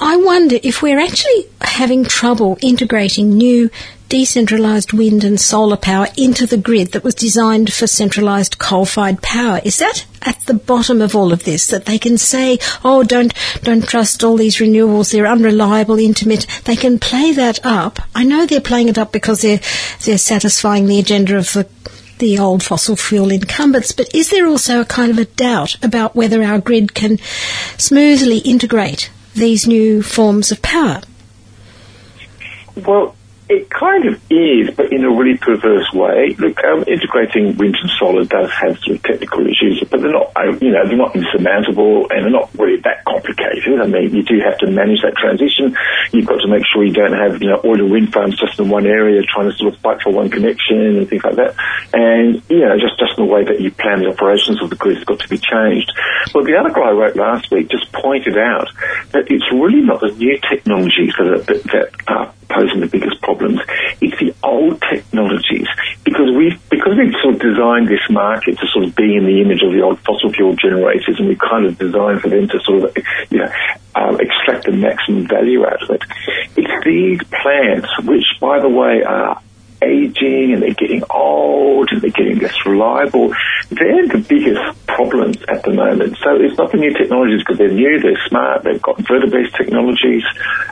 I 0.00 0.16
wonder 0.16 0.58
if 0.62 0.82
we're 0.82 0.98
actually 0.98 1.46
having 1.60 2.04
trouble 2.04 2.58
integrating 2.60 3.36
new 3.36 3.70
decentralised 4.08 4.92
wind 4.92 5.24
and 5.24 5.40
solar 5.40 5.76
power 5.76 6.06
into 6.16 6.46
the 6.46 6.56
grid 6.56 6.92
that 6.92 7.02
was 7.02 7.14
designed 7.14 7.72
for 7.72 7.86
centralised 7.86 8.58
coal-fired 8.58 9.20
power. 9.20 9.60
Is 9.64 9.78
that 9.78 10.06
at 10.22 10.40
the 10.46 10.54
bottom 10.54 11.02
of 11.02 11.16
all 11.16 11.32
of 11.32 11.44
this? 11.44 11.66
That 11.66 11.86
they 11.86 11.98
can 11.98 12.16
say, 12.18 12.58
"Oh, 12.84 13.02
don't 13.02 13.34
don't 13.62 13.86
trust 13.86 14.22
all 14.22 14.36
these 14.36 14.58
renewables; 14.58 15.10
they're 15.10 15.26
unreliable, 15.26 15.98
intermittent." 15.98 16.64
They 16.64 16.76
can 16.76 16.98
play 16.98 17.32
that 17.32 17.58
up. 17.64 17.98
I 18.14 18.24
know 18.24 18.46
they're 18.46 18.60
playing 18.60 18.88
it 18.88 18.98
up 18.98 19.12
because 19.12 19.42
they're 19.42 19.60
they're 20.04 20.18
satisfying 20.18 20.86
the 20.86 21.00
agenda 21.00 21.36
of 21.36 21.52
the 21.52 21.66
the 22.18 22.38
old 22.38 22.62
fossil 22.62 22.96
fuel 22.96 23.30
incumbents, 23.30 23.92
but 23.92 24.14
is 24.14 24.30
there 24.30 24.46
also 24.46 24.80
a 24.80 24.84
kind 24.84 25.10
of 25.10 25.18
a 25.18 25.24
doubt 25.24 25.82
about 25.82 26.14
whether 26.14 26.42
our 26.42 26.58
grid 26.58 26.94
can 26.94 27.18
smoothly 27.78 28.38
integrate 28.38 29.10
these 29.34 29.66
new 29.66 30.02
forms 30.02 30.52
of 30.52 30.62
power? 30.62 31.02
Well, 32.76 33.15
it 33.48 33.70
kind 33.70 34.06
of 34.06 34.20
is, 34.30 34.74
but 34.74 34.92
in 34.92 35.04
a 35.04 35.10
really 35.10 35.38
perverse 35.38 35.92
way. 35.92 36.34
Look, 36.38 36.58
um, 36.64 36.84
integrating 36.86 37.56
wind 37.56 37.76
and 37.80 37.90
solar 37.98 38.24
does 38.24 38.50
have 38.50 38.78
some 38.86 38.98
technical 38.98 39.46
issues, 39.46 39.84
but 39.88 40.00
they're 40.00 40.10
not, 40.10 40.32
you 40.60 40.72
know, 40.72 40.86
they're 40.86 40.96
not 40.96 41.14
insurmountable 41.14 42.10
and 42.10 42.24
they're 42.24 42.30
not 42.30 42.50
really 42.58 42.80
that 42.82 43.04
complicated. 43.04 43.80
I 43.80 43.86
mean, 43.86 44.14
you 44.14 44.22
do 44.24 44.40
have 44.42 44.58
to 44.58 44.66
manage 44.66 45.02
that 45.02 45.14
transition. 45.14 45.76
You've 46.12 46.26
got 46.26 46.40
to 46.40 46.48
make 46.48 46.64
sure 46.66 46.84
you 46.84 46.92
don't 46.92 47.14
have, 47.14 47.40
you 47.40 47.50
know, 47.50 47.60
oil 47.64 47.78
and 47.78 47.90
wind 47.90 48.12
farms 48.12 48.38
just 48.38 48.58
in 48.58 48.68
one 48.68 48.86
area 48.86 49.22
trying 49.22 49.50
to 49.50 49.56
sort 49.56 49.74
of 49.74 49.80
fight 49.80 50.02
for 50.02 50.12
one 50.12 50.28
connection 50.28 50.98
and 50.98 51.08
things 51.08 51.22
like 51.22 51.36
that. 51.36 51.54
And, 51.94 52.42
you 52.50 52.66
know, 52.66 52.74
just, 52.78 52.98
just 52.98 53.18
in 53.18 53.26
the 53.26 53.32
way 53.32 53.44
that 53.44 53.60
you 53.60 53.70
plan 53.70 54.00
the 54.00 54.10
operations 54.10 54.60
of 54.60 54.70
the 54.70 54.76
grid 54.76 54.96
has 54.96 55.04
got 55.04 55.20
to 55.20 55.28
be 55.28 55.38
changed. 55.38 55.92
Well, 56.34 56.42
the 56.42 56.56
article 56.56 56.82
I 56.82 56.90
wrote 56.90 57.14
last 57.14 57.50
week 57.52 57.70
just 57.70 57.92
pointed 57.92 58.36
out 58.36 58.66
that 59.12 59.30
it's 59.30 59.46
really 59.52 59.82
not 59.82 60.00
the 60.00 60.10
new 60.10 60.38
technologies 60.50 61.14
that 61.18 61.26
are, 61.26 61.38
that, 61.38 61.62
that 61.70 61.90
are 62.08 62.34
posing 62.48 62.80
the 62.80 62.86
biggest 62.86 63.20
problems. 63.36 63.60
It's 64.00 64.18
the 64.18 64.34
old 64.42 64.80
technologies 64.82 65.68
because 66.04 66.34
we 66.34 66.58
because 66.70 66.96
we've 66.96 67.14
sort 67.22 67.34
of 67.34 67.40
designed 67.40 67.88
this 67.88 68.04
market 68.10 68.58
to 68.58 68.66
sort 68.68 68.86
of 68.86 68.96
be 68.96 69.16
in 69.16 69.24
the 69.24 69.40
image 69.40 69.62
of 69.62 69.72
the 69.72 69.82
old 69.82 70.00
fossil 70.00 70.32
fuel 70.32 70.54
generators, 70.56 71.18
and 71.18 71.28
we 71.28 71.36
kind 71.36 71.66
of 71.66 71.78
designed 71.78 72.20
for 72.20 72.28
them 72.28 72.48
to 72.48 72.60
sort 72.60 72.84
of 72.84 72.96
you 73.30 73.38
know 73.38 73.50
um, 73.94 74.20
extract 74.20 74.66
the 74.66 74.72
maximum 74.72 75.26
value 75.26 75.64
out 75.64 75.82
of 75.82 75.90
it. 75.90 76.02
It's 76.56 76.84
these 76.84 77.20
plants, 77.42 77.88
which 78.04 78.26
by 78.40 78.60
the 78.60 78.68
way 78.68 79.02
are 79.02 79.40
aging 79.82 80.52
and 80.52 80.62
they're 80.62 80.74
getting 80.74 81.02
old 81.10 81.88
and 81.90 82.00
they're 82.00 82.10
getting 82.10 82.38
less 82.38 82.54
reliable. 82.64 83.34
They're 83.70 84.08
the 84.08 84.24
biggest 84.26 84.86
problems 84.86 85.36
at 85.48 85.62
the 85.62 85.72
moment. 85.72 86.16
So 86.22 86.36
it's 86.36 86.56
not 86.56 86.72
the 86.72 86.78
new 86.78 86.92
technologies 86.92 87.40
because 87.40 87.58
they're 87.58 87.72
new, 87.72 88.00
they're 88.00 88.20
smart, 88.28 88.64
they've 88.64 88.80
got 88.80 88.98
inverter-based 88.98 89.54
technologies. 89.54 90.24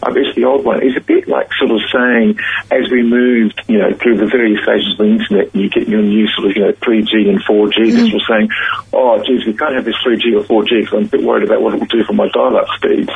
I 0.02 0.10
guess 0.12 0.34
the 0.34 0.44
old 0.44 0.64
one 0.64 0.82
is 0.82 0.96
a 0.96 1.00
bit 1.00 1.28
like 1.28 1.48
sort 1.58 1.70
of 1.70 1.80
saying 1.92 2.38
as 2.70 2.90
we 2.90 3.02
moved, 3.02 3.60
you 3.68 3.78
know, 3.78 3.92
through 3.94 4.18
the 4.18 4.26
various 4.26 4.62
stages 4.62 4.96
of 4.96 5.04
the 5.04 5.12
internet, 5.12 5.54
you 5.54 5.68
get 5.70 5.88
your 5.88 6.02
new 6.02 6.26
sort 6.28 6.50
of, 6.50 6.56
you 6.56 6.62
know, 6.64 6.72
3G 6.72 7.28
and 7.28 7.40
4G. 7.44 7.76
Mm-hmm. 7.76 7.96
This 7.96 8.12
was 8.12 8.24
saying, 8.28 8.48
oh, 8.92 9.22
geez, 9.24 9.46
we 9.46 9.54
can't 9.54 9.74
have 9.74 9.84
this 9.84 9.96
3G 10.06 10.32
or 10.38 10.44
4G 10.44 10.80
because 10.80 10.94
I'm 10.94 11.04
a 11.04 11.08
bit 11.08 11.22
worried 11.22 11.44
about 11.44 11.62
what 11.62 11.74
it 11.74 11.80
will 11.80 11.92
do 11.92 12.04
for 12.04 12.14
my 12.14 12.28
dial-up 12.32 12.68
speeds. 12.76 13.12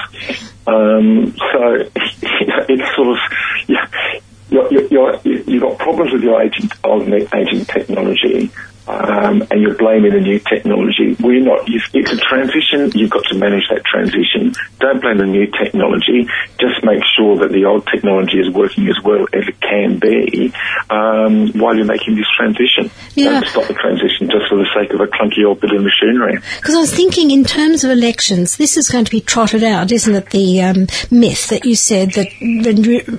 Um, 0.67 1.35
so 1.37 1.89
it's 1.97 2.97
sort 2.97 3.09
of, 3.09 3.19
yeah, 3.67 3.89
you're, 4.51 5.21
you've 5.25 5.63
got 5.63 5.79
problems 5.79 6.13
with 6.13 6.23
your 6.23 6.41
agent, 6.41 6.73
aging, 6.85 7.29
aging 7.35 7.65
technology, 7.65 8.51
um, 8.89 9.43
and 9.51 9.61
you're 9.61 9.77
blaming 9.77 10.13
the 10.13 10.21
new 10.21 10.39
technology. 10.39 11.15
We're 11.21 11.45
not. 11.45 11.69
It's 11.69 12.13
a 12.13 12.17
transition. 12.17 12.91
You've 12.99 13.11
got 13.11 13.25
to 13.25 13.37
manage 13.37 13.69
that 13.69 13.85
transition. 13.85 14.55
Don't 14.81 15.01
blame 15.01 15.19
the 15.19 15.27
new 15.27 15.47
technology. 15.47 16.27
Just 16.59 16.83
make 16.83 17.03
sure 17.17 17.37
that 17.39 17.53
the 17.53 17.67
old 17.67 17.87
technology 17.87 18.39
is 18.39 18.51
working 18.51 18.89
as 18.89 18.97
well 19.05 19.27
as 19.33 19.47
it 19.47 19.61
can 19.61 19.99
be 19.99 20.53
um, 20.89 21.53
while 21.53 21.77
you're 21.77 21.85
making 21.85 22.17
this 22.17 22.27
transition. 22.37 22.91
Yeah. 23.15 23.41
Don't 23.41 23.47
stop 23.47 23.67
the 23.67 23.75
transition 23.75 24.31
just 24.31 24.49
for 24.49 24.57
the 24.57 24.69
sake 24.75 24.93
of 24.95 25.01
a 25.01 25.07
clunky 25.07 25.45
old 25.45 25.61
bit 25.61 25.73
of 25.73 25.83
machinery. 25.83 26.39
Because 26.57 26.75
I 26.75 26.79
was 26.79 26.95
thinking, 26.95 27.31
in 27.31 27.45
terms 27.45 27.85
of 27.85 27.91
elections, 27.91 28.57
this 28.57 28.77
is 28.77 28.89
going 28.89 29.05
to 29.05 29.11
be 29.11 29.21
trotted 29.21 29.63
out, 29.63 29.93
isn't 29.93 30.15
it? 30.15 30.31
The 30.31 30.63
um, 30.63 30.87
myth 31.11 31.49
that 31.49 31.67
you 31.67 31.75
said 31.75 32.13
that 32.13 32.29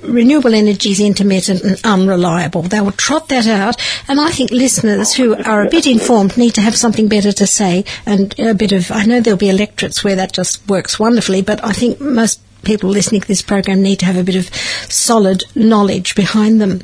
renewable 0.01 0.55
energy 0.55 0.91
is 0.91 0.99
intermittent 0.99 1.61
and 1.61 1.79
unreliable. 1.83 2.63
They 2.63 2.81
will 2.81 2.91
trot 2.91 3.29
that 3.29 3.45
out, 3.45 3.75
and 4.07 4.19
I 4.19 4.31
think 4.31 4.49
listeners 4.51 5.13
who 5.13 5.35
are 5.35 5.58
are 5.59 5.65
a 5.65 5.69
bit 5.69 5.87
informed 5.87 6.37
need 6.37 6.53
to 6.55 6.61
have 6.61 6.75
something 6.75 7.07
better 7.07 7.31
to 7.31 7.47
say 7.47 7.83
and 8.05 8.37
a 8.39 8.53
bit 8.53 8.71
of, 8.71 8.91
I 8.91 9.05
know 9.05 9.19
there'll 9.19 9.37
be 9.37 9.49
electorates 9.49 10.03
where 10.03 10.15
that 10.15 10.31
just 10.31 10.67
works 10.67 10.99
wonderfully, 10.99 11.41
but 11.41 11.63
I 11.63 11.73
think 11.73 11.99
most 11.99 12.39
people 12.63 12.89
listening 12.89 13.21
to 13.21 13.27
this 13.27 13.41
program 13.41 13.81
need 13.81 13.99
to 13.99 14.05
have 14.05 14.17
a 14.17 14.23
bit 14.23 14.35
of 14.35 14.53
solid 14.89 15.43
knowledge 15.55 16.15
behind 16.15 16.61
them. 16.61 16.81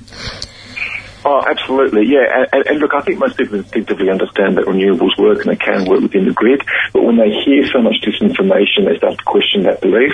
Oh, 1.26 1.41
absolutely, 1.41 2.05
yeah. 2.05 2.45
And, 2.53 2.67
and, 2.67 2.80
look, 2.80 2.93
I 2.93 3.01
think 3.01 3.17
most 3.17 3.36
people 3.36 3.57
instinctively 3.57 4.11
understand 4.11 4.57
that 4.57 4.65
renewables 4.65 5.17
work 5.17 5.41
and 5.41 5.49
they 5.49 5.55
can 5.57 5.89
work 5.89 6.01
within 6.01 6.26
the 6.26 6.34
grid. 6.34 6.61
But 6.93 7.01
when 7.01 7.17
they 7.17 7.32
hear 7.43 7.65
so 7.65 7.82
much 7.82 7.95
disinformation, 8.05 8.86
they 8.86 8.95
start 8.97 9.17
to 9.17 9.23
question 9.26 9.63
that 9.63 9.82
belief 9.82 10.13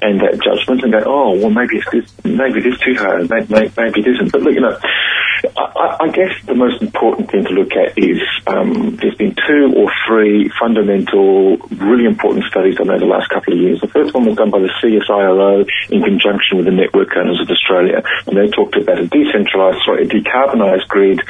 and 0.00 0.20
that 0.20 0.38
judgment 0.38 0.84
and 0.84 0.92
go, 0.92 1.02
oh, 1.04 1.34
well, 1.34 1.50
maybe 1.50 1.78
it's 1.78 1.90
this, 1.90 2.06
maybe 2.22 2.60
it 2.60 2.66
is 2.66 2.78
too 2.78 2.94
hard, 2.94 3.28
maybe, 3.28 3.74
maybe 3.76 4.00
it 4.00 4.06
isn't. 4.06 4.30
But 4.30 4.42
look, 4.42 4.54
you 4.54 4.60
know, 4.60 4.78
I, 5.56 6.06
I, 6.06 6.08
guess 6.08 6.30
the 6.46 6.54
most 6.54 6.80
important 6.82 7.30
thing 7.30 7.44
to 7.44 7.50
look 7.50 7.72
at 7.74 7.98
is 7.98 8.22
um, 8.46 8.96
there's 8.96 9.16
been 9.16 9.34
two 9.34 9.74
or 9.74 9.90
three 10.06 10.50
fundamental, 10.60 11.58
really 11.74 12.06
important 12.06 12.46
studies 12.46 12.76
done 12.76 12.90
over 12.90 13.00
the 13.00 13.10
last 13.10 13.28
couple 13.30 13.54
of 13.54 13.58
years. 13.58 13.80
The 13.80 13.90
first 13.90 14.14
one 14.14 14.26
was 14.26 14.36
done 14.36 14.50
by 14.50 14.60
the 14.60 14.70
CSIRO 14.78 15.66
in 15.90 16.02
conjunction 16.02 16.58
with 16.58 16.66
the 16.66 16.72
Network 16.72 17.16
Owners 17.16 17.40
of 17.40 17.50
Australia, 17.50 18.02
and 18.26 18.36
they 18.38 18.48
talked 18.54 18.76
about 18.76 19.00
a 19.00 19.06
decentralised, 19.10 19.82
sorry, 19.84 20.06
a 20.06 20.08
grid 20.88 21.20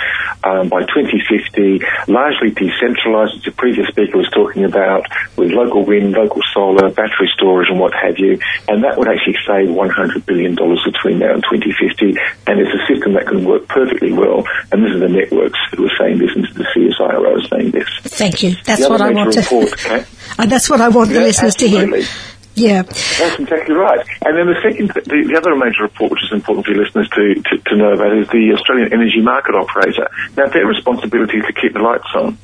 um, 0.44 0.68
by 0.68 0.80
2050, 0.82 1.80
largely 2.08 2.50
decentralised, 2.50 3.36
as 3.36 3.42
the 3.44 3.52
previous 3.52 3.88
speaker 3.88 4.18
was 4.18 4.28
talking 4.30 4.64
about, 4.64 5.06
with 5.36 5.50
local 5.52 5.84
wind, 5.84 6.12
local 6.12 6.42
solar, 6.52 6.90
battery 6.90 7.30
storage, 7.34 7.68
and 7.70 7.78
what 7.78 7.92
have 7.94 8.18
you, 8.18 8.38
and 8.68 8.82
that 8.84 8.98
would 8.98 9.08
actually 9.08 9.36
save 9.46 9.68
$100 9.68 10.26
billion 10.26 10.54
between 10.54 11.18
now 11.18 11.34
and 11.34 11.44
2050, 11.50 12.18
and 12.46 12.60
it's 12.60 12.74
a 12.74 12.82
system 12.92 13.14
that 13.14 13.26
can 13.26 13.44
work 13.44 13.66
perfectly 13.68 14.12
well. 14.12 14.44
And 14.72 14.84
this 14.84 14.94
is 14.94 15.00
the 15.00 15.08
networks 15.08 15.58
who 15.74 15.86
are 15.86 15.96
saying 15.98 16.18
this, 16.18 16.30
and 16.34 16.44
the 16.54 16.66
CSIRO 16.74 17.38
is 17.38 17.48
saying 17.48 17.70
this. 17.70 17.88
Thank 18.02 18.42
you. 18.42 18.56
That's 18.64 18.88
what 18.88 19.00
I 19.00 19.10
want 19.10 19.36
report, 19.36 19.68
to. 19.78 19.94
Okay? 19.94 20.04
Uh, 20.38 20.46
that's 20.46 20.68
what 20.68 20.80
I 20.80 20.88
want 20.88 21.10
yeah, 21.10 21.18
the 21.18 21.24
listeners 21.24 21.54
absolutely. 21.54 22.02
to 22.02 22.06
hear. 22.06 22.31
Yeah. 22.54 22.82
That's 22.82 23.40
exactly 23.40 23.74
right. 23.74 24.06
And 24.24 24.36
then 24.36 24.46
the 24.46 24.60
second, 24.62 24.88
the, 24.92 25.00
the, 25.24 25.36
other 25.36 25.56
major 25.56 25.84
report 25.84 26.12
which 26.12 26.24
is 26.24 26.32
important 26.32 26.66
for 26.66 26.72
your 26.72 26.84
listeners 26.84 27.08
to, 27.10 27.34
to, 27.34 27.58
to 27.70 27.76
know 27.76 27.92
about 27.92 28.12
is 28.16 28.28
the 28.28 28.52
Australian 28.52 28.92
Energy 28.92 29.20
Market 29.22 29.54
Operator. 29.54 30.08
Now, 30.36 30.48
their 30.48 30.66
responsibility 30.66 31.38
is 31.38 31.46
to 31.46 31.52
keep 31.52 31.72
the 31.72 31.80
lights 31.80 32.08
on 32.14 32.36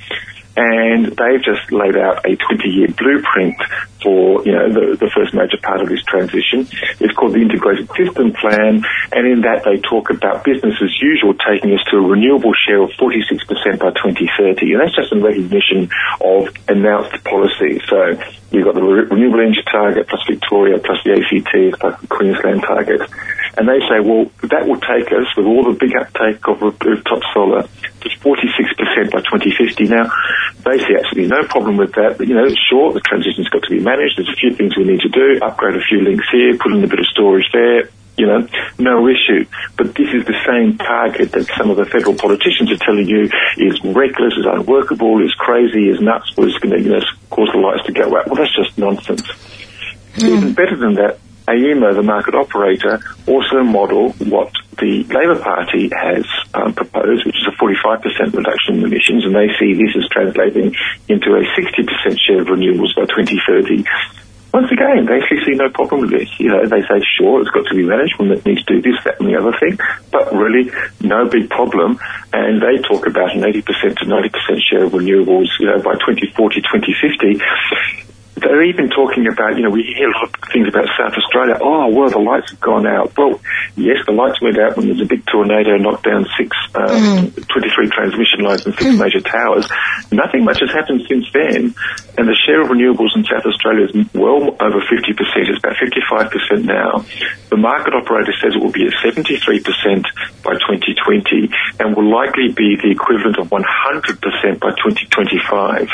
and 0.58 1.06
they've 1.06 1.42
just 1.42 1.70
laid 1.70 1.96
out 1.96 2.26
a 2.26 2.34
20-year 2.34 2.88
blueprint 2.98 3.56
for 4.02 4.44
you 4.44 4.52
know 4.52 4.68
the, 4.68 4.96
the 4.96 5.10
first 5.10 5.34
major 5.34 5.58
part 5.62 5.80
of 5.80 5.88
this 5.88 6.02
transition. 6.04 6.66
It's 7.00 7.14
called 7.14 7.34
the 7.34 7.42
Integrated 7.42 7.88
System 7.96 8.32
Plan, 8.32 8.84
and 9.12 9.22
in 9.26 9.42
that 9.42 9.64
they 9.64 9.80
talk 9.80 10.10
about 10.10 10.44
business 10.44 10.74
as 10.82 10.94
usual 11.00 11.34
taking 11.34 11.74
us 11.74 11.82
to 11.90 11.98
a 11.98 12.04
renewable 12.04 12.52
share 12.54 12.82
of 12.82 12.90
46% 12.98 13.42
by 13.78 13.90
2030, 13.90 14.72
and 14.72 14.80
that's 14.80 14.94
just 14.94 15.12
in 15.12 15.22
recognition 15.22 15.90
of 16.20 16.48
announced 16.68 17.22
policy. 17.24 17.80
So 17.88 18.18
you've 18.50 18.64
got 18.64 18.74
the 18.74 18.82
renewable 18.82 19.40
energy 19.40 19.62
target 19.70 20.08
plus 20.08 20.22
Victoria 20.28 20.78
plus 20.78 20.98
the 21.04 21.18
ACT 21.18 21.80
plus 21.80 22.00
the 22.00 22.06
Queensland 22.06 22.62
target. 22.62 23.02
And 23.58 23.66
they 23.66 23.80
say, 23.90 23.98
well, 23.98 24.30
that 24.54 24.68
will 24.70 24.78
take 24.78 25.10
us, 25.10 25.26
with 25.36 25.46
all 25.46 25.66
the 25.66 25.74
big 25.74 25.90
uptake 25.96 26.46
of 26.46 26.62
rooftop 26.62 27.22
solar, 27.34 27.62
to 27.62 28.08
46% 28.22 29.10
by 29.10 29.18
2050. 29.18 29.88
Now, 29.88 30.06
they 30.62 30.78
see 30.78 30.94
absolutely 30.94 31.26
no 31.26 31.42
problem 31.42 31.76
with 31.76 31.92
that. 31.94 32.18
But, 32.18 32.28
you 32.28 32.34
know, 32.34 32.46
sure, 32.70 32.92
the 32.92 33.00
transition's 33.00 33.48
got 33.48 33.62
to 33.64 33.70
be 33.70 33.80
managed. 33.88 34.18
There's 34.18 34.28
a 34.28 34.36
few 34.36 34.52
things 34.54 34.76
we 34.76 34.84
need 34.84 35.00
to 35.00 35.08
do. 35.08 35.40
Upgrade 35.40 35.76
a 35.76 35.80
few 35.80 36.04
links 36.04 36.26
here, 36.30 36.56
put 36.58 36.72
in 36.72 36.84
a 36.84 36.86
bit 36.86 37.00
of 37.00 37.06
storage 37.06 37.48
there. 37.52 37.88
You 38.18 38.26
know, 38.26 38.48
no 38.78 39.06
issue. 39.06 39.46
But 39.76 39.94
this 39.94 40.10
is 40.12 40.26
the 40.26 40.34
same 40.44 40.76
target 40.76 41.30
that 41.32 41.46
some 41.56 41.70
of 41.70 41.76
the 41.76 41.86
federal 41.86 42.14
politicians 42.14 42.70
are 42.72 42.76
telling 42.76 43.06
you 43.06 43.30
is 43.56 43.78
reckless, 43.84 44.34
is 44.34 44.44
unworkable, 44.44 45.24
is 45.24 45.32
crazy, 45.38 45.88
is 45.88 46.00
nuts, 46.00 46.36
was 46.36 46.58
going 46.58 46.74
to 46.74 46.82
you 46.82 46.90
know, 46.90 47.00
cause 47.30 47.48
the 47.52 47.58
lights 47.58 47.86
to 47.86 47.92
go 47.92 48.18
out. 48.18 48.26
Well, 48.26 48.34
that's 48.34 48.54
just 48.56 48.76
nonsense. 48.76 49.22
Mm. 50.16 50.36
Even 50.36 50.52
better 50.52 50.76
than 50.76 50.94
that, 50.94 51.20
AEMO, 51.48 51.94
the 51.94 52.02
market 52.02 52.34
operator, 52.34 53.00
also 53.26 53.62
model 53.62 54.12
what 54.28 54.52
the 54.78 55.02
Labor 55.08 55.40
Party 55.40 55.90
has 55.96 56.24
um, 56.54 56.74
proposed, 56.74 57.26
which 57.26 57.36
is 57.36 57.48
a 57.48 57.56
45% 57.56 58.36
reduction 58.36 58.78
in 58.78 58.84
emissions, 58.84 59.24
and 59.24 59.34
they 59.34 59.48
see 59.58 59.74
this 59.74 59.96
as 59.96 60.08
translating 60.10 60.74
into 61.08 61.34
a 61.34 61.42
60% 61.56 62.20
share 62.20 62.42
of 62.42 62.48
renewables 62.48 62.94
by 62.94 63.08
2030. 63.08 63.84
Once 64.52 64.72
again, 64.72 65.04
they 65.04 65.20
actually 65.20 65.44
see 65.44 65.54
no 65.56 65.68
problem 65.68 66.02
with 66.02 66.10
this. 66.10 66.28
You 66.38 66.48
know, 66.48 66.64
they 66.64 66.80
say, 66.82 67.00
sure, 67.18 67.42
it's 67.42 67.50
got 67.50 67.66
to 67.66 67.74
be 67.74 67.84
managed, 67.84 68.18
and 68.18 68.32
it 68.32 68.44
needs 68.46 68.64
to 68.64 68.80
do 68.80 68.82
this, 68.82 68.98
that, 69.04 69.20
and 69.20 69.28
the 69.28 69.36
other 69.36 69.52
thing, 69.58 69.78
but 70.10 70.32
really, 70.32 70.70
no 71.00 71.28
big 71.28 71.50
problem. 71.50 71.98
And 72.32 72.62
they 72.62 72.80
talk 72.82 73.06
about 73.06 73.34
an 73.34 73.42
80% 73.42 73.64
to 73.98 74.04
90% 74.04 74.60
share 74.62 74.84
of 74.84 74.92
renewables, 74.92 75.48
you 75.60 75.66
know, 75.66 75.78
by 75.82 75.94
2040, 75.94 76.60
2050 76.60 77.40
they're 78.40 78.64
even 78.64 78.90
talking 78.90 79.26
about, 79.26 79.56
you 79.56 79.62
know, 79.62 79.70
we 79.70 79.82
hear 79.82 80.08
a 80.08 80.16
lot 80.16 80.30
of 80.30 80.50
things 80.52 80.68
about 80.68 80.86
South 80.98 81.14
Australia. 81.14 81.58
Oh, 81.60 81.88
well, 81.92 82.10
the 82.10 82.18
lights 82.18 82.50
have 82.50 82.60
gone 82.60 82.86
out. 82.86 83.16
Well, 83.16 83.40
yes, 83.76 83.98
the 84.06 84.12
lights 84.12 84.40
went 84.40 84.58
out 84.58 84.76
when 84.76 84.86
there's 84.86 85.00
a 85.00 85.08
big 85.08 85.24
tornado 85.26 85.76
knocked 85.76 86.04
down 86.04 86.26
six, 86.36 86.50
um, 86.74 87.30
23 87.32 87.88
transmission 87.88 88.40
lines 88.42 88.66
and 88.66 88.74
six 88.74 88.98
major 88.98 89.20
towers. 89.20 89.68
Nothing 90.12 90.44
much 90.44 90.60
has 90.60 90.70
happened 90.70 91.06
since 91.08 91.26
then, 91.32 91.74
and 92.18 92.24
the 92.26 92.36
share 92.46 92.60
of 92.60 92.68
renewables 92.68 93.14
in 93.14 93.24
South 93.24 93.46
Australia 93.46 93.86
is 93.86 93.94
well 94.14 94.56
over 94.60 94.80
50%. 94.82 95.14
It's 95.46 95.58
about 95.62 95.76
55% 95.78 96.64
now. 96.64 97.04
The 97.50 97.56
market 97.56 97.94
operator 97.94 98.32
says 98.40 98.54
it 98.54 98.62
will 98.62 98.72
be 98.72 98.86
at 98.86 98.94
73% 99.00 99.64
by 100.42 100.54
2020 100.58 101.48
and 101.80 101.96
will 101.96 102.10
likely 102.10 102.52
be 102.52 102.76
the 102.76 102.90
equivalent 102.90 103.38
of 103.38 103.48
100% 103.48 104.60
by 104.60 104.70
2025. 104.74 105.88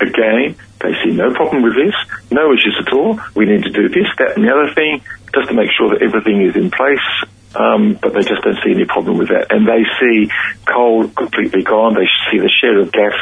Again, 0.00 0.56
they 0.84 0.94
see 1.02 1.16
no 1.16 1.32
problem 1.32 1.62
with 1.62 1.74
this, 1.74 1.94
no 2.30 2.52
issues 2.52 2.76
at 2.78 2.92
all. 2.92 3.18
We 3.34 3.46
need 3.46 3.64
to 3.64 3.70
do 3.70 3.88
this, 3.88 4.06
that, 4.18 4.36
and 4.36 4.44
the 4.44 4.52
other 4.52 4.72
thing, 4.74 5.00
just 5.34 5.48
to 5.48 5.54
make 5.54 5.70
sure 5.72 5.90
that 5.90 6.02
everything 6.02 6.42
is 6.44 6.54
in 6.56 6.70
place. 6.70 7.08
Um, 7.54 7.94
but 8.02 8.12
they 8.12 8.22
just 8.22 8.42
don't 8.42 8.58
see 8.64 8.72
any 8.74 8.84
problem 8.84 9.16
with 9.16 9.28
that. 9.28 9.54
And 9.54 9.66
they 9.66 9.86
see 10.00 10.28
coal 10.66 11.06
completely 11.06 11.62
gone. 11.62 11.94
They 11.94 12.08
see 12.28 12.38
the 12.38 12.50
share 12.50 12.80
of 12.80 12.90
gas 12.90 13.14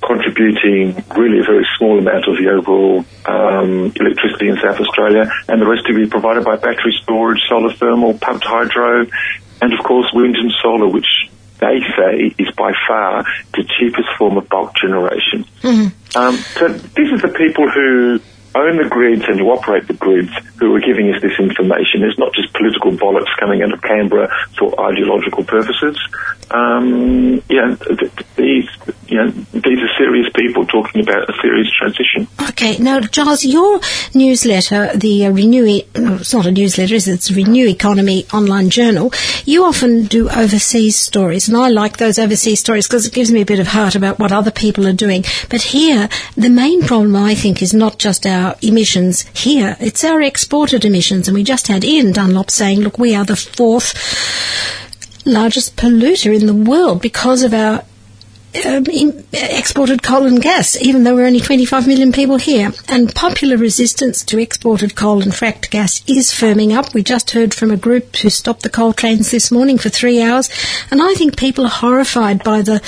contributing 0.00 0.94
really 1.16 1.40
a 1.40 1.44
very 1.44 1.66
small 1.76 1.98
amount 1.98 2.24
of 2.28 2.36
the 2.38 2.48
overall 2.48 3.04
um, 3.26 3.92
electricity 3.96 4.48
in 4.48 4.56
South 4.56 4.80
Australia, 4.80 5.30
and 5.48 5.60
the 5.60 5.66
rest 5.66 5.84
to 5.86 5.94
be 5.94 6.08
provided 6.08 6.44
by 6.44 6.56
battery 6.56 6.96
storage, 7.02 7.40
solar 7.48 7.72
thermal, 7.74 8.16
pumped 8.18 8.44
hydro, 8.44 9.06
and 9.60 9.72
of 9.72 9.84
course 9.84 10.06
wind 10.14 10.36
and 10.36 10.52
solar, 10.62 10.88
which 10.88 11.28
they 11.58 11.80
say 11.96 12.34
is 12.38 12.50
by 12.56 12.72
far 12.86 13.24
the 13.54 13.64
cheapest 13.78 14.08
form 14.18 14.36
of 14.36 14.48
bulk 14.48 14.74
generation. 14.76 15.44
Um, 16.14 16.36
so 16.36 16.68
these 16.68 17.12
are 17.12 17.18
the 17.18 17.34
people 17.36 17.68
who 17.70 18.20
own 18.54 18.76
the 18.78 18.88
grids 18.88 19.24
and 19.28 19.38
who 19.38 19.50
operate 19.50 19.86
the 19.86 19.92
grids 19.94 20.30
who 20.58 20.74
are 20.74 20.80
giving 20.80 21.12
us 21.12 21.20
this 21.20 21.38
information. 21.38 22.02
It's 22.02 22.18
not 22.18 22.32
just 22.32 22.52
political 22.54 22.92
bollocks 22.92 23.28
coming 23.38 23.60
out 23.62 23.72
of 23.72 23.82
Canberra 23.82 24.32
for 24.58 24.72
ideological 24.80 25.44
purposes. 25.44 25.98
Um, 26.50 27.42
yeah, 27.48 27.74
th- 27.74 27.98
th- 27.98 28.12
these, 28.36 28.68
you 29.08 29.16
know, 29.16 29.30
these 29.30 29.78
are 29.80 29.94
serious 29.98 30.30
people 30.34 30.64
talking 30.66 31.02
about 31.02 31.28
a 31.28 31.32
serious 31.42 31.68
transition. 31.72 32.28
Okay, 32.50 32.78
now, 32.78 33.00
Giles, 33.00 33.44
your 33.44 33.80
newsletter, 34.14 34.96
the 34.96 35.26
uh, 35.26 35.30
Renew, 35.30 35.66
e- 35.66 35.86
it's 35.94 36.32
not 36.32 36.46
a 36.46 36.52
newsletter, 36.52 36.94
is 36.94 37.08
it? 37.08 37.14
It's 37.14 37.30
Renew 37.32 37.66
Economy 37.66 38.26
online 38.32 38.70
journal. 38.70 39.12
You 39.44 39.64
often 39.64 40.04
do 40.04 40.30
overseas 40.30 40.96
stories, 40.96 41.48
and 41.48 41.56
I 41.56 41.68
like 41.68 41.96
those 41.96 42.18
overseas 42.18 42.60
stories 42.60 42.86
because 42.86 43.06
it 43.06 43.12
gives 43.12 43.30
me 43.32 43.40
a 43.40 43.46
bit 43.46 43.58
of 43.58 43.68
heart 43.68 43.96
about 43.96 44.18
what 44.20 44.30
other 44.30 44.52
people 44.52 44.86
are 44.86 44.92
doing. 44.92 45.24
But 45.50 45.62
here, 45.62 46.08
the 46.36 46.48
main 46.50 46.82
problem, 46.82 47.16
I 47.16 47.34
think, 47.34 47.60
is 47.60 47.74
not 47.74 47.98
just 47.98 48.24
our 48.24 48.54
emissions 48.62 49.22
here, 49.36 49.76
it's 49.80 50.04
our 50.04 50.22
exported 50.22 50.84
emissions. 50.84 51.26
And 51.26 51.34
we 51.34 51.42
just 51.42 51.66
had 51.66 51.84
Ian 51.84 52.12
Dunlop 52.12 52.50
saying, 52.52 52.80
look, 52.80 52.98
we 52.98 53.14
are 53.16 53.24
the 53.24 53.36
fourth 53.36 53.94
largest 55.26 55.76
polluter 55.76 56.34
in 56.34 56.46
the 56.46 56.54
world 56.54 57.02
because 57.02 57.42
of 57.42 57.52
our 57.52 57.84
um, 58.64 58.84
exported 59.32 60.02
coal 60.02 60.26
and 60.26 60.40
gas, 60.40 60.80
even 60.80 61.04
though 61.04 61.14
we're 61.14 61.26
only 61.26 61.40
25 61.40 61.86
million 61.86 62.12
people 62.12 62.38
here. 62.38 62.72
And 62.88 63.14
popular 63.14 63.56
resistance 63.56 64.24
to 64.24 64.38
exported 64.38 64.94
coal 64.94 65.22
and 65.22 65.32
fracked 65.32 65.70
gas 65.70 66.02
is 66.08 66.30
firming 66.30 66.74
up. 66.74 66.94
We 66.94 67.02
just 67.02 67.32
heard 67.32 67.52
from 67.52 67.70
a 67.70 67.76
group 67.76 68.16
who 68.16 68.30
stopped 68.30 68.62
the 68.62 68.70
coal 68.70 68.92
trains 68.92 69.30
this 69.30 69.50
morning 69.50 69.78
for 69.78 69.88
three 69.88 70.22
hours. 70.22 70.50
And 70.90 71.02
I 71.02 71.14
think 71.14 71.36
people 71.36 71.64
are 71.64 71.70
horrified 71.70 72.44
by 72.44 72.62
the 72.62 72.80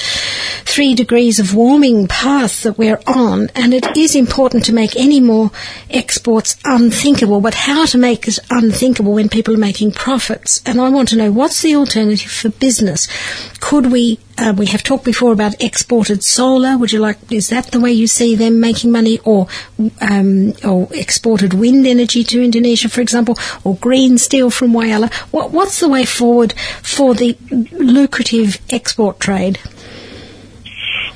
three 0.64 0.94
degrees 0.94 1.38
of 1.38 1.54
warming 1.54 2.06
path 2.06 2.62
that 2.62 2.78
we're 2.78 3.00
on. 3.06 3.50
And 3.54 3.74
it 3.74 3.96
is 3.96 4.14
important 4.14 4.64
to 4.66 4.72
make 4.72 4.96
any 4.96 5.20
more 5.20 5.50
exports 5.90 6.56
unthinkable. 6.64 7.40
But 7.40 7.54
how 7.54 7.86
to 7.86 7.98
make 7.98 8.28
it 8.28 8.38
unthinkable 8.50 9.14
when 9.14 9.28
people 9.28 9.54
are 9.54 9.58
making 9.58 9.92
profits? 9.92 10.62
And 10.64 10.80
I 10.80 10.88
want 10.88 11.08
to 11.10 11.16
know 11.16 11.32
what's 11.32 11.62
the 11.62 11.74
alternative 11.74 12.30
for 12.30 12.50
business? 12.50 13.08
Could 13.60 13.90
we 13.90 14.20
uh, 14.38 14.54
we 14.56 14.66
have 14.66 14.82
talked 14.82 15.04
before 15.04 15.32
about 15.32 15.60
exported 15.62 16.22
solar. 16.22 16.78
Would 16.78 16.92
you 16.92 17.00
like? 17.00 17.18
Is 17.30 17.48
that 17.48 17.66
the 17.72 17.80
way 17.80 17.92
you 17.92 18.06
see 18.06 18.34
them 18.34 18.60
making 18.60 18.90
money, 18.90 19.18
or 19.24 19.48
um, 20.00 20.52
or 20.64 20.88
exported 20.92 21.54
wind 21.54 21.86
energy 21.86 22.22
to 22.24 22.42
Indonesia, 22.42 22.88
for 22.88 23.00
example, 23.00 23.36
or 23.64 23.76
green 23.76 24.18
steel 24.18 24.50
from 24.50 24.72
Whyalla? 24.72 25.12
What, 25.30 25.50
what's 25.50 25.80
the 25.80 25.88
way 25.88 26.04
forward 26.04 26.52
for 26.82 27.14
the 27.14 27.36
lucrative 27.72 28.58
export 28.70 29.20
trade? 29.20 29.58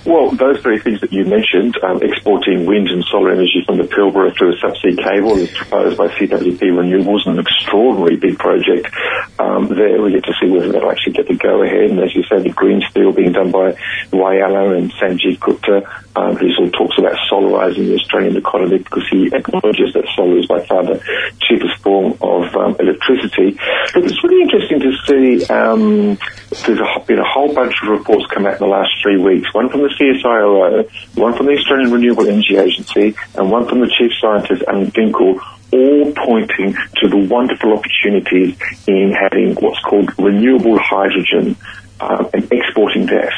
Well, 0.05 0.33
those 0.33 0.61
very 0.63 0.81
things 0.81 1.01
that 1.01 1.13
you 1.13 1.25
mentioned, 1.25 1.79
um, 1.85 2.03
exporting 2.03 2.67
wind 2.67 2.89
and 2.89 3.05
solar 3.05 3.31
energy 3.31 3.63
from 3.65 3.79
the 3.79 3.85
Pilbara 3.85 4.37
through 4.37 4.55
a 4.55 4.57
subsea 4.57 4.99
cable 4.99 5.39
is 5.39 5.51
proposed 5.51 5.97
by 5.97 6.09
CWP 6.09 6.59
Renewables, 6.59 7.27
an 7.27 7.39
extraordinary 7.39 8.17
big 8.17 8.37
project. 8.37 8.93
Um, 9.39 9.69
there 9.69 10.03
we 10.03 10.11
get 10.11 10.25
to 10.25 10.35
see 10.41 10.51
whether 10.51 10.73
they'll 10.73 10.91
actually 10.91 11.13
get 11.13 11.29
the 11.29 11.37
go-ahead. 11.37 11.91
And 11.91 12.01
as 12.01 12.15
you 12.17 12.25
said, 12.25 12.43
the 12.43 12.51
green 12.51 12.83
steel 12.91 13.13
being 13.13 13.31
done 13.31 13.53
by 13.53 13.77
Whyalla 14.11 14.77
and 14.77 14.93
Sanjeev 14.95 15.39
Gupta, 15.39 15.83
um, 16.17 16.37
who 16.37 16.53
sort 16.53 16.69
of 16.69 16.73
talks 16.73 16.99
about 16.99 17.17
solarizing 17.31 17.87
the 17.87 17.95
Australian 17.95 18.37
economy 18.37 18.79
because 18.79 19.07
he 19.09 19.31
acknowledges 19.33 19.95
that 19.95 20.05
solar 20.17 20.39
is 20.39 20.47
by 20.47 20.67
far 20.67 20.83
the 20.83 21.01
cheapest 21.41 21.79
form 21.83 22.13
of 22.21 22.55
um, 22.57 22.77
electricity. 22.81 23.57
But 23.95 24.05
it's 24.05 24.23
really 24.25 24.43
interesting 24.43 24.81
to 24.81 24.93
see 25.07 25.47
um, 25.47 26.19
there's 26.67 26.81
a, 26.81 27.01
been 27.07 27.19
a 27.19 27.29
whole 27.29 27.55
bunch 27.55 27.75
of 27.83 27.89
reports 27.89 28.27
come 28.33 28.47
out 28.47 28.55
in 28.55 28.59
the 28.59 28.67
last 28.67 28.91
three 29.03 29.17
weeks. 29.17 29.53
One 29.55 29.69
from 29.69 29.83
the 29.83 29.92
CSIRO, 29.99 31.17
one 31.17 31.35
from 31.35 31.47
the 31.47 31.53
Australian 31.53 31.93
Renewable 31.93 32.29
Energy 32.29 32.57
Agency, 32.57 33.15
and 33.35 33.51
one 33.51 33.67
from 33.69 33.81
the 33.81 33.91
Chief 33.99 34.11
Scientist, 34.21 34.63
Alan 34.69 34.91
Finkel, 34.91 35.41
all 35.73 36.13
pointing 36.13 36.75
to 36.97 37.09
the 37.09 37.27
wonderful 37.31 37.73
opportunities 37.73 38.57
in 38.87 39.13
having 39.13 39.55
what's 39.55 39.81
called 39.81 40.11
renewable 40.19 40.79
hydrogen 40.79 41.57
uh, 42.01 42.29
and 42.35 42.53
exporting 42.53 43.07
gas 43.07 43.33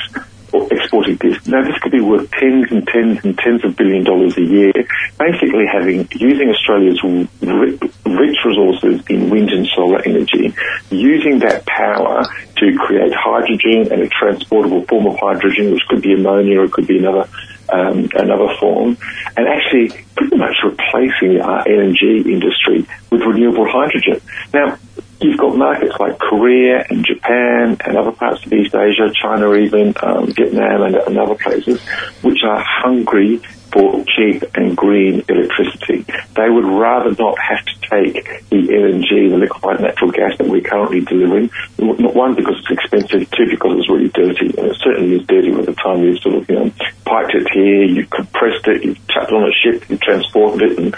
exporting 0.71 1.17
this. 1.17 1.47
Now, 1.47 1.63
this 1.63 1.77
could 1.79 1.93
be 1.93 2.01
worth 2.01 2.31
tens 2.31 2.71
and 2.71 2.87
tens 2.87 3.25
and 3.25 3.37
tens 3.39 3.65
of 3.65 3.77
billion 3.77 4.05
dollars 4.05 4.37
a 4.37 4.43
year. 4.43 4.73
Basically, 5.19 5.67
having 5.71 6.09
using 6.13 6.51
Australia's 6.51 7.03
rich 7.03 8.39
resources 8.45 9.03
in 9.09 9.31
wind 9.31 9.51
and 9.51 9.67
solar 9.75 10.01
energy, 10.03 10.55
using 10.91 11.39
that 11.41 11.67
power 11.67 12.25
to 12.57 12.77
create 12.79 13.13
hydrogen 13.15 13.93
and 13.93 14.03
a 14.03 14.09
transportable 14.09 14.83
form 14.87 15.07
of 15.07 15.19
hydrogen, 15.19 15.73
which 15.73 15.83
could 15.89 16.03
be 16.03 16.15
ammonia 16.15 16.61
or 16.61 16.65
it 16.65 16.73
could 16.73 16.87
be 16.87 16.99
another 16.99 17.29
um, 17.73 18.09
another 18.15 18.55
form, 18.61 18.97
and 19.37 19.49
actually 19.49 19.89
pretty 20.17 20.37
much 20.37 20.57
replacing 20.63 21.41
our 21.41 21.65
LNG 21.65 22.27
industry 22.27 22.87
with 23.11 23.23
renewable 23.23 23.67
hydrogen. 23.69 24.21
Now, 24.53 24.79
you've 25.21 25.39
got 25.39 25.57
markets 25.57 25.95
like 25.99 26.19
Korea 26.19 26.85
and 26.89 27.05
Japan 27.05 27.77
and 27.85 27.97
other 27.97 28.13
parts 28.13 28.45
of 28.45 28.53
East 28.53 28.75
Asia, 28.75 29.13
China 29.21 29.55
even, 29.55 29.95
um, 30.03 30.33
Vietnam 30.33 30.83
and, 30.83 30.97
and 30.97 31.19
other 31.19 31.35
places, 31.35 31.81
which 32.23 32.43
are 32.45 32.63
hungry 32.63 33.41
for 33.75 34.05
cheap 34.05 34.45
and 34.55 34.77
green 34.77 35.25
electricity. 35.29 36.07
They 36.37 36.49
would 36.49 36.65
rather 36.65 37.11
not 37.11 37.37
have 37.39 37.65
to 37.65 37.75
take 37.91 38.49
the 38.49 38.57
LNG, 38.57 39.31
the 39.31 39.37
liquefied 39.37 39.81
natural 39.81 40.13
gas 40.13 40.39
that 40.39 40.47
we're 40.47 40.63
currently 40.63 41.01
delivering. 41.01 41.51
Not 41.79 42.15
one 42.15 42.35
because 42.37 42.55
it's 42.61 42.71
expensive, 42.71 43.29
two 43.33 43.51
because 43.51 43.79
it's 43.79 43.91
really 43.91 44.09
dirty, 44.09 44.47
and 44.47 44.71
it 44.71 44.77
certainly 44.79 45.17
is 45.17 45.27
dirty 45.27 45.51
by 45.51 45.63
the 45.63 45.75
time 45.75 46.05
you've 46.05 46.21
sort 46.21 46.37
of 46.37 46.49
you 46.49 46.55
know 46.55 46.71
piped 47.05 47.35
it 47.35 47.49
here, 47.53 47.83
you 47.85 48.07
compressed 48.07 48.67
it, 48.69 48.85
you 48.85 48.95
tapped 49.09 49.31
it 49.31 49.35
on 49.35 49.49
a 49.49 49.53
ship, 49.53 49.91
you 49.91 49.99
transported 49.99 50.71
it, 50.71 50.79
and 50.79 50.95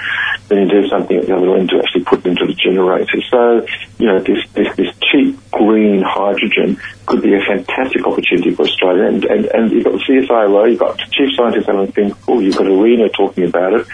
then 0.49 0.59
you 0.59 0.68
do 0.68 0.88
something 0.88 1.16
at 1.16 1.26
the 1.26 1.36
other 1.36 1.57
end 1.57 1.70
to 1.70 1.78
actually 1.78 2.05
put 2.05 2.24
into 2.26 2.47
the 2.47 2.55
generator. 2.55 3.20
So 3.30 3.66
you 3.99 4.07
know 4.07 4.20
this 4.20 4.47
this, 4.53 4.74
this 4.76 4.94
cheap 5.11 5.38
green 5.51 6.03
hydrogen 6.03 6.78
could 7.07 7.22
be 7.22 7.34
a 7.34 7.40
fantastic 7.40 8.07
opportunity 8.07 8.51
for 8.51 8.62
Australia. 8.64 9.07
And, 9.07 9.24
and, 9.24 9.44
and 9.47 9.72
you've 9.72 9.84
got 9.84 9.92
the 9.92 10.05
CSIRO, 10.05 10.70
you've 10.70 10.78
got 10.78 10.99
Chief 10.99 11.30
Scientist 11.36 11.68
Alan 11.68 11.90
Finkel, 11.92 12.42
you've 12.42 12.57
got 12.57 12.66
ARENA 12.66 13.09
talking 13.12 13.44
about 13.44 13.74
it. 13.74 13.86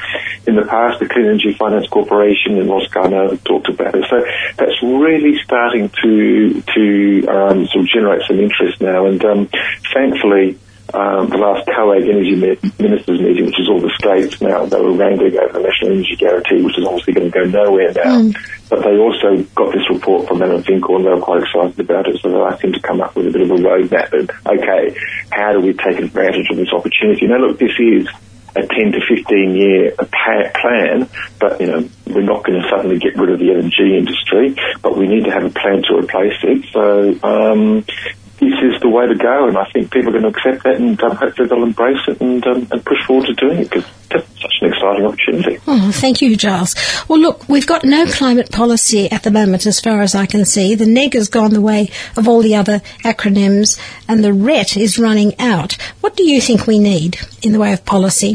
In 0.46 0.56
the 0.56 0.64
past, 0.64 0.98
the 0.98 1.08
Clean 1.08 1.26
Energy 1.26 1.52
Finance 1.52 1.86
Corporation 1.88 2.58
in 2.58 2.68
Ross 2.68 2.88
Garnaut 2.88 3.42
talked 3.44 3.68
about 3.68 3.94
it. 3.94 4.04
So 4.08 4.24
that's 4.56 4.82
really 4.82 5.38
starting 5.44 5.90
to 6.02 6.62
to 6.74 7.26
um, 7.28 7.66
sort 7.66 7.84
of 7.84 7.88
generate 7.88 8.22
some 8.26 8.40
interest 8.40 8.80
now. 8.80 9.06
And 9.06 9.24
um, 9.24 9.50
thankfully, 9.94 10.58
um, 10.94 11.28
the 11.30 11.38
last 11.38 11.66
COAG 11.68 12.04
Energy 12.08 12.36
Ministers 12.78 13.20
meeting, 13.20 13.46
which 13.46 13.60
is 13.60 13.68
all 13.68 13.80
the 13.80 13.92
states 13.96 14.40
now, 14.40 14.66
they 14.66 14.80
were 14.80 14.92
wrangling 14.92 15.36
over 15.38 15.52
the 15.54 15.64
National 15.64 15.92
Energy 15.92 16.16
Guarantee, 16.16 16.62
which 16.62 16.78
is 16.78 16.84
obviously 16.84 17.14
going 17.14 17.30
to 17.30 17.38
go 17.38 17.44
nowhere 17.44 17.92
now. 17.92 18.20
Mm. 18.20 18.36
But 18.68 18.84
they 18.84 18.96
also 18.98 19.42
got 19.54 19.72
this 19.72 19.88
report 19.88 20.28
from 20.28 20.42
Alan 20.42 20.62
Finkel 20.62 20.96
and 20.96 21.06
they 21.06 21.10
were 21.10 21.20
quite 21.20 21.42
excited 21.42 21.80
about 21.80 22.08
it, 22.08 22.20
so 22.20 22.28
they 22.28 22.38
asked 22.38 22.62
him 22.62 22.72
to 22.72 22.80
come 22.80 23.00
up 23.00 23.16
with 23.16 23.28
a 23.28 23.30
bit 23.30 23.42
of 23.42 23.50
a 23.50 23.54
roadmap 23.54 24.12
and, 24.12 24.30
okay, 24.46 24.96
how 25.30 25.52
do 25.52 25.60
we 25.60 25.72
take 25.72 25.98
advantage 25.98 26.50
of 26.50 26.56
this 26.56 26.72
opportunity? 26.72 27.26
Now 27.26 27.38
look, 27.38 27.58
this 27.58 27.72
is 27.78 28.06
a 28.54 28.66
10 28.66 28.92
to 28.92 29.00
15 29.00 29.56
year 29.56 29.92
plan, 29.96 31.08
but 31.40 31.60
you 31.60 31.66
know, 31.66 31.88
we're 32.06 32.20
not 32.20 32.44
going 32.44 32.60
to 32.60 32.68
suddenly 32.68 32.98
get 32.98 33.16
rid 33.16 33.30
of 33.30 33.38
the 33.38 33.46
LNG 33.46 33.96
industry, 33.96 34.54
but 34.82 34.96
we 34.96 35.08
need 35.08 35.24
to 35.24 35.30
have 35.30 35.44
a 35.44 35.50
plan 35.50 35.82
to 35.88 35.96
replace 35.96 36.36
it. 36.42 36.66
So, 36.72 37.18
um, 37.26 37.84
this 38.38 38.54
is 38.60 38.80
the 38.80 38.88
way 38.88 39.06
to 39.06 39.14
go, 39.14 39.48
and 39.48 39.56
I 39.56 39.70
think 39.70 39.92
people 39.92 40.08
are 40.08 40.20
going 40.20 40.32
to 40.32 40.36
accept 40.36 40.64
that, 40.64 40.76
and 40.76 41.00
um, 41.02 41.16
hopefully 41.16 41.48
they'll 41.48 41.62
embrace 41.62 42.00
it 42.08 42.20
and, 42.20 42.44
um, 42.46 42.66
and 42.70 42.84
push 42.84 43.04
forward 43.06 43.26
to 43.26 43.34
doing 43.34 43.58
it 43.58 43.70
because 43.70 43.84
that's 44.10 44.26
such 44.40 44.52
an 44.60 44.72
exciting 44.72 45.06
opportunity. 45.06 45.58
Oh, 45.66 45.92
thank 45.92 46.20
you, 46.20 46.36
Giles. 46.36 46.74
Well, 47.08 47.20
look, 47.20 47.48
we've 47.48 47.66
got 47.66 47.84
no 47.84 48.04
climate 48.06 48.50
policy 48.50 49.10
at 49.10 49.22
the 49.22 49.30
moment, 49.30 49.64
as 49.66 49.80
far 49.80 50.02
as 50.02 50.14
I 50.14 50.26
can 50.26 50.44
see. 50.44 50.74
The 50.74 50.86
NEG 50.86 51.14
has 51.14 51.28
gone 51.28 51.52
the 51.52 51.60
way 51.60 51.90
of 52.16 52.26
all 52.26 52.42
the 52.42 52.56
other 52.56 52.80
acronyms, 53.04 53.78
and 54.08 54.24
the 54.24 54.32
RET 54.32 54.76
is 54.76 54.98
running 54.98 55.38
out. 55.38 55.74
What 56.00 56.16
do 56.16 56.24
you 56.24 56.40
think 56.40 56.66
we 56.66 56.78
need 56.78 57.18
in 57.42 57.52
the 57.52 57.60
way 57.60 57.72
of 57.72 57.84
policy? 57.84 58.34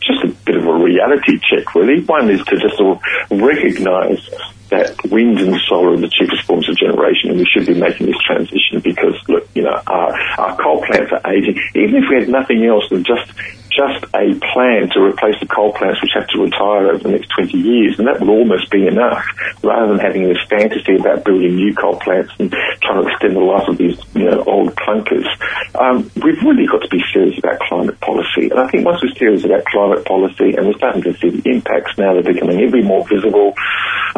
Just 0.00 0.22
a 0.22 0.28
bit 0.44 0.56
of 0.56 0.66
a 0.66 0.74
reality 0.74 1.40
check, 1.40 1.74
really. 1.74 2.02
One 2.04 2.30
is 2.30 2.44
to 2.44 2.58
just 2.58 2.76
sort 2.76 2.98
of 3.30 3.40
recognise 3.40 4.28
that 4.68 4.96
wind 5.10 5.38
and 5.38 5.56
solar 5.68 5.94
are 5.94 5.96
the 5.96 6.10
cheapest 6.10 6.42
forms 6.42 6.68
of 6.68 6.76
generation, 6.76 7.30
and 7.30 7.38
we 7.38 7.46
should 7.46 7.66
be 7.66 7.74
making 7.74 8.06
this 8.06 8.18
transition 8.26 8.80
because, 8.82 9.14
look, 9.28 9.48
you 9.54 9.62
know, 9.62 9.80
our, 9.86 10.12
our 10.38 10.56
coal 10.56 10.84
plants 10.84 11.12
are 11.12 11.32
aging. 11.32 11.56
Even 11.74 12.02
if 12.02 12.04
we 12.10 12.16
had 12.16 12.28
nothing 12.28 12.64
else 12.64 12.84
than 12.90 13.04
just 13.04 13.30
just 13.76 14.04
a 14.16 14.32
plan 14.52 14.88
to 14.96 15.04
replace 15.04 15.36
the 15.38 15.46
coal 15.46 15.72
plants 15.72 16.00
which 16.00 16.12
have 16.14 16.26
to 16.28 16.40
retire 16.40 16.88
over 16.88 17.02
the 17.04 17.12
next 17.12 17.28
20 17.36 17.52
years, 17.58 17.98
and 17.98 18.08
that 18.08 18.18
would 18.18 18.28
almost 18.28 18.70
be 18.70 18.86
enough, 18.86 19.22
rather 19.62 19.92
than 19.92 20.00
having 20.00 20.24
this 20.24 20.40
fantasy 20.48 20.96
about 20.96 21.24
building 21.24 21.54
new 21.54 21.74
coal 21.74 22.00
plants 22.00 22.32
and 22.38 22.50
trying 22.80 23.04
to 23.04 23.08
extend 23.08 23.36
the 23.36 23.40
life 23.40 23.68
of 23.68 23.76
these, 23.76 24.00
you 24.14 24.24
know, 24.24 24.42
old 24.48 24.74
clunkers. 24.74 25.28
Um, 25.76 26.10
we've 26.16 26.40
really 26.40 26.66
got 26.66 26.80
to 26.82 26.88
be 26.88 27.04
serious 27.12 27.38
about 27.38 27.60
climate 27.60 28.00
policy, 28.00 28.48
and 28.48 28.58
I 28.58 28.66
think 28.68 28.86
once 28.86 29.02
we're 29.02 29.14
serious 29.14 29.44
about 29.44 29.64
climate 29.66 30.04
policy, 30.06 30.56
and 30.56 30.66
we're 30.66 30.80
starting 30.80 31.02
to 31.04 31.12
see 31.20 31.28
the 31.28 31.50
impacts 31.50 31.98
now, 31.98 32.14
they're 32.14 32.32
becoming 32.32 32.60
ever 32.62 32.80
more 32.82 33.06
visible, 33.06 33.52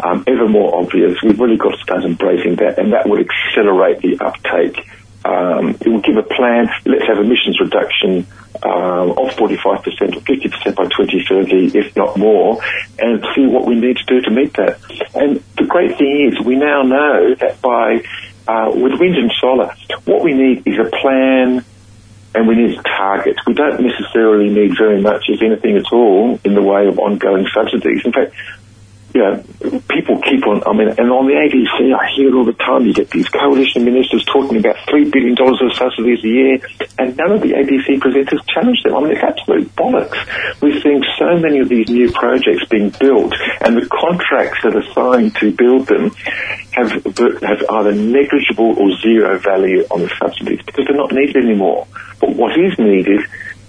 um, 0.03 0.23
ever 0.25 0.47
more 0.47 0.79
obvious, 0.79 1.19
we've 1.21 1.39
really 1.39 1.57
got 1.57 1.75
to 1.75 1.81
start 1.83 2.03
embracing 2.05 2.55
that, 2.55 2.79
and 2.79 2.93
that 2.93 3.07
would 3.07 3.19
accelerate 3.19 3.99
the 3.99 4.15
uptake 4.23 4.87
um, 5.29 5.69
it 5.79 5.87
will 5.87 6.01
give 6.01 6.17
a 6.17 6.23
plan. 6.23 6.69
Let's 6.85 7.05
have 7.07 7.19
emissions 7.19 7.59
reduction 7.59 8.25
um, 8.63 9.11
of 9.11 9.29
45% 9.37 9.63
or 9.63 9.81
50% 9.85 10.75
by 10.75 10.85
2030, 10.85 11.77
if 11.77 11.95
not 11.95 12.17
more, 12.17 12.61
and 12.97 13.23
see 13.35 13.45
what 13.45 13.65
we 13.65 13.75
need 13.75 13.97
to 13.97 14.05
do 14.05 14.21
to 14.21 14.31
meet 14.31 14.53
that. 14.55 14.79
And 15.13 15.43
the 15.55 15.65
great 15.65 15.97
thing 15.97 16.31
is, 16.31 16.43
we 16.43 16.55
now 16.55 16.81
know 16.81 17.35
that 17.35 17.61
by 17.61 18.03
uh, 18.47 18.71
with 18.73 18.99
wind 18.99 19.15
and 19.15 19.31
solar, 19.39 19.71
what 20.05 20.23
we 20.23 20.33
need 20.33 20.65
is 20.65 20.79
a 20.79 20.89
plan 20.89 21.63
and 22.33 22.47
we 22.47 22.55
need 22.55 22.79
targets. 22.83 23.39
We 23.45 23.53
don't 23.53 23.81
necessarily 23.81 24.49
need 24.49 24.77
very 24.77 25.01
much, 25.01 25.25
if 25.27 25.41
anything 25.41 25.77
at 25.77 25.91
all, 25.91 26.39
in 26.43 26.55
the 26.55 26.61
way 26.61 26.87
of 26.87 26.97
ongoing 26.97 27.47
subsidies. 27.53 28.03
In 28.05 28.11
fact, 28.11 28.33
know, 29.13 29.43
people 29.89 30.21
keep 30.21 30.45
on, 30.45 30.61
I 30.67 30.73
mean, 30.73 30.89
and 30.89 31.09
on 31.09 31.25
the 31.25 31.33
ABC, 31.33 31.93
I 31.97 32.13
hear 32.15 32.29
it 32.29 32.35
all 32.35 32.45
the 32.45 32.53
time. 32.53 32.85
You 32.85 32.93
get 32.93 33.09
these 33.09 33.27
coalition 33.27 33.83
ministers 33.83 34.23
talking 34.25 34.57
about 34.57 34.75
$3 34.87 35.11
billion 35.11 35.33
of 35.33 35.73
subsidies 35.73 36.23
a 36.23 36.27
year, 36.27 36.61
and 36.99 37.17
none 37.17 37.31
of 37.31 37.41
the 37.41 37.53
ABC 37.57 37.97
presenters 37.99 38.45
challenge 38.53 38.83
them. 38.83 38.95
I 38.95 38.99
mean, 39.01 39.11
it's 39.11 39.23
absolute 39.23 39.75
bollocks. 39.75 40.61
We're 40.61 40.79
seeing 40.81 41.03
so 41.17 41.39
many 41.39 41.59
of 41.59 41.69
these 41.69 41.89
new 41.89 42.11
projects 42.11 42.65
being 42.69 42.89
built, 42.99 43.33
and 43.61 43.77
the 43.77 43.87
contracts 43.89 44.59
that 44.63 44.75
are 44.75 44.93
signed 44.93 45.35
to 45.37 45.51
build 45.51 45.87
them 45.87 46.11
have, 46.71 46.91
have 47.41 47.65
either 47.67 47.93
negligible 47.93 48.77
or 48.77 48.91
zero 49.01 49.39
value 49.39 49.85
on 49.89 50.01
the 50.01 50.11
subsidies 50.21 50.61
because 50.65 50.85
they're 50.85 50.95
not 50.95 51.11
needed 51.11 51.37
anymore. 51.37 51.87
But 52.19 52.35
what 52.35 52.57
is 52.59 52.77
needed 52.77 53.21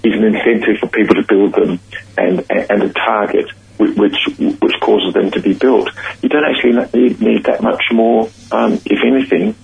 is 0.05 0.15
an 0.15 0.25
incentive 0.25 0.79
for 0.81 0.89
people 0.89 1.17
to 1.17 1.23
build 1.23 1.55
them 1.55 1.81
and, 2.17 2.45
and 2.51 2.83
a 2.83 2.93
target 2.93 3.47
which 3.89 4.17
which 4.39 4.75
causes 4.81 5.15
them 5.15 5.31
to 5.31 5.41
be 5.41 5.55
built. 5.55 5.89
You 6.23 6.29
don't 6.29 6.45
actually 6.45 6.73
need, 6.99 7.21
need 7.21 7.45
that 7.45 7.63
much 7.63 7.83
more, 7.93 8.29
um, 8.53 8.75
if 8.85 9.01
anything, 9.05 9.55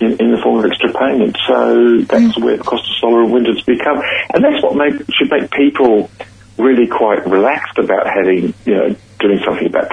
in, 0.00 0.16
in, 0.18 0.30
the 0.30 0.40
form 0.42 0.64
of 0.64 0.70
extra 0.70 0.92
payment. 0.92 1.36
So 1.46 2.00
that's 2.02 2.38
mm. 2.38 2.44
where 2.44 2.56
the 2.56 2.64
cost 2.64 2.88
of 2.88 2.96
solar 3.00 3.22
and 3.22 3.32
wind 3.32 3.46
has 3.46 3.60
become, 3.62 4.02
and 4.32 4.44
that's 4.44 4.62
what 4.62 4.76
make, 4.76 4.94
should 5.12 5.30
make 5.30 5.50
people 5.50 6.10
really 6.56 6.86
quite 6.86 7.26
relaxed 7.26 7.78
about 7.78 8.06
having 8.06 8.54
you 8.64 8.74
know 8.74 8.96
doing 9.20 9.40
something 9.44 9.66
about 9.66 9.90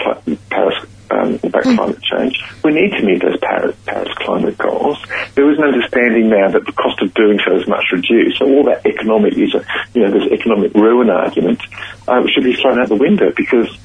Paris 0.49 0.75
um, 1.15 1.39
about 1.43 1.63
mm. 1.63 1.75
climate 1.75 2.01
change. 2.03 2.43
We 2.63 2.71
need 2.71 2.91
to 2.91 3.03
meet 3.03 3.21
those 3.21 3.39
Paris, 3.39 3.75
Paris 3.85 4.13
climate 4.17 4.57
goals. 4.57 4.97
There 5.35 5.49
is 5.51 5.57
an 5.57 5.65
understanding 5.65 6.29
now 6.29 6.49
that 6.49 6.65
the 6.65 6.71
cost 6.71 7.01
of 7.01 7.13
doing 7.13 7.39
so 7.45 7.55
is 7.55 7.67
much 7.67 7.85
reduced. 7.91 8.39
So 8.39 8.45
all 8.45 8.63
that 8.65 8.85
economic, 8.85 9.35
you 9.35 9.47
know, 9.47 10.11
this 10.11 10.31
economic 10.31 10.73
ruin 10.73 11.09
argument 11.09 11.61
uh, 12.07 12.23
should 12.27 12.43
be 12.43 12.55
thrown 12.55 12.79
out 12.79 12.89
the 12.89 12.95
window 12.95 13.31
because 13.35 13.77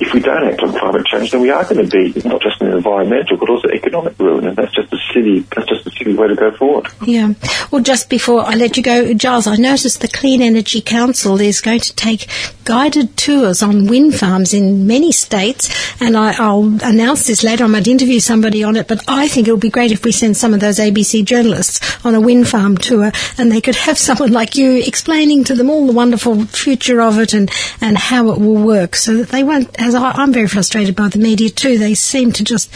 if 0.00 0.12
we 0.12 0.20
don't 0.20 0.48
act 0.48 0.60
on 0.62 0.72
climate 0.76 1.06
change, 1.06 1.30
then 1.30 1.40
we 1.40 1.50
are 1.50 1.62
going 1.64 1.88
to 1.88 2.12
be 2.12 2.28
not 2.28 2.42
just 2.42 2.60
an 2.60 2.72
environmental 2.72 3.36
but 3.36 3.48
also 3.48 3.68
economic 3.68 4.18
ruin, 4.18 4.46
and 4.48 4.56
that's 4.56 4.74
just 4.74 4.92
a 4.92 4.96
silly 5.12 5.40
that's 5.54 5.68
just 5.68 5.86
a 5.86 5.90
silly 5.90 6.14
way 6.14 6.28
to 6.28 6.34
go 6.34 6.50
forward. 6.56 6.88
Yeah. 7.06 7.34
Well, 7.72 7.82
just 7.82 8.10
before 8.10 8.42
I 8.42 8.52
let 8.52 8.76
you 8.76 8.82
go, 8.82 9.14
Giles, 9.14 9.46
I 9.46 9.56
noticed 9.56 10.02
the 10.02 10.08
Clean 10.08 10.42
Energy 10.42 10.82
Council 10.82 11.40
is 11.40 11.62
going 11.62 11.80
to 11.80 11.96
take 11.96 12.28
guided 12.64 13.16
tours 13.16 13.62
on 13.62 13.86
wind 13.86 14.14
farms 14.14 14.52
in 14.52 14.86
many 14.86 15.10
states, 15.10 15.74
and 15.98 16.14
I, 16.14 16.38
will 16.38 16.84
announce 16.84 17.26
this 17.26 17.42
later. 17.42 17.64
I 17.64 17.68
might 17.68 17.88
interview 17.88 18.20
somebody 18.20 18.62
on 18.62 18.76
it, 18.76 18.88
but 18.88 19.02
I 19.08 19.26
think 19.26 19.48
it 19.48 19.52
would 19.52 19.60
be 19.60 19.70
great 19.70 19.90
if 19.90 20.04
we 20.04 20.12
send 20.12 20.36
some 20.36 20.52
of 20.52 20.60
those 20.60 20.78
ABC 20.78 21.24
journalists 21.24 22.04
on 22.04 22.14
a 22.14 22.20
wind 22.20 22.46
farm 22.46 22.76
tour, 22.76 23.10
and 23.38 23.50
they 23.50 23.62
could 23.62 23.76
have 23.76 23.96
someone 24.06 24.32
like 24.32 24.54
you 24.54 24.72
explaining 24.72 25.42
to 25.44 25.54
them 25.54 25.70
all 25.70 25.86
the 25.86 25.94
wonderful 25.94 26.44
future 26.44 27.00
of 27.00 27.18
it 27.18 27.32
and 27.32 27.50
and 27.80 27.96
how 27.96 28.28
it 28.32 28.38
will 28.38 28.62
work, 28.62 28.94
so 28.96 29.16
that 29.16 29.30
they 29.30 29.42
won't 29.42 29.74
as 29.80 29.94
I, 29.94 30.22
am 30.22 30.34
very 30.34 30.46
frustrated 30.46 30.94
by 30.94 31.08
the 31.08 31.18
media 31.18 31.48
too. 31.48 31.78
They 31.78 31.94
seem 31.94 32.32
to 32.32 32.44
just 32.44 32.70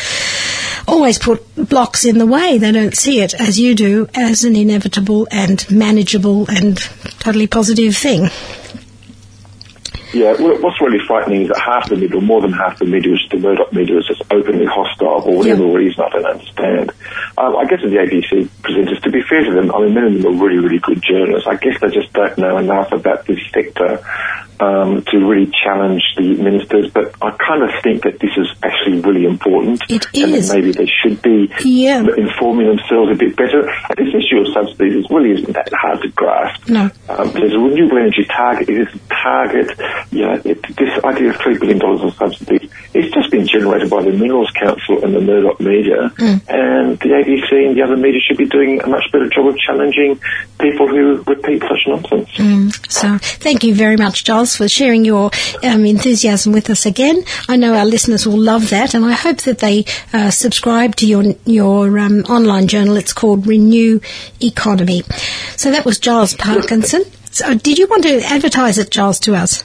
always 0.89 1.19
put 1.19 1.45
blocks 1.69 2.07
in 2.07 2.17
the 2.17 2.27
way. 2.27 2.57
They 2.57 2.73
don't 2.73 2.97
see 2.97 3.21
it 3.21 3.35
as 3.35 3.61
you 3.61 3.75
do 3.75 4.09
as 4.15 4.43
an 4.43 4.57
inevitable 4.57 4.86
and 5.31 5.69
manageable 5.71 6.49
and 6.51 6.79
totally 7.19 7.47
positive 7.47 7.97
thing. 7.97 8.29
Yeah, 10.13 10.33
well, 10.41 10.57
what's 10.63 10.81
really 10.81 11.05
frightening 11.07 11.43
is 11.43 11.49
that 11.49 11.61
half 11.61 11.91
the 11.91 11.97
media, 11.97 12.17
or 12.17 12.23
more 12.23 12.41
than 12.41 12.53
half 12.53 12.79
the 12.79 12.87
media, 12.87 13.17
the 13.31 13.39
Murdoch 13.39 13.73
media, 13.73 13.99
is 13.99 14.07
just 14.07 14.23
openly 14.31 14.65
hostile 14.65 15.21
for 15.21 15.37
whatever 15.37 15.67
yep. 15.67 15.77
reason 15.77 16.05
I 16.05 16.09
don't 16.09 16.27
understand. 16.27 16.91
Um, 17.37 17.57
I 17.57 17.65
guess 17.67 17.83
the 17.83 17.89
ABC 17.89 18.49
presenters, 18.63 19.03
to 19.03 19.11
be 19.11 19.21
fair 19.29 19.45
to 19.45 19.53
them, 19.53 19.75
I 19.75 19.81
mean, 19.81 19.95
many 19.95 20.17
of 20.17 20.23
them 20.23 20.33
are 20.33 20.45
really, 20.45 20.59
really 20.59 20.79
good 20.79 21.03
journalists. 21.03 21.47
I 21.47 21.57
guess 21.57 21.81
they 21.81 21.89
just 21.89 22.13
don't 22.13 22.39
know 22.39 22.57
enough 22.57 22.93
about 22.93 23.27
this 23.27 23.41
sector 23.53 24.01
um, 24.61 25.03
to 25.05 25.19
really 25.19 25.51
challenge 25.65 26.03
the 26.17 26.35
ministers. 26.35 26.91
But 26.93 27.15
I 27.23 27.31
kind 27.37 27.63
of 27.63 27.71
think 27.83 28.03
that 28.05 28.19
this 28.19 28.31
is 28.37 28.49
actually 28.63 29.01
really 29.01 29.25
important. 29.25 29.83
It 29.89 30.07
and 30.15 30.35
is. 30.35 30.53
maybe 30.53 30.73
they 30.73 30.87
should 30.87 31.21
be 31.23 31.53
yeah. 31.65 32.01
informing 32.01 32.67
themselves 32.67 33.13
a 33.13 33.15
bit 33.15 33.37
better. 33.37 33.69
And 33.69 33.97
this 33.97 34.15
issue 34.15 34.41
of 34.41 34.53
subsidies 34.53 35.05
is 35.05 35.11
really 35.11 35.41
isn't 35.41 35.53
that 35.53 35.73
hard 35.73 36.03
to 36.03 36.09
grasp. 36.09 36.69
No. 36.69 36.91
Um, 37.09 37.33
there's 37.33 37.53
a 37.53 37.59
renewable 37.59 37.99
energy 37.99 38.25
target. 38.25 38.69
It 38.69 38.89
is 38.89 38.95
a 38.95 38.99
target. 39.09 39.79
You 40.11 40.23
know, 40.23 40.41
it, 40.45 40.63
this 40.77 41.05
idea 41.05 41.31
of 41.31 41.37
$3 41.37 41.61
billion 41.61 41.83
of 41.83 42.15
subsidies, 42.15 42.71
it's 42.95 43.15
just 43.15 43.31
been 43.31 43.47
generated 43.47 43.91
by 43.91 44.03
the 44.03 44.13
Minerals 44.13 44.51
Council 44.53 45.05
and 45.05 45.15
the 45.15 45.21
Murdoch 45.21 45.61
media. 45.61 46.11
Mm. 46.17 46.43
And 46.49 46.99
the 47.01 47.09
ABC 47.09 47.69
and 47.69 47.77
the 47.77 47.83
other 47.83 47.97
media 47.97 48.21
should 48.21 48.39
be 48.39 48.47
doing 48.47 48.81
a 48.83 48.87
much 48.87 49.05
better 49.13 49.29
job 49.29 49.49
of 49.49 49.59
challenging 49.59 50.21
people 50.59 50.89
who 50.89 51.23
repeat 51.27 51.63
such 51.63 51.83
nonsense. 51.87 52.31
Mm. 52.37 52.91
So 52.91 53.19
thank 53.19 53.65
you 53.65 53.75
very 53.75 53.97
much, 53.97 54.25
Giles 54.25 54.46
for 54.55 54.69
sharing 54.69 55.05
your 55.05 55.31
um, 55.65 55.85
enthusiasm 55.85 56.53
with 56.53 56.71
us 56.71 56.87
again. 56.87 57.25
I 57.49 57.57
know 57.57 57.75
our 57.75 57.87
listeners 57.87 58.27
will 58.27 58.39
love 58.39 58.71
that, 58.71 58.95
and 58.95 59.05
I 59.05 59.13
hope 59.13 59.39
that 59.43 59.59
they 59.59 59.87
uh, 60.13 60.31
subscribe 60.31 60.95
to 60.97 61.07
your 61.07 61.25
your 61.45 61.99
um, 61.99 62.21
online 62.29 62.69
journal. 62.69 62.97
It's 62.97 63.13
called 63.13 63.47
Renew 63.47 64.01
Economy. 64.41 65.03
So 65.57 65.71
that 65.71 65.85
was 65.85 65.99
Giles 65.99 66.35
Parkinson. 66.35 67.03
So 67.31 67.55
did 67.55 67.79
you 67.79 67.87
want 67.87 68.05
to 68.05 68.23
advertise 68.23 68.79
it, 68.79 68.91
Giles, 68.91 69.19
to 69.21 69.35
us? 69.35 69.65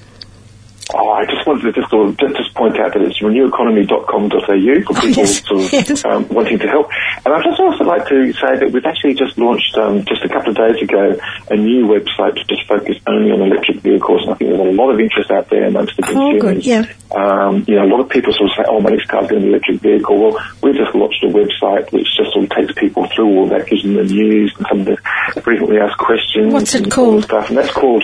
Oh, 0.93 1.09
I 1.11 1.25
just 1.25 1.47
wanted 1.47 1.63
to 1.63 1.71
just, 1.71 1.89
sort 1.89 2.09
of, 2.09 2.17
just, 2.17 2.53
point 2.53 2.77
out 2.79 2.93
that 2.93 3.01
it's 3.01 3.21
reneweconomy.com.au 3.21 4.35
for 4.35 4.93
people 4.99 5.23
oh, 5.23 5.25
yes. 5.25 5.47
sort 5.47 5.61
of, 5.61 5.73
yes. 5.73 6.05
um, 6.05 6.27
wanting 6.29 6.59
to 6.59 6.67
help. 6.67 6.91
And 7.25 7.33
I'd 7.33 7.43
just 7.43 7.59
also 7.59 7.83
like 7.85 8.07
to 8.09 8.33
say 8.33 8.59
that 8.59 8.71
we've 8.71 8.85
actually 8.85 9.15
just 9.15 9.37
launched, 9.37 9.77
um, 9.77 10.03
just 10.05 10.23
a 10.23 10.29
couple 10.29 10.51
of 10.51 10.57
days 10.57 10.81
ago, 10.81 11.15
a 11.49 11.55
new 11.55 11.87
website 11.87 12.35
to 12.35 12.43
just 12.43 12.67
focus 12.67 12.97
only 13.07 13.31
on 13.31 13.41
electric 13.41 13.79
vehicles. 13.79 14.23
And 14.23 14.31
I 14.31 14.35
think 14.35 14.51
there's 14.51 14.67
a 14.67 14.75
lot 14.75 14.91
of 14.91 14.99
interest 14.99 15.31
out 15.31 15.49
there 15.49 15.65
amongst 15.65 15.95
the 15.95 16.03
consumers. 16.03 16.43
Oh, 16.43 16.53
good, 16.53 16.65
yeah. 16.65 16.85
Um, 17.15 17.63
you 17.67 17.75
know, 17.75 17.85
a 17.85 17.91
lot 17.91 17.99
of 18.01 18.09
people 18.09 18.33
sort 18.33 18.51
of 18.51 18.55
say, 18.57 18.63
oh, 18.67 18.79
my 18.81 18.91
next 18.91 19.07
car's 19.07 19.29
going 19.29 19.41
to 19.41 19.47
be 19.47 19.47
an 19.47 19.53
electric 19.55 19.79
vehicle. 19.81 20.17
Well, 20.19 20.35
we've 20.61 20.75
just 20.75 20.93
launched 20.93 21.23
a 21.23 21.27
website 21.27 21.91
which 21.91 22.07
just 22.15 22.33
sort 22.33 22.45
of 22.45 22.49
takes 22.51 22.73
people 22.75 23.07
through 23.15 23.27
all 23.27 23.47
that, 23.49 23.67
gives 23.67 23.83
them 23.83 23.95
the 23.95 24.03
news 24.03 24.53
and 24.57 24.67
some 24.67 24.79
of 24.81 24.85
the 24.85 25.41
frequently 25.41 25.79
asked 25.79 25.97
questions. 25.97 26.53
What's 26.53 26.75
it 26.75 26.91
called? 26.91 27.23
Stuff. 27.23 27.49
And 27.49 27.57
that's 27.57 27.71
called 27.71 28.03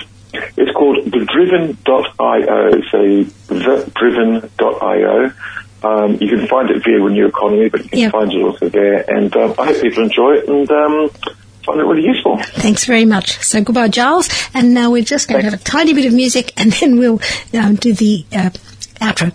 it's 0.56 0.72
called 0.72 1.04
thedriven.io, 1.04 2.82
so 2.90 3.24
thedriven.io. 3.54 5.32
Um, 5.80 6.18
you 6.20 6.28
can 6.28 6.46
find 6.48 6.70
it 6.70 6.82
via 6.84 7.00
Renew 7.00 7.26
Economy, 7.26 7.68
but 7.68 7.84
you 7.84 7.88
can 7.88 7.98
yep. 7.98 8.12
find 8.12 8.32
it 8.32 8.42
also 8.42 8.68
there. 8.68 9.08
And 9.08 9.34
um, 9.36 9.54
I 9.58 9.66
hope 9.66 9.80
people 9.80 10.02
enjoy 10.02 10.34
it 10.34 10.48
and 10.48 10.68
um, 10.70 11.10
find 11.64 11.80
it 11.80 11.84
really 11.84 12.04
useful. 12.04 12.38
Thanks 12.38 12.84
very 12.84 13.04
much. 13.04 13.38
So 13.42 13.62
goodbye, 13.62 13.88
Giles. 13.88 14.28
And 14.54 14.74
now 14.74 14.90
we're 14.90 15.04
just 15.04 15.28
going 15.28 15.42
Thanks. 15.42 15.52
to 15.52 15.58
have 15.58 15.60
a 15.60 15.84
tiny 15.84 15.94
bit 15.94 16.06
of 16.06 16.12
music 16.12 16.52
and 16.56 16.72
then 16.72 16.98
we'll 16.98 17.20
um, 17.54 17.76
do 17.76 17.92
the 17.92 18.26
uh, 18.32 18.50
outro. 19.00 19.32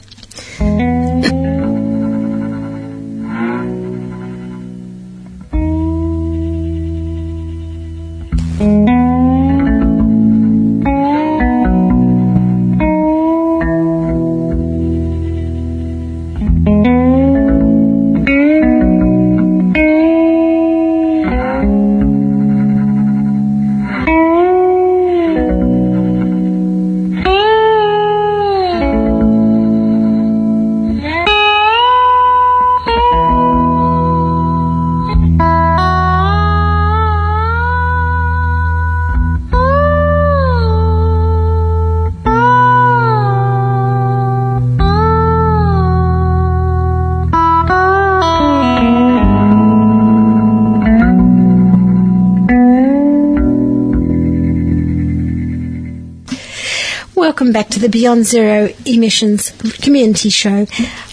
The 57.84 57.90
Beyond 57.90 58.26
Zero 58.26 58.70
Emissions 58.86 59.52
Community 59.82 60.30
Show. 60.30 60.68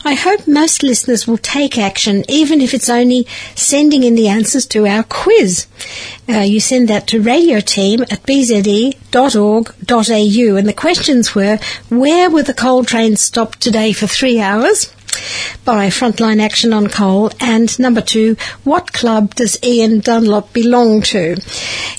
I 0.05 0.15
hope 0.15 0.47
most 0.47 0.85
listeners 0.85 1.27
will 1.27 1.37
take 1.37 1.77
action, 1.77 2.25
even 2.29 2.61
if 2.61 2.75
it's 2.75 2.89
only 2.89 3.27
sending 3.57 4.05
in 4.05 4.15
the 4.15 4.29
answers 4.29 4.67
to 4.67 4.87
our 4.87 5.03
quiz. 5.03 5.67
Uh, 6.29 6.39
you 6.39 6.61
send 6.61 6.87
that 6.87 7.09
to 7.09 7.21
radio 7.21 7.59
team 7.59 8.03
at 8.03 8.23
bze.org.au, 8.23 8.95
and 10.57 10.69
the 10.69 10.73
questions 10.73 11.35
were, 11.35 11.59
where 11.89 12.31
were 12.31 12.45
the 12.45 12.55
coal 12.55 12.85
trains 12.85 13.21
stopped 13.21 13.61
today 13.61 13.93
for 13.93 14.07
three 14.07 14.39
hours? 14.39 14.95
By 15.65 15.89
Frontline 15.89 16.41
Action 16.41 16.73
on 16.73 16.89
Coal? 16.89 17.31
And 17.41 17.79
number 17.79 18.01
two, 18.01 18.37
what 18.65 18.93
club 18.93 19.35
does 19.35 19.59
Ian 19.63 20.01
Dunlop 20.01 20.53
belong 20.53 21.03
to? 21.03 21.33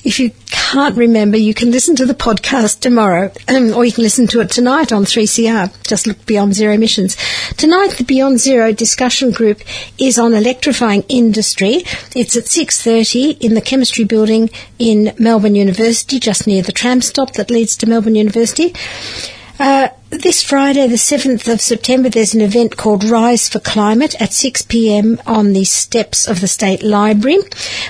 If 0.03 0.20
you 0.20 0.32
can't 0.49 0.97
remember, 0.97 1.38
you 1.38 1.53
can 1.53 1.72
listen 1.72 1.95
to 1.97 2.05
the 2.05 2.14
podcast 2.14 2.80
tomorrow, 2.80 3.32
um, 3.47 3.74
or 3.74 3.86
you 3.86 3.91
can 3.91 4.03
listen 4.03 4.28
to 4.28 4.41
it 4.41 4.49
tonight 4.49 4.91
on 4.91 5.05
3CR. 5.05 5.72
Just 5.86 6.07
look 6.07 6.26
Beyond 6.26 6.53
Zero 6.53 6.74
Emissions. 6.74 7.18
Tonight, 7.57 7.95
the 7.97 8.03
Beyond 8.03 8.39
Zero 8.39 8.72
discussion 8.72 9.32
group 9.32 9.62
is 9.97 10.18
on 10.18 10.34
electrifying 10.34 11.03
industry. 11.09 11.84
It's 12.16 12.36
at 12.38 12.45
6.30 12.45 13.41
in 13.41 13.53
the 13.53 13.62
chemistry 13.62 14.03
building 14.03 14.49
in 14.80 15.14
Melbourne 15.20 15.55
University, 15.55 16.20
just 16.20 16.47
near 16.47 16.62
the 16.62 16.72
tram 16.72 17.01
stop 17.01 17.34
that 17.34 17.51
leads 17.51 17.76
to 17.78 17.88
Melbourne 17.88 18.16
University. 18.16 18.74
Uh, 19.59 19.89
this 20.12 20.43
Friday, 20.43 20.88
the 20.88 20.95
7th 20.95 21.51
of 21.51 21.62
September, 21.62 22.09
there's 22.09 22.34
an 22.34 22.41
event 22.41 22.76
called 22.76 23.05
Rise 23.05 23.47
for 23.47 23.59
Climate 23.59 24.22
at 24.22 24.34
6 24.34 24.64
pm 24.64 25.22
on 25.26 25.53
the 25.53 25.64
steps 25.64 26.28
of 26.28 26.41
the 26.41 26.49
State 26.49 26.84
Library, 26.84 27.38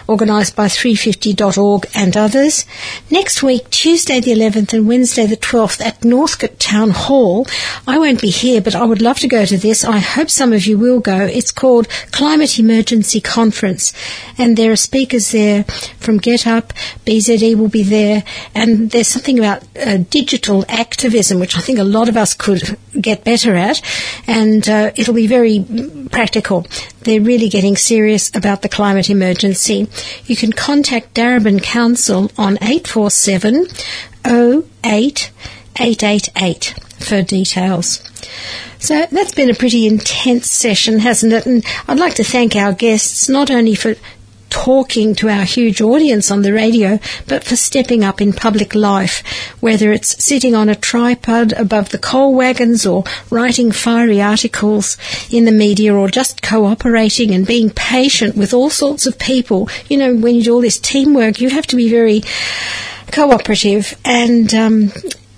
organised 0.08 0.56
by 0.56 0.68
350.org 0.68 1.88
and 1.96 2.16
others. 2.16 2.64
Next 3.10 3.42
week, 3.42 3.68
Tuesday 3.72 4.20
the 4.20 4.34
11th 4.34 4.72
and 4.72 4.88
Wednesday 4.88 5.26
the 5.26 5.36
12th 5.36 5.82
at 5.82 6.06
Northcote 6.06 6.60
Town 6.60 6.92
Hall. 6.92 7.48
I 7.88 7.98
won't 7.98 8.22
be 8.22 8.30
here, 8.30 8.62
but 8.62 8.76
I 8.76 8.86
would 8.86 9.02
love 9.02 9.18
to 9.20 9.28
go 9.28 9.44
to 9.44 9.58
this. 9.58 9.84
I 9.84 9.98
hope 9.98 10.30
some 10.30 10.54
of 10.54 10.68
you 10.68 10.78
will 10.78 11.00
go. 11.00 11.26
It's 11.26 11.50
called 11.50 11.90
Climate 12.12 12.60
Emergency 12.60 13.20
Conference, 13.20 13.94
and 14.38 14.58
there 14.58 14.72
are 14.72 14.76
speakers 14.76 15.32
there 15.32 15.64
from 15.64 16.20
Get 16.20 16.46
Up, 16.46 16.72
BZE 17.04 17.56
will 17.56 17.68
be 17.68 17.84
there, 17.84 18.24
and 18.54 18.92
there's 18.92 19.08
something 19.08 19.40
about 19.40 19.64
uh, 19.76 19.98
digital 20.12 20.64
activism, 20.70 21.40
which 21.40 21.58
I 21.58 21.62
think 21.62 21.80
a 21.80 21.84
lot 21.84 22.10
of 22.10 22.11
us 22.18 22.34
could 22.34 22.78
get 23.00 23.24
better 23.24 23.56
at, 23.56 23.82
and 24.28 24.68
uh, 24.68 24.92
it'll 24.96 25.14
be 25.14 25.28
very 25.28 25.66
practical. 26.12 26.66
They're 27.02 27.22
really 27.22 27.50
getting 27.50 27.76
serious 27.76 28.34
about 28.36 28.62
the 28.62 28.70
climate 28.70 29.10
emergency. 29.10 29.88
You 30.26 30.36
can 30.36 30.52
contact 30.52 31.14
Darebin 31.14 31.62
Council 31.64 32.32
on 32.38 32.58
847 32.62 33.68
08 34.26 35.32
888 35.80 36.76
for 37.00 37.22
details. 37.22 38.04
So 38.80 39.06
that's 39.12 39.34
been 39.34 39.50
a 39.50 39.56
pretty 39.56 39.86
intense 39.86 40.50
session, 40.50 41.00
hasn't 41.00 41.34
it? 41.34 41.46
And 41.46 41.64
I'd 41.88 42.00
like 42.00 42.16
to 42.16 42.24
thank 42.24 42.56
our 42.56 42.74
guests 42.74 43.30
not 43.30 43.52
only 43.52 43.76
for 43.76 43.96
talking 44.52 45.16
to 45.16 45.30
our 45.30 45.44
huge 45.44 45.82
audience 45.82 46.30
on 46.30 46.44
the 46.44 46.54
radio, 46.54 47.00
but 47.28 47.44
for 47.44 47.56
stepping 47.56 48.04
up 48.04 48.22
in 48.22 48.34
public 48.34 48.76
life, 48.76 49.24
whether 49.60 49.92
it's 49.92 50.24
sitting 50.24 50.54
on 50.54 50.70
a 50.70 50.76
tripod 50.76 51.54
above 51.54 51.90
the 51.90 51.98
coal 51.98 52.36
wagons 52.36 52.86
or 52.86 53.04
writing 53.32 53.72
fiery 53.72 54.22
articles 54.22 54.98
in 55.32 55.46
the 55.46 55.52
media 55.52 55.96
or 55.96 56.08
just 56.10 56.44
cooperating 56.44 57.32
and 57.32 57.48
being 57.48 57.72
patient 57.72 58.36
with 58.36 58.54
all 58.54 58.70
sorts 58.70 59.08
of 59.08 59.18
people. 59.18 59.68
You 59.90 59.98
know, 59.98 60.16
when 60.16 60.36
you 60.36 60.44
do 60.44 60.54
all 60.54 60.62
this 60.62 60.80
teamwork, 60.80 61.42
you 61.42 61.50
have 61.50 61.66
to 61.68 61.76
be 61.76 61.90
very 61.90 62.22
cooperative 63.12 64.00
and 64.06 64.54
um, 64.54 64.92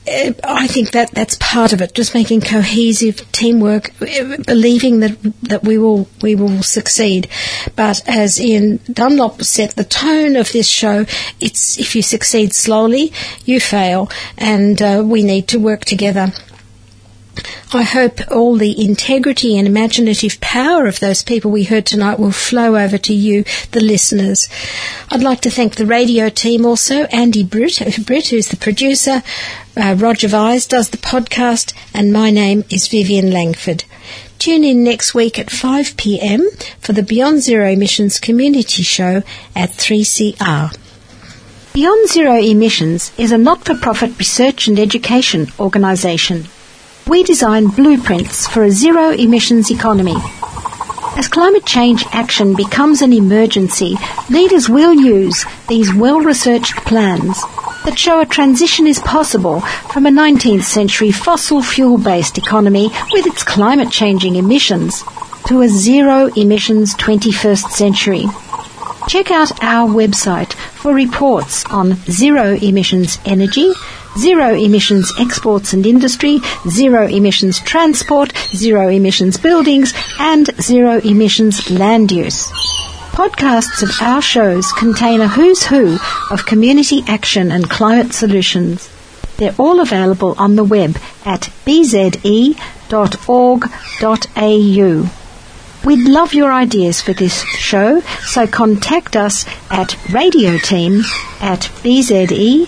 I 0.06 0.68
think 0.68 0.92
that 0.92 1.12
that's 1.12 1.38
part 1.40 1.72
of 1.72 1.82
it. 1.82 1.94
Just 1.94 2.14
making 2.14 2.42
cohesive 2.42 3.32
teamwork, 3.32 3.90
uh, 4.02 4.38
believing 4.46 5.00
that 5.00 5.18
that 5.44 5.64
we 5.64 5.78
will 5.78 6.08
we 6.22 6.36
will 6.36 6.62
succeed. 6.62 7.30
But 7.76 8.02
as 8.08 8.40
Ian 8.40 8.80
Dunlop 8.92 9.44
set 9.44 9.76
the 9.76 9.84
tone 9.84 10.36
of 10.36 10.52
this 10.52 10.68
show, 10.68 11.06
it's 11.40 11.80
if 11.80 11.96
you 11.96 12.02
succeed 12.02 12.54
slowly, 12.54 13.14
you 13.46 13.60
fail, 13.60 14.10
and 14.38 14.82
uh, 14.82 15.04
we 15.06 15.24
need 15.24 15.48
to 15.50 15.60
work 15.60 15.86
together. 15.86 16.34
I 17.74 17.82
hope 17.82 18.20
all 18.30 18.56
the 18.56 18.86
integrity 18.86 19.58
and 19.58 19.68
imaginative 19.68 20.40
power 20.40 20.86
of 20.86 21.00
those 21.00 21.24
people 21.24 21.50
we 21.50 21.64
heard 21.64 21.86
tonight 21.86 22.20
will 22.20 22.32
flow 22.32 22.76
over 22.76 22.98
to 23.00 23.14
you, 23.14 23.46
the 23.72 23.80
listeners. 23.80 24.48
I'd 25.10 25.24
like 25.24 25.42
to 25.42 25.50
thank 25.50 25.76
the 25.76 25.86
radio 25.86 26.30
team 26.30 26.66
also, 26.66 27.06
Andy 27.06 27.44
Britt, 27.44 27.82
Britt 28.06 28.28
who's 28.28 28.50
the 28.50 28.58
producer, 28.58 29.24
uh, 29.76 29.96
Roger 29.98 30.28
Vise 30.28 30.68
does 30.68 30.90
the 30.90 30.98
podcast, 30.98 31.74
and 31.94 32.14
my 32.14 32.30
name 32.30 32.64
is 32.70 32.88
Vivian 32.88 33.32
Langford. 33.32 33.84
Tune 34.38 34.64
in 34.64 34.84
next 34.84 35.16
week 35.16 35.40
at 35.40 35.50
5 35.50 35.98
pm 35.98 36.48
for 36.80 36.94
the 36.94 37.02
Beyond 37.02 37.42
Zero 37.42 37.70
Emissions 37.70 38.20
Community 38.20 38.84
Show 38.84 39.24
at 39.56 39.72
3CR. 39.72 40.78
Beyond 41.74 42.10
Zero 42.10 42.36
Emissions 42.36 43.12
is 43.18 43.32
a 43.32 43.38
not-for-profit 43.38 44.20
research 44.20 44.68
and 44.68 44.78
education 44.78 45.48
organisation. 45.60 46.46
We 47.06 47.22
design 47.24 47.68
blueprints 47.68 48.48
for 48.48 48.64
a 48.64 48.72
zero 48.72 49.10
emissions 49.10 49.70
economy. 49.70 50.16
As 51.18 51.28
climate 51.28 51.66
change 51.66 52.06
action 52.14 52.56
becomes 52.56 53.02
an 53.02 53.12
emergency, 53.12 53.98
leaders 54.30 54.70
will 54.70 54.94
use 54.94 55.46
these 55.68 55.94
well-researched 55.94 56.78
plans 56.86 57.42
that 57.84 58.00
show 58.00 58.22
a 58.22 58.26
transition 58.26 58.88
is 58.88 59.00
possible 59.00 59.60
from 59.92 60.06
a 60.06 60.10
19th 60.10 60.64
century 60.64 61.12
fossil 61.12 61.62
fuel 61.62 61.98
based 61.98 62.38
economy 62.38 62.90
with 63.12 63.28
its 63.28 63.44
climate 63.44 63.92
changing 63.92 64.38
emissions 64.38 65.04
to 65.48 65.62
a 65.62 65.68
zero 65.68 66.32
emissions 66.38 66.96
21st 66.96 67.70
century. 67.70 68.26
Check 69.08 69.32
out 69.32 69.64
our 69.64 69.88
website 69.88 70.54
for 70.54 70.94
reports 70.94 71.66
on 71.66 71.96
zero 72.10 72.56
emissions 72.56 73.20
energy, 73.26 73.72
zero 74.18 74.54
emissions 74.56 75.12
exports 75.20 75.74
and 75.74 75.86
industry, 75.86 76.40
zero 76.68 77.08
emissions 77.08 77.60
transport, 77.60 78.34
zero 78.56 78.88
emissions 78.88 79.38
buildings, 79.38 79.94
and 80.20 80.50
zero 80.62 81.00
emissions 81.00 81.70
land 81.70 82.12
use. 82.12 82.50
Podcasts 83.12 83.84
of 83.84 83.92
our 84.02 84.22
shows 84.22 84.72
contain 84.72 85.22
a 85.22 85.28
who's 85.28 85.64
who 85.64 85.98
of 86.32 86.46
community 86.46 87.04
action 87.08 87.52
and 87.52 87.70
climate 87.70 88.14
solutions. 88.14 88.90
They're 89.38 89.56
all 89.60 89.80
available 89.82 90.34
on 90.38 90.56
the 90.56 90.64
web 90.64 90.98
at 91.26 91.50
bze.org.au. 91.66 92.60
We'd 95.86 96.08
love 96.08 96.34
your 96.34 96.54
ideas 96.54 97.02
for 97.02 97.12
this 97.14 97.44
show, 97.44 98.00
so 98.22 98.48
contact 98.48 99.18
us 99.18 99.46
at 99.70 99.90
radioteam 100.08 101.04
at 101.42 101.62
bze.org.au 101.84 102.68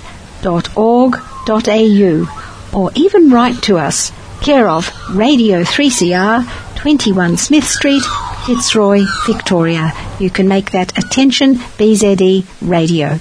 or 2.73 2.91
even 2.95 3.31
write 3.31 3.61
to 3.63 3.77
us, 3.77 4.11
care 4.41 4.67
of 4.67 4.91
Radio 5.15 5.61
3CR, 5.63 6.45
21 6.75 7.37
Smith 7.37 7.67
Street, 7.67 8.03
Fitzroy, 8.45 9.05
Victoria. 9.25 9.93
You 10.19 10.29
can 10.29 10.47
make 10.49 10.71
that 10.71 10.97
attention 10.97 11.55
BZE 11.55 12.45
Radio. 12.61 13.19